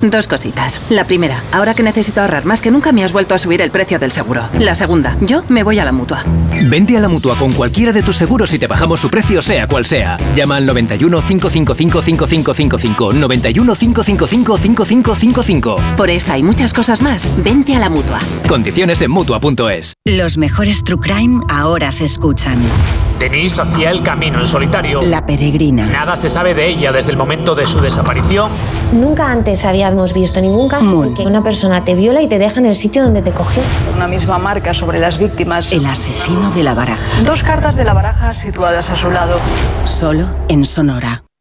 Dos 0.00 0.28
cositas. 0.28 0.80
La 0.88 1.04
primera, 1.04 1.44
ahora 1.52 1.74
que 1.74 1.82
necesito 1.82 2.22
ahorrar 2.22 2.46
más 2.46 2.62
que 2.62 2.70
nunca 2.70 2.90
me 2.90 3.04
has 3.04 3.12
vuelto 3.12 3.34
a 3.34 3.38
subir 3.38 3.60
el 3.60 3.70
precio 3.70 3.98
del 3.98 4.12
seguro. 4.12 4.48
La 4.58 4.74
segunda, 4.74 5.16
yo 5.20 5.44
me 5.50 5.62
voy 5.62 5.78
a 5.78 5.84
la 5.84 5.92
mutua. 5.92 6.24
Vente 6.64 6.96
a 6.96 7.00
la 7.00 7.08
mutua 7.08 7.36
con 7.36 7.52
cualquiera 7.52 7.92
de 7.92 8.02
tus 8.02 8.16
seguros 8.16 8.52
y 8.54 8.58
te 8.58 8.66
bajamos 8.66 9.00
su 9.00 9.10
precio, 9.10 9.42
sea 9.42 9.66
cual 9.66 9.84
sea. 9.84 10.16
Llama 10.34 10.56
al 10.56 10.64
91 10.64 11.20
555 11.20 12.02
5555. 12.02 13.12
91 13.12 13.74
555 13.74 14.58
5555. 14.58 15.76
Por 15.96 16.08
esta 16.08 16.38
y 16.38 16.42
muchas 16.42 16.72
cosas 16.72 17.02
más, 17.02 17.42
vente 17.42 17.74
a 17.74 17.78
la 17.78 17.90
mutua. 17.90 18.20
Condiciones 18.48 19.02
en 19.02 19.10
mutua.es. 19.10 19.94
Los 20.06 20.38
mejores 20.38 20.82
True 20.82 21.00
Crime 21.00 21.44
ahora 21.50 21.92
se 21.92 22.06
escuchan. 22.06 22.58
Denise 23.18 23.60
hacía 23.60 23.90
el 23.90 24.02
camino 24.02 24.38
en 24.40 24.46
solitario. 24.46 25.02
La 25.02 25.26
peregrina. 25.26 25.86
Nada 25.86 26.16
se 26.16 26.30
sabe 26.30 26.54
de 26.54 26.68
ella 26.68 26.90
desde 26.90 27.10
el 27.10 27.18
momento 27.18 27.54
de 27.54 27.66
su 27.66 27.78
desaparición. 27.78 28.50
Nunca 28.92 29.30
antes 29.30 29.66
habíamos 29.90 30.12
visto 30.12 30.40
ningún 30.40 30.68
caso 30.68 31.04
en 31.04 31.14
que 31.14 31.22
una 31.22 31.42
persona 31.42 31.84
te 31.84 31.94
viola 31.94 32.22
y 32.22 32.28
te 32.28 32.38
deja 32.38 32.60
en 32.60 32.66
el 32.66 32.74
sitio 32.74 33.02
donde 33.02 33.22
te 33.22 33.32
cogió. 33.32 33.62
Una 33.94 34.08
misma 34.08 34.38
marca 34.38 34.74
sobre 34.74 34.98
las 34.98 35.18
víctimas. 35.18 35.72
El 35.72 35.86
asesino 35.86 36.50
de 36.50 36.62
la 36.62 36.74
baraja. 36.74 37.22
Dos 37.24 37.42
cartas 37.42 37.76
de 37.76 37.84
la 37.84 37.94
baraja 37.94 38.32
situadas 38.32 38.90
a 38.90 38.96
su 38.96 39.10
lado. 39.10 39.38
Solo 39.84 40.28
en 40.48 40.64
Sonora. 40.64 41.22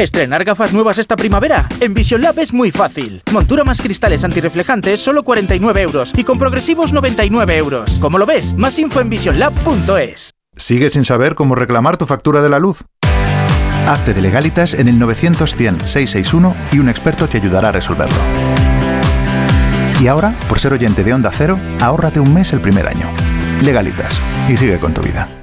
Estrenar 0.00 0.44
gafas 0.44 0.72
nuevas 0.72 0.96
esta 0.96 1.14
primavera. 1.14 1.68
En 1.78 1.92
Vision 1.92 2.22
Lab 2.22 2.38
es 2.38 2.54
muy 2.54 2.70
fácil. 2.70 3.22
Montura 3.32 3.64
más 3.64 3.82
cristales 3.82 4.24
antirreflejantes, 4.24 4.98
solo 4.98 5.22
49 5.24 5.82
euros. 5.82 6.14
Y 6.16 6.24
con 6.24 6.38
progresivos, 6.38 6.94
99 6.94 7.58
euros. 7.58 7.98
Como 8.00 8.16
lo 8.16 8.24
ves, 8.24 8.54
más 8.54 8.78
info 8.78 9.02
en 9.02 9.10
visionlab.es. 9.10 10.30
¿Sigues 10.56 10.94
sin 10.94 11.04
saber 11.04 11.34
cómo 11.34 11.54
reclamar 11.54 11.98
tu 11.98 12.06
factura 12.06 12.40
de 12.40 12.48
la 12.48 12.58
luz? 12.58 12.82
Hazte 13.86 14.14
de 14.14 14.22
legalitas 14.22 14.72
en 14.72 14.88
el 14.88 14.98
900-100-661 14.98 16.56
y 16.72 16.78
un 16.78 16.88
experto 16.88 17.28
te 17.28 17.36
ayudará 17.36 17.68
a 17.68 17.72
resolverlo. 17.72 18.16
Y 20.00 20.06
ahora, 20.06 20.38
por 20.48 20.58
ser 20.58 20.72
oyente 20.72 21.04
de 21.04 21.12
Onda 21.12 21.30
Cero, 21.30 21.60
ahórrate 21.78 22.20
un 22.20 22.32
mes 22.32 22.54
el 22.54 22.62
primer 22.62 22.88
año. 22.88 23.12
Legalitas. 23.62 24.18
Y 24.48 24.56
sigue 24.56 24.78
con 24.78 24.94
tu 24.94 25.02
vida. 25.02 25.42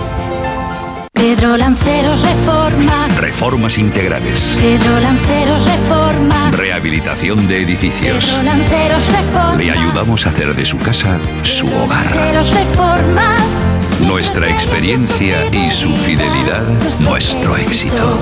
Pedro 1.21 1.55
Lanceros 1.55 2.19
Reformas. 2.23 3.15
Reformas 3.17 3.77
integrales. 3.77 4.57
Pedro 4.59 4.99
Lanceros 4.99 5.63
Reformas. 5.65 6.51
Rehabilitación 6.57 7.47
de 7.47 7.61
edificios. 7.61 8.25
Pedro 8.25 8.41
Lanceros 8.41 9.05
Reformas. 9.05 9.57
Le 9.57 9.69
ayudamos 9.69 10.25
a 10.25 10.29
hacer 10.29 10.55
de 10.55 10.65
su 10.65 10.79
casa 10.79 11.19
su 11.43 11.67
hogar. 11.67 12.05
Lanceros 12.05 12.51
Reformas. 12.51 13.67
Nuestra 14.07 14.49
experiencia 14.49 15.47
y 15.53 15.69
su 15.71 15.89
fidelidad, 15.89 16.63
nuestro 16.99 17.55
éxito. 17.57 18.17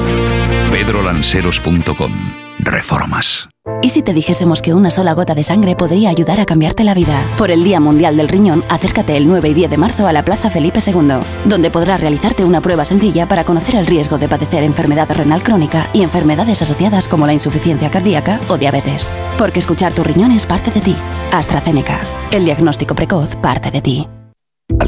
pedrolanceros.com. 0.72 2.14
Reformas. 2.60 3.50
¿Y 3.82 3.90
si 3.90 4.02
te 4.02 4.14
dijésemos 4.14 4.62
que 4.62 4.74
una 4.74 4.92
sola 4.92 5.14
gota 5.14 5.36
de 5.36 5.44
sangre 5.44 5.76
podría 5.76 6.10
ayudar 6.10 6.42
a 6.42 6.46
cambiarte 6.46 6.84
la 6.84 6.94
vida? 6.94 7.22
Por 7.38 7.52
el 7.52 7.64
Día 7.64 7.80
Mundial 7.80 8.18
del 8.18 8.28
Riñón, 8.28 8.64
acércate 8.68 9.16
el 9.16 9.28
9 9.28 9.50
y 9.50 9.54
10 9.54 9.70
de 9.70 9.78
marzo 9.78 10.08
a 10.08 10.14
la 10.14 10.26
Plaza 10.26 10.50
Felipe 10.50 10.80
II, 10.86 11.20
donde 11.46 11.72
podrás 11.72 12.02
realizarte 12.02 12.44
una 12.44 12.60
prueba 12.60 12.84
sencilla 12.84 13.28
para 13.28 13.46
conocer 13.46 13.76
el 13.76 13.88
riesgo 13.88 14.18
de 14.18 14.28
padecer 14.28 14.64
enfermedad 14.64 15.10
renal 15.10 15.44
crónica 15.44 15.88
y 15.94 16.04
enfermedades 16.04 16.62
asociadas 16.62 17.08
como 17.08 17.26
la 17.26 17.34
insuficiencia 17.34 17.90
cardíaca 17.90 18.42
o 18.50 18.58
diabetes. 18.58 19.12
Porque 19.38 19.60
escuchar 19.60 19.94
tu 19.94 20.04
riñón 20.04 20.32
es 20.32 20.46
parte 20.46 20.72
de 20.72 20.82
ti. 20.82 20.96
AstraZeneca. 21.32 22.02
El 22.32 22.44
diagnóstico 22.44 22.96
precoz 22.96 23.36
parte 23.38 23.72
de 23.72 23.82
ti. 23.82 24.08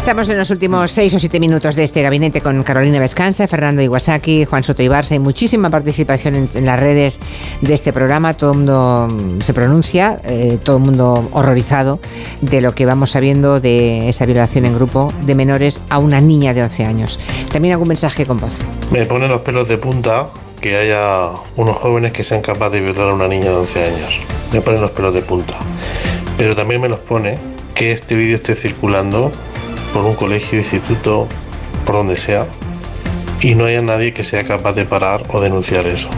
Estamos 0.00 0.30
en 0.30 0.38
los 0.38 0.50
últimos 0.50 0.90
seis 0.92 1.14
o 1.14 1.18
siete 1.18 1.38
minutos 1.38 1.76
de 1.76 1.84
este 1.84 2.00
gabinete 2.00 2.40
con 2.40 2.62
Carolina 2.62 2.98
Vescanza, 2.98 3.46
Fernando 3.46 3.82
Iwasaki, 3.82 4.46
Juan 4.46 4.62
Soto 4.62 4.82
Ibarza. 4.82 5.12
Hay 5.12 5.20
muchísima 5.20 5.68
participación 5.68 6.48
en, 6.54 6.64
las 6.64 6.80
redes 6.80 7.20
de 7.60 7.74
este 7.74 7.92
programa. 7.92 8.32
Todo 8.32 8.52
el 8.52 8.56
mundo 8.56 9.08
mm, 9.10 9.42
se 9.42 9.52
pronuncia, 9.52 10.18
eh, 10.24 10.58
todo 10.64 10.78
el 10.78 10.84
mundo 10.84 11.28
horrorizado 11.32 12.00
de 12.40 12.62
lo 12.62 12.74
que 12.74 12.86
vamos 12.86 13.10
sabiendo 13.10 13.60
de 13.60 14.08
esa 14.08 14.24
violación 14.24 14.64
en 14.64 14.74
grupo 14.74 15.12
de 15.20 15.34
menores 15.34 15.82
a 15.90 15.98
una 15.98 16.22
niña 16.22 16.54
de 16.54 16.62
11 16.62 16.86
años. 16.86 17.20
También 17.52 17.72
algún 17.72 17.88
mensaje 17.88 18.24
con 18.24 18.40
voz. 18.40 18.64
Me 18.90 19.04
pone 19.04 19.28
los 19.28 19.42
pelos 19.42 19.68
de 19.68 19.76
punta 19.76 20.30
que 20.62 20.78
haya 20.78 21.28
unos 21.56 21.76
jóvenes 21.76 22.14
que 22.14 22.24
sean 22.24 22.40
capaces 22.40 22.72
de 22.72 22.80
violar 22.80 23.10
a 23.10 23.14
una 23.14 23.28
niña 23.28 23.50
de 23.50 23.56
11 23.56 23.84
años. 23.84 24.20
Me 24.50 24.62
ponen 24.62 24.80
los 24.80 24.92
pelos 24.92 25.12
de 25.12 25.20
punta. 25.20 25.58
Pero 26.38 26.56
también 26.56 26.80
me 26.80 26.88
los 26.88 27.00
pone 27.00 27.38
que 27.74 27.92
este 27.92 28.14
vídeo 28.14 28.36
esté 28.36 28.54
circulando 28.54 29.30
por 29.92 30.04
un 30.04 30.14
colegio, 30.14 30.58
instituto, 30.58 31.26
por 31.84 31.96
donde 31.96 32.16
sea, 32.16 32.46
y 33.40 33.54
no 33.54 33.64
haya 33.64 33.82
nadie 33.82 34.12
que 34.12 34.24
sea 34.24 34.44
capaz 34.44 34.74
de 34.74 34.84
parar 34.84 35.24
o 35.32 35.40
denunciar 35.40 35.86
eso. 35.86 36.08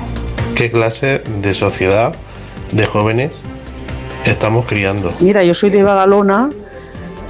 ¿Qué 0.55 0.71
clase 0.71 1.23
de 1.41 1.55
sociedad, 1.55 2.15
de 2.73 2.87
jóvenes, 2.87 3.33
estamos 4.27 4.67
criando? 4.67 5.13
Mira, 5.21 5.43
yo 5.45 5.55
soy 5.55 5.71
de 5.71 5.83
Badalona 5.83 6.51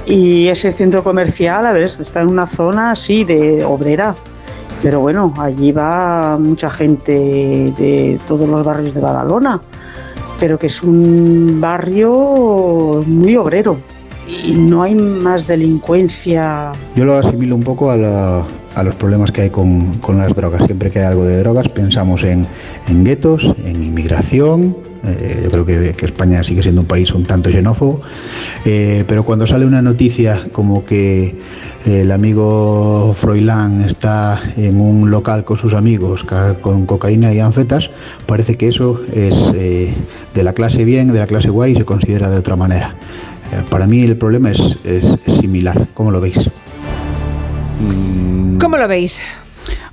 y 0.05 0.47
ese 0.47 0.73
centro 0.73 1.03
comercial, 1.03 1.65
a 1.65 1.73
ver, 1.73 1.83
está 1.83 2.21
en 2.21 2.27
una 2.27 2.47
zona 2.47 2.91
así 2.91 3.23
de 3.23 3.63
obrera. 3.63 4.15
Pero 4.81 4.99
bueno, 4.99 5.33
allí 5.37 5.71
va 5.71 6.37
mucha 6.37 6.69
gente 6.69 7.13
de 7.13 8.19
todos 8.27 8.49
los 8.49 8.65
barrios 8.65 8.93
de 8.93 8.99
Badalona, 8.99 9.61
pero 10.39 10.59
que 10.59 10.67
es 10.67 10.83
un 10.83 11.61
barrio 11.61 13.01
muy 13.05 13.37
obrero 13.37 13.77
y 14.27 14.53
no 14.53 14.83
hay 14.83 14.95
más 14.95 15.47
delincuencia. 15.47 16.71
Yo 16.95 17.05
lo 17.05 17.17
asimilo 17.17 17.55
un 17.55 17.63
poco 17.63 17.91
a, 17.91 17.97
la- 17.97 18.45
a 18.75 18.83
los 18.83 18.95
problemas 18.95 19.31
que 19.31 19.41
hay 19.41 19.49
con, 19.49 19.91
las 20.17 20.35
drogas. 20.35 20.65
Siempre 20.65 20.89
que 20.89 20.99
hay 20.99 21.05
algo 21.05 21.25
de 21.25 21.39
drogas 21.39 21.69
pensamos 21.69 22.23
en, 22.23 22.45
guetos, 23.03 23.43
en 23.63 23.83
inmigración. 23.83 24.75
Eh, 25.05 25.41
yo 25.43 25.51
creo 25.51 25.65
que, 25.65 26.05
España 26.05 26.43
sigue 26.43 26.61
siendo 26.63 26.81
un 26.81 26.87
país 26.87 27.11
un 27.11 27.25
tanto 27.25 27.49
xenófobo. 27.51 28.01
Eh, 28.65 29.03
pero 29.07 29.23
cuando 29.23 29.45
sale 29.45 29.65
una 29.65 29.81
noticia 29.81 30.41
como 30.51 30.85
que 30.85 31.35
el 31.85 32.11
amigo 32.11 33.13
Froilán 33.19 33.81
está 33.81 34.39
en 34.55 34.79
un 34.79 35.11
local 35.11 35.43
con 35.43 35.57
sus 35.57 35.73
amigos 35.73 36.25
con 36.61 36.85
cocaína 36.85 37.33
y 37.33 37.39
anfetas, 37.41 37.89
parece 38.25 38.55
que 38.55 38.69
eso 38.69 39.01
es 39.13 39.33
eh, 39.53 39.93
de 40.33 40.43
la 40.43 40.53
clase 40.53 40.85
bien, 40.85 41.11
de 41.11 41.19
la 41.19 41.27
clase 41.27 41.49
guay 41.49 41.73
y 41.73 41.75
se 41.75 41.83
considera 41.85 42.29
de 42.29 42.37
otra 42.37 42.55
manera. 42.55 42.95
Eh, 43.53 43.63
Para 43.69 43.85
mí 43.87 44.03
el 44.03 44.17
problema 44.17 44.51
es, 44.51 44.59
es- 44.83 45.05
es 45.25 45.37
similar. 45.39 45.87
¿Cómo 45.93 46.09
lo 46.11 46.19
veis? 46.19 46.37
¿Cómo 48.59 48.77
lo 48.77 48.87
veis? 48.87 49.21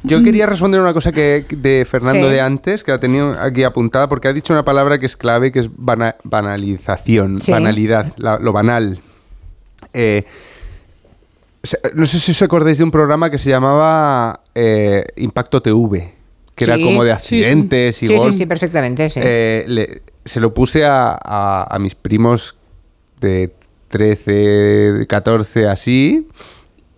Yo 0.02 0.22
quería 0.22 0.46
responder 0.46 0.80
una 0.80 0.94
cosa 0.94 1.12
que 1.12 1.44
de 1.50 1.84
Fernando 1.84 2.26
Sí. 2.28 2.32
de 2.32 2.40
antes, 2.40 2.84
que 2.84 2.90
la 2.92 2.98
tenía 3.00 3.42
aquí 3.44 3.64
apuntada, 3.64 4.08
porque 4.08 4.28
ha 4.28 4.32
dicho 4.32 4.54
una 4.54 4.64
palabra 4.64 4.98
que 4.98 5.04
es 5.06 5.14
clave, 5.16 5.52
que 5.52 5.58
es 5.60 5.68
bana- 5.76 6.16
banalización, 6.24 7.40
Sí. 7.42 7.52
banalidad, 7.52 8.14
la- 8.16 8.38
lo 8.38 8.52
banal. 8.52 8.98
Eh, 9.92 10.24
no 11.94 12.06
sé 12.06 12.18
si 12.18 12.30
os 12.32 12.40
acordáis 12.40 12.78
de 12.78 12.84
un 12.84 12.90
programa 12.90 13.30
que 13.30 13.36
se 13.36 13.50
llamaba 13.50 14.40
eh, 14.54 15.04
Impacto 15.16 15.60
TV, 15.60 16.14
que 16.54 16.64
era 16.64 16.78
como 16.78 17.04
de 17.04 17.12
Sí, 17.18 17.28
sí. 17.28 17.36
accidentes 17.44 18.02
y 18.02 18.06
Sí, 18.06 18.18
sí, 18.18 18.32
sí, 18.32 18.46
perfectamente, 18.46 19.10
sí. 19.10 19.20
Eh, 19.22 19.64
le- 19.68 20.02
se 20.24 20.40
lo 20.40 20.54
puse 20.54 20.84
a, 20.86 21.18
a- 21.22 21.66
a 21.70 21.78
mis 21.78 21.94
primos 21.94 22.56
de 23.20 23.52
13, 23.88 25.06
14, 25.08 25.68
así. 25.68 26.28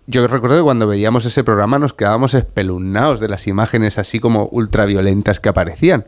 Yo 0.07 0.27
recuerdo 0.27 0.57
que 0.57 0.63
cuando 0.63 0.87
veíamos 0.87 1.25
ese 1.25 1.43
programa 1.43 1.79
nos 1.79 1.93
quedábamos 1.93 2.33
espeluznados 2.33 3.19
de 3.19 3.29
las 3.29 3.47
imágenes 3.47 3.97
así 3.97 4.19
como 4.19 4.45
ultraviolentas 4.47 5.39
que 5.39 5.49
aparecían. 5.49 6.05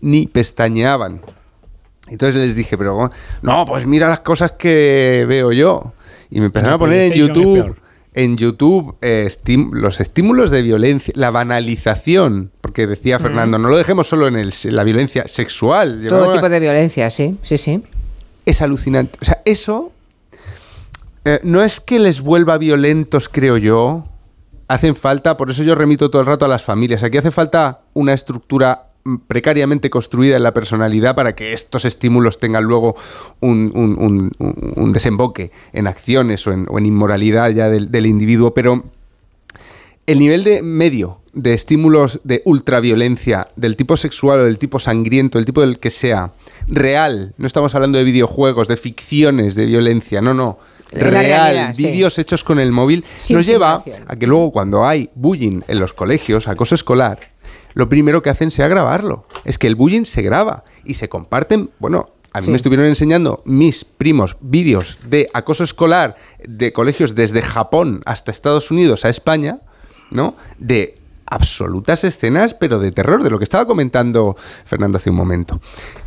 Ni 0.00 0.26
pestañeaban. 0.26 1.20
Entonces 2.08 2.36
les 2.36 2.54
dije, 2.56 2.76
pero 2.78 3.10
no, 3.42 3.64
pues 3.66 3.86
mira 3.86 4.08
las 4.08 4.20
cosas 4.20 4.52
que 4.52 5.24
veo 5.28 5.52
yo. 5.52 5.92
Y 6.30 6.40
me 6.40 6.46
empezaron 6.46 6.70
En 6.72 6.74
a 6.74 6.78
poner 6.78 7.00
en 7.00 7.12
YouTube, 7.14 7.76
en 8.14 8.36
YouTube 8.36 8.96
eh, 9.00 9.26
estim- 9.28 9.70
los 9.72 10.00
estímulos 10.00 10.50
de 10.50 10.62
violencia, 10.62 11.12
la 11.16 11.30
banalización, 11.30 12.50
porque 12.60 12.86
decía 12.86 13.18
Fernando, 13.18 13.58
no 13.58 13.68
lo 13.68 13.76
dejemos 13.78 14.08
solo 14.08 14.26
en, 14.28 14.36
el, 14.36 14.52
en 14.64 14.76
la 14.76 14.84
violencia 14.84 15.24
sexual. 15.28 16.04
Todo 16.08 16.32
tipo 16.34 16.48
de 16.48 16.60
violencia, 16.60 17.10
sí, 17.10 17.38
sí, 17.42 17.58
sí. 17.58 17.82
Es 18.46 18.62
alucinante. 18.62 19.18
O 19.20 19.24
sea, 19.24 19.40
eso 19.44 19.92
eh, 21.24 21.40
no 21.42 21.62
es 21.62 21.80
que 21.80 21.98
les 21.98 22.20
vuelva 22.20 22.58
violentos, 22.58 23.28
creo 23.28 23.56
yo. 23.56 24.04
Hacen 24.68 24.94
falta, 24.94 25.36
por 25.36 25.50
eso 25.50 25.62
yo 25.62 25.74
remito 25.74 26.10
todo 26.10 26.22
el 26.22 26.26
rato 26.28 26.44
a 26.44 26.48
las 26.48 26.62
familias. 26.62 27.02
Aquí 27.02 27.18
hace 27.18 27.30
falta 27.30 27.80
una 27.94 28.14
estructura 28.14 28.86
mm, 29.04 29.16
precariamente 29.28 29.90
construida 29.90 30.36
en 30.36 30.42
la 30.42 30.54
personalidad 30.54 31.14
para 31.14 31.34
que 31.34 31.52
estos 31.52 31.84
estímulos 31.84 32.38
tengan 32.40 32.64
luego 32.64 32.96
un, 33.40 33.70
un- 33.74 34.32
un- 34.76 34.92
desemboque 34.92 35.50
en 35.72 35.86
acciones 35.86 36.46
o 36.46 36.52
en, 36.52 36.86
inmoralidad 36.86 37.50
ya 37.50 37.68
del, 37.68 37.90
del 37.90 38.06
individuo. 38.06 38.54
Pero 38.54 38.84
el 40.06 40.18
nivel 40.18 40.42
de 40.44 40.62
medio 40.62 41.18
de 41.34 41.54
estímulos 41.54 42.20
de 42.24 42.42
ultraviolencia 42.44 43.48
del 43.56 43.76
tipo 43.76 43.96
sexual 43.96 44.40
o 44.40 44.44
del 44.44 44.58
tipo 44.58 44.78
sangriento, 44.78 45.38
el 45.38 45.44
tipo 45.44 45.60
del 45.60 45.78
que 45.78 45.90
sea, 45.90 46.32
real, 46.66 47.34
no 47.36 47.46
estamos 47.46 47.74
hablando 47.74 47.98
de 47.98 48.04
videojuegos, 48.04 48.68
de 48.68 48.76
ficciones 48.76 49.54
de 49.54 49.66
violencia, 49.66 50.20
no, 50.20 50.34
no, 50.34 50.58
La 50.92 51.08
real, 51.10 51.76
sí. 51.76 51.86
vídeos 51.86 52.18
hechos 52.18 52.44
con 52.44 52.58
el 52.58 52.72
móvil, 52.72 53.04
Sin 53.18 53.36
nos 53.36 53.46
lleva 53.46 53.82
a 54.06 54.16
que 54.16 54.26
luego 54.26 54.52
cuando 54.52 54.86
hay 54.86 55.10
bullying 55.14 55.60
en 55.68 55.78
los 55.80 55.92
colegios, 55.92 56.48
acoso 56.48 56.74
escolar, 56.74 57.18
lo 57.74 57.88
primero 57.88 58.22
que 58.22 58.30
hacen 58.30 58.50
sea 58.50 58.68
grabarlo. 58.68 59.26
Es 59.44 59.58
que 59.58 59.66
el 59.66 59.74
bullying 59.76 60.04
se 60.04 60.20
graba 60.22 60.64
y 60.84 60.94
se 60.94 61.08
comparten, 61.08 61.70
bueno, 61.78 62.06
a 62.34 62.38
mí 62.38 62.44
Sí. 62.46 62.50
me 62.50 62.56
estuvieron 62.56 62.86
enseñando 62.86 63.42
mis 63.44 63.84
primos 63.84 64.36
vídeos 64.40 64.98
de 65.04 65.28
acoso 65.34 65.64
escolar 65.64 66.16
de 66.46 66.72
colegios 66.72 67.14
desde 67.14 67.42
Japón 67.42 68.02
hasta 68.06 68.30
Estados 68.30 68.70
Unidos 68.70 69.04
a 69.04 69.10
España, 69.10 69.60
¿no? 70.10 70.34
De 70.58 70.96
absolutas 71.34 72.04
escenas, 72.04 72.54
pero 72.54 72.78
de 72.78 72.92
terror, 72.92 73.22
de 73.22 73.30
lo 73.30 73.38
que 73.38 73.44
estaba 73.44 73.66
comentando 73.66 74.36
Fernando 74.64 74.98
hace 74.98 75.10
un 75.10 75.16
momento. 75.16 75.60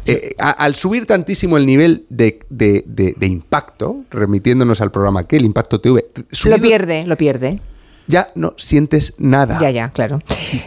Eh, 0.06 0.36
a- 0.40 0.52
al 0.52 0.76
subir 0.76 1.06
tantísimo 1.06 1.58
el 1.58 1.66
nivel 1.66 2.06
de, 2.10 2.40
de- 2.50 2.84
de- 2.88 3.14
de 3.18 3.26
impacto, 3.28 4.04
remitiéndonos 4.12 4.82
al 4.82 4.92
programa 4.92 5.24
que 5.24 5.38
el 5.38 5.46
impacto 5.46 5.82
TV, 5.82 6.06
Lo 6.16 6.24
subido- 6.32 6.62
pierde, 6.62 7.06
lo 7.06 7.18
pierde. 7.18 7.60
ya 8.08 8.30
no 8.36 8.54
sientes 8.58 9.16
nada. 9.18 9.58
Ya, 9.60 9.72
ya, 9.72 9.90
claro. 9.90 10.20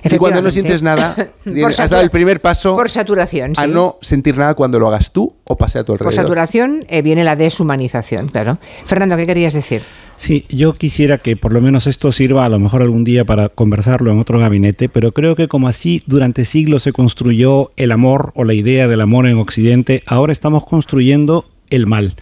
Y 0.03 0.17
cuando 0.17 0.43
no 0.43 0.51
sientes 0.51 0.83
nada, 0.83 1.15
Por 1.45 1.71
has 1.71 1.89
dado 1.91 2.03
el 2.03 2.11
primer 2.11 2.41
paso 2.41 2.75
Por 2.75 2.91
saturación, 2.91 3.55
sí. 3.55 3.63
a 3.63 3.67
no 3.69 3.97
sentir 4.01 4.37
nada 4.37 4.55
cuando 4.55 4.81
lo 4.81 4.89
hagas 4.89 5.13
tú 5.13 5.37
o 5.45 5.57
pase 5.57 5.79
a 5.79 5.85
tu 5.85 5.93
Por 5.97 6.07
alrededor. 6.09 6.25
saturación 6.25 6.85
eh, 6.89 7.01
viene 7.03 7.23
la 7.23 7.37
deshumanización, 7.37 8.27
claro. 8.29 8.59
Fernando, 8.85 9.17
¿qué 9.17 9.25
querías 9.27 9.53
decir? 9.55 9.83
Sí, 10.19 10.47
yo 10.49 10.75
quisiera 10.75 11.19
que 11.19 11.37
por 11.37 11.53
lo 11.53 11.61
menos 11.61 11.87
esto 11.87 12.11
sirva 12.11 12.45
a 12.45 12.49
lo 12.49 12.59
mejor 12.59 12.83
algún 12.83 13.05
día 13.05 13.25
para 13.25 13.49
conversarlo 13.51 14.11
en 14.11 14.19
otro 14.19 14.41
gabinete, 14.41 14.89
pero 14.89 15.13
creo 15.13 15.37
que 15.37 15.47
como 15.47 15.69
así 15.69 16.03
durante 16.07 16.45
siglos 16.45 16.83
se 16.83 16.93
construyó 16.93 17.71
el 17.77 17.93
amor 17.93 18.33
o 18.35 18.43
la 18.43 18.53
idea 18.53 18.89
del 18.89 19.01
amor 19.01 19.29
en 19.29 19.39
Occidente, 19.39 20.03
ahora 20.07 20.33
estamos 20.33 20.67
construyendo 20.67 21.47
el 21.71 21.87
mal. 21.87 22.17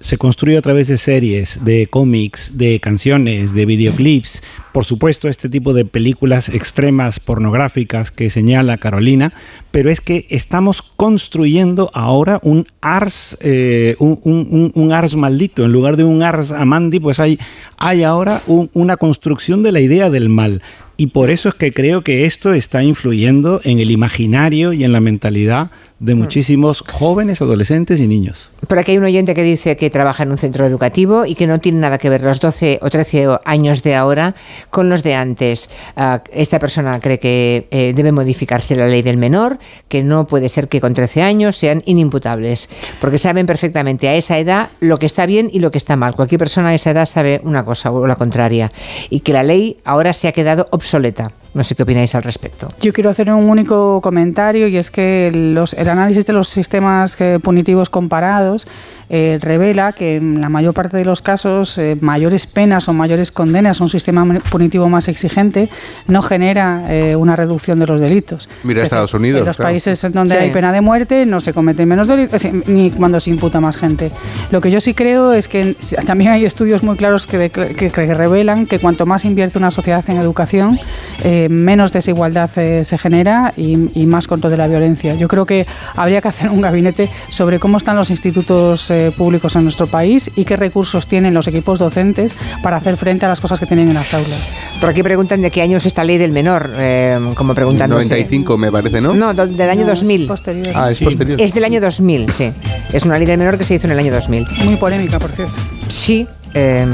Se 0.00 0.16
construye 0.16 0.56
a 0.56 0.62
través 0.62 0.88
de 0.88 0.96
series, 0.96 1.62
de 1.62 1.86
cómics, 1.86 2.56
de 2.56 2.80
canciones, 2.80 3.52
de 3.52 3.66
videoclips, 3.66 4.42
por 4.72 4.86
supuesto 4.86 5.28
este 5.28 5.50
tipo 5.50 5.74
de 5.74 5.84
películas 5.84 6.48
extremas 6.48 7.20
pornográficas 7.20 8.10
que 8.10 8.30
señala 8.30 8.78
Carolina, 8.78 9.30
pero 9.70 9.90
es 9.90 10.00
que 10.00 10.26
estamos 10.30 10.80
construyendo 10.80 11.90
ahora 11.92 12.40
un 12.42 12.64
ars, 12.80 13.36
eh, 13.42 13.94
un, 13.98 14.72
un- 14.74 14.92
ars 14.92 15.16
maldito. 15.16 15.66
En 15.66 15.72
lugar 15.72 15.98
de 15.98 16.04
un 16.04 16.22
ars 16.22 16.50
amandi, 16.50 16.98
pues 16.98 17.20
hay, 17.20 17.38
hay 17.76 18.02
ahora 18.02 18.40
un- 18.46 18.70
una 18.72 18.96
construcción 18.96 19.62
de 19.62 19.72
la 19.72 19.80
idea 19.80 20.08
del 20.08 20.30
mal. 20.30 20.62
Y 20.96 21.08
por 21.08 21.30
eso 21.30 21.50
es 21.50 21.54
que 21.54 21.72
creo 21.72 22.02
que 22.04 22.24
esto 22.24 22.52
está 22.54 22.82
influyendo 22.82 23.60
en 23.64 23.80
el 23.80 23.90
imaginario 23.90 24.72
y 24.72 24.84
en 24.84 24.92
la 24.92 25.00
mentalidad 25.00 25.70
de 26.00 26.14
muchísimos 26.14 26.80
jóvenes, 26.80 27.42
adolescentes 27.42 28.00
y 28.00 28.06
niños. 28.06 28.48
Por 28.66 28.78
aquí 28.78 28.92
hay 28.92 28.98
un 28.98 29.04
oyente 29.04 29.34
que 29.34 29.42
dice 29.42 29.76
que 29.76 29.90
trabaja 29.90 30.22
en 30.22 30.30
un 30.30 30.38
centro 30.38 30.64
educativo 30.64 31.26
y 31.26 31.34
que 31.34 31.46
no 31.46 31.58
tiene 31.60 31.78
nada 31.78 31.98
que 31.98 32.08
ver 32.08 32.22
los 32.22 32.40
12 32.40 32.78
o 32.80 32.88
13 32.88 33.28
años 33.44 33.82
de 33.82 33.94
ahora 33.94 34.34
con 34.70 34.88
los 34.88 35.02
de 35.02 35.14
antes. 35.14 35.68
Ah, 35.96 36.22
esta 36.32 36.58
persona 36.58 36.98
cree 37.00 37.18
que 37.18 37.68
eh, 37.70 37.92
debe 37.94 38.12
modificarse 38.12 38.76
la 38.76 38.86
ley 38.86 39.02
del 39.02 39.18
menor, 39.18 39.58
que 39.88 40.02
no 40.02 40.26
puede 40.26 40.48
ser 40.48 40.68
que 40.68 40.80
con 40.80 40.94
13 40.94 41.22
años 41.22 41.56
sean 41.56 41.82
inimputables, 41.84 42.70
porque 42.98 43.18
saben 43.18 43.44
perfectamente 43.46 44.08
a 44.08 44.14
esa 44.14 44.38
edad 44.38 44.70
lo 44.80 44.98
que 44.98 45.06
está 45.06 45.26
bien 45.26 45.50
y 45.52 45.58
lo 45.58 45.70
que 45.70 45.78
está 45.78 45.96
mal. 45.96 46.14
Cualquier 46.14 46.38
persona 46.38 46.70
a 46.70 46.74
esa 46.74 46.92
edad 46.92 47.04
sabe 47.04 47.42
una 47.44 47.66
cosa 47.66 47.92
o 47.92 48.06
la 48.06 48.16
contraria. 48.16 48.72
Y 49.10 49.20
que 49.20 49.34
la 49.34 49.42
ley 49.42 49.78
ahora 49.84 50.14
se 50.14 50.28
ha 50.28 50.32
quedado 50.32 50.66
obsoleta. 50.70 51.32
No 51.52 51.64
sé 51.64 51.74
qué 51.74 51.82
opináis 51.82 52.14
al 52.14 52.22
respecto. 52.22 52.68
Yo 52.80 52.92
quiero 52.92 53.10
hacer 53.10 53.30
un 53.32 53.50
único 53.50 54.00
comentario 54.00 54.68
y 54.68 54.76
es 54.76 54.90
que 54.90 55.32
los- 55.34 55.72
el 55.74 55.88
análisis 55.88 56.24
de 56.26 56.32
los 56.32 56.48
sistemas 56.48 57.20
eh, 57.20 57.38
punitivos 57.42 57.90
comparados 57.90 58.68
eh, 59.10 59.38
revela 59.42 59.92
que 59.92 60.16
en 60.16 60.40
la 60.40 60.48
mayor 60.48 60.72
parte 60.72 60.96
de 60.96 61.04
los 61.04 61.20
casos 61.20 61.76
eh, 61.78 61.96
mayores 62.00 62.46
penas 62.46 62.88
o 62.88 62.92
mayores 62.92 63.30
condenas, 63.32 63.80
un 63.80 63.88
sistema 63.88 64.24
punitivo 64.50 64.88
más 64.88 65.08
exigente, 65.08 65.68
no 66.06 66.22
genera 66.22 66.84
eh, 66.88 67.16
una 67.16 67.34
reducción 67.36 67.78
de 67.80 67.86
los 67.86 68.00
delitos. 68.00 68.48
Mira 68.62 68.80
Es 68.80 68.84
Estados 68.84 69.10
decir, 69.10 69.20
Unidos, 69.20 69.40
En 69.40 69.46
los 69.46 69.56
claro. 69.56 69.68
países 69.70 70.04
en 70.04 70.12
donde 70.12 70.36
Sí. 70.36 70.40
hay 70.40 70.50
pena 70.52 70.72
de 70.72 70.80
muerte 70.80 71.26
no 71.26 71.40
se 71.40 71.52
cometen 71.52 71.88
menos 71.88 72.08
delitos, 72.08 72.42
ni 72.66 72.90
cuando 72.92 73.18
se 73.20 73.30
imputa 73.30 73.60
más 73.60 73.76
gente. 73.76 74.10
Lo 74.52 74.60
que 74.60 74.70
yo 74.70 74.80
sí 74.80 74.94
creo 74.94 75.32
es 75.32 75.48
que 75.48 75.76
también 76.06 76.30
hay 76.30 76.44
estudios 76.44 76.82
muy 76.82 76.96
claros 76.96 77.26
que, 77.26 77.36
de- 77.38 77.50
que- 77.50 77.74
que 77.90 78.14
revelan 78.14 78.66
que 78.66 78.78
cuanto 78.78 79.06
más 79.06 79.24
invierte 79.24 79.58
una 79.58 79.70
sociedad 79.72 80.04
en 80.08 80.18
educación, 80.18 80.78
eh, 81.24 81.48
menos 81.50 81.92
desigualdad 81.92 82.48
eh, 82.56 82.84
se 82.84 82.96
genera 82.96 83.52
y, 83.56 83.88
y 84.00 84.06
más 84.06 84.28
control 84.28 84.52
de 84.52 84.56
la 84.58 84.68
violencia. 84.68 85.14
Yo 85.16 85.26
creo 85.26 85.44
que 85.46 85.66
habría 85.96 86.20
que 86.20 86.28
hacer 86.28 86.48
un 86.50 86.60
gabinete 86.60 87.08
sobre 87.28 87.58
cómo 87.58 87.76
están 87.78 87.96
los 87.96 88.10
institutos 88.10 88.90
eh, 89.00 89.10
públicos 89.10 89.56
en 89.56 89.64
nuestro 89.64 89.86
país 89.86 90.30
y 90.36 90.44
qué 90.44 90.56
recursos 90.56 91.06
tienen 91.06 91.34
los 91.34 91.48
equipos 91.48 91.78
docentes 91.78 92.34
para 92.62 92.76
hacer 92.76 92.96
frente 92.96 93.26
a 93.26 93.28
las 93.28 93.40
cosas 93.40 93.58
que 93.58 93.66
tienen 93.66 93.88
en 93.88 93.94
las 93.94 94.12
aulas. 94.14 94.54
Por 94.80 94.90
aquí 94.90 95.02
preguntan 95.02 95.40
de 95.42 95.50
qué 95.50 95.62
año 95.62 95.76
es 95.78 95.86
esta 95.86 96.04
ley 96.04 96.18
del 96.18 96.32
menor, 96.32 96.70
eh, 96.78 97.18
como 97.34 97.54
preguntándose. 97.54 98.08
95 98.08 98.56
me 98.58 98.70
parece, 98.70 99.00
¿no? 99.00 99.14
No, 99.14 99.32
do- 99.34 99.46
del 99.46 99.70
año 99.70 99.86
2000. 99.86 100.28
Ah, 100.74 100.90
es 100.90 101.00
posterior. 101.00 101.40
Es 101.40 101.54
del 101.54 101.64
año 101.64 101.80
2000, 101.80 102.30
sí. 102.30 102.52
Es 102.92 103.04
una 103.04 103.18
ley 103.18 103.26
del 103.26 103.38
menor 103.38 103.56
que 103.58 103.64
se 103.64 103.74
hizo 103.74 103.86
en 103.86 103.92
el 103.92 103.98
año 103.98 104.12
2000. 104.12 104.46
Muy 104.64 104.76
polémica, 104.76 105.18
por 105.18 105.30
cierto. 105.30 105.54
Sí. 105.88 106.26
eh, 106.54 106.86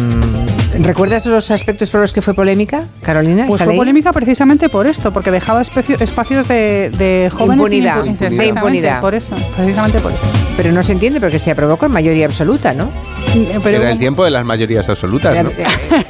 ¿Recuerdas 0.81 1.25
los 1.27 1.51
aspectos 1.51 1.91
por 1.91 2.01
los 2.01 2.13
que 2.13 2.21
fue 2.23 2.35
polémica, 2.35 2.85
Carolina? 3.03 3.47
Pues 3.47 3.63
fue 3.63 3.73
ley? 3.73 3.79
polémica 3.79 4.13
precisamente 4.13 4.69
por 4.69 4.87
esto, 4.87 5.13
porque 5.13 5.31
dejaba 5.31 5.63
especio- 5.63 5.97
espacios 6.01 6.49
de, 6.49 6.91
de 6.91 7.31
jóvenes 7.33 7.57
Impunidad, 7.59 7.95
impu- 7.97 8.07
impunidad. 8.07 8.23
exactamente, 8.23 8.49
Impunidad. 8.49 9.01
Por 9.01 9.15
eso, 9.15 9.37
precisamente 9.57 9.99
por 10.01 10.13
eso. 10.13 10.21
Pero 10.57 10.73
no 10.73 10.83
se 10.83 10.93
entiende 10.93 11.21
porque 11.21 11.39
se 11.39 11.51
aprobó 11.51 11.77
con 11.77 11.91
mayoría 11.93 12.27
absoluta, 12.27 12.75
¿no? 12.75 12.91
Era 13.65 13.91
el 13.93 13.99
tiempo 13.99 14.25
de 14.25 14.31
las 14.31 14.45
mayorías 14.45 14.89
absolutas, 14.89 15.43
¿no? 15.45 15.51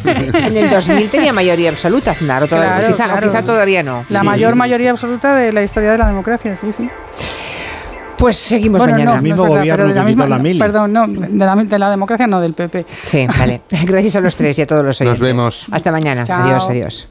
En 0.04 0.56
el 0.56 0.70
2000 0.70 1.08
tenía 1.10 1.32
mayoría 1.32 1.70
absoluta, 1.70 2.12
Aznar, 2.12 2.44
o 2.44 2.48
Claro, 2.48 2.86
quizá, 2.88 3.14
o 3.14 3.20
quizá 3.20 3.42
todavía 3.42 3.82
no. 3.82 4.04
La 4.08 4.22
mayor 4.22 4.54
mayoría 4.54 4.90
absoluta 4.90 5.34
de 5.34 5.52
la 5.52 5.62
historia 5.62 5.92
de 5.92 5.98
la 5.98 6.06
democracia, 6.06 6.54
sí, 6.56 6.72
sí. 6.72 6.88
Pues 8.16 8.36
seguimos 8.36 8.78
Bueno, 8.78 8.94
mañana. 8.94 9.20
no, 9.20 9.20
no 9.20 9.44
es 9.44 9.52
verdad, 9.52 9.76
pero 9.76 9.88
de 9.88 9.94
la 9.94 10.38
misma- 10.38 10.64
Perdón, 10.64 10.92
no, 10.92 11.06
de 11.06 11.28
la, 11.44 11.54
de 11.56 11.78
la 11.78 11.90
democracia 11.90 12.26
no, 12.26 12.40
del 12.40 12.54
PP. 12.54 12.86
Sí, 13.04 13.26
vale. 13.26 13.60
Gracias 13.84 14.16
a 14.16 14.20
los 14.20 14.34
tres 14.36 14.58
y 14.58 14.62
a 14.62 14.66
todos 14.66 14.84
los 14.84 15.00
oyentes. 15.00 15.20
vemos. 15.20 15.66
Hasta 15.70 15.92
mañana. 15.92 16.24
Chao. 16.24 16.42
Adiós, 16.44 16.66
adiós. 16.68 17.08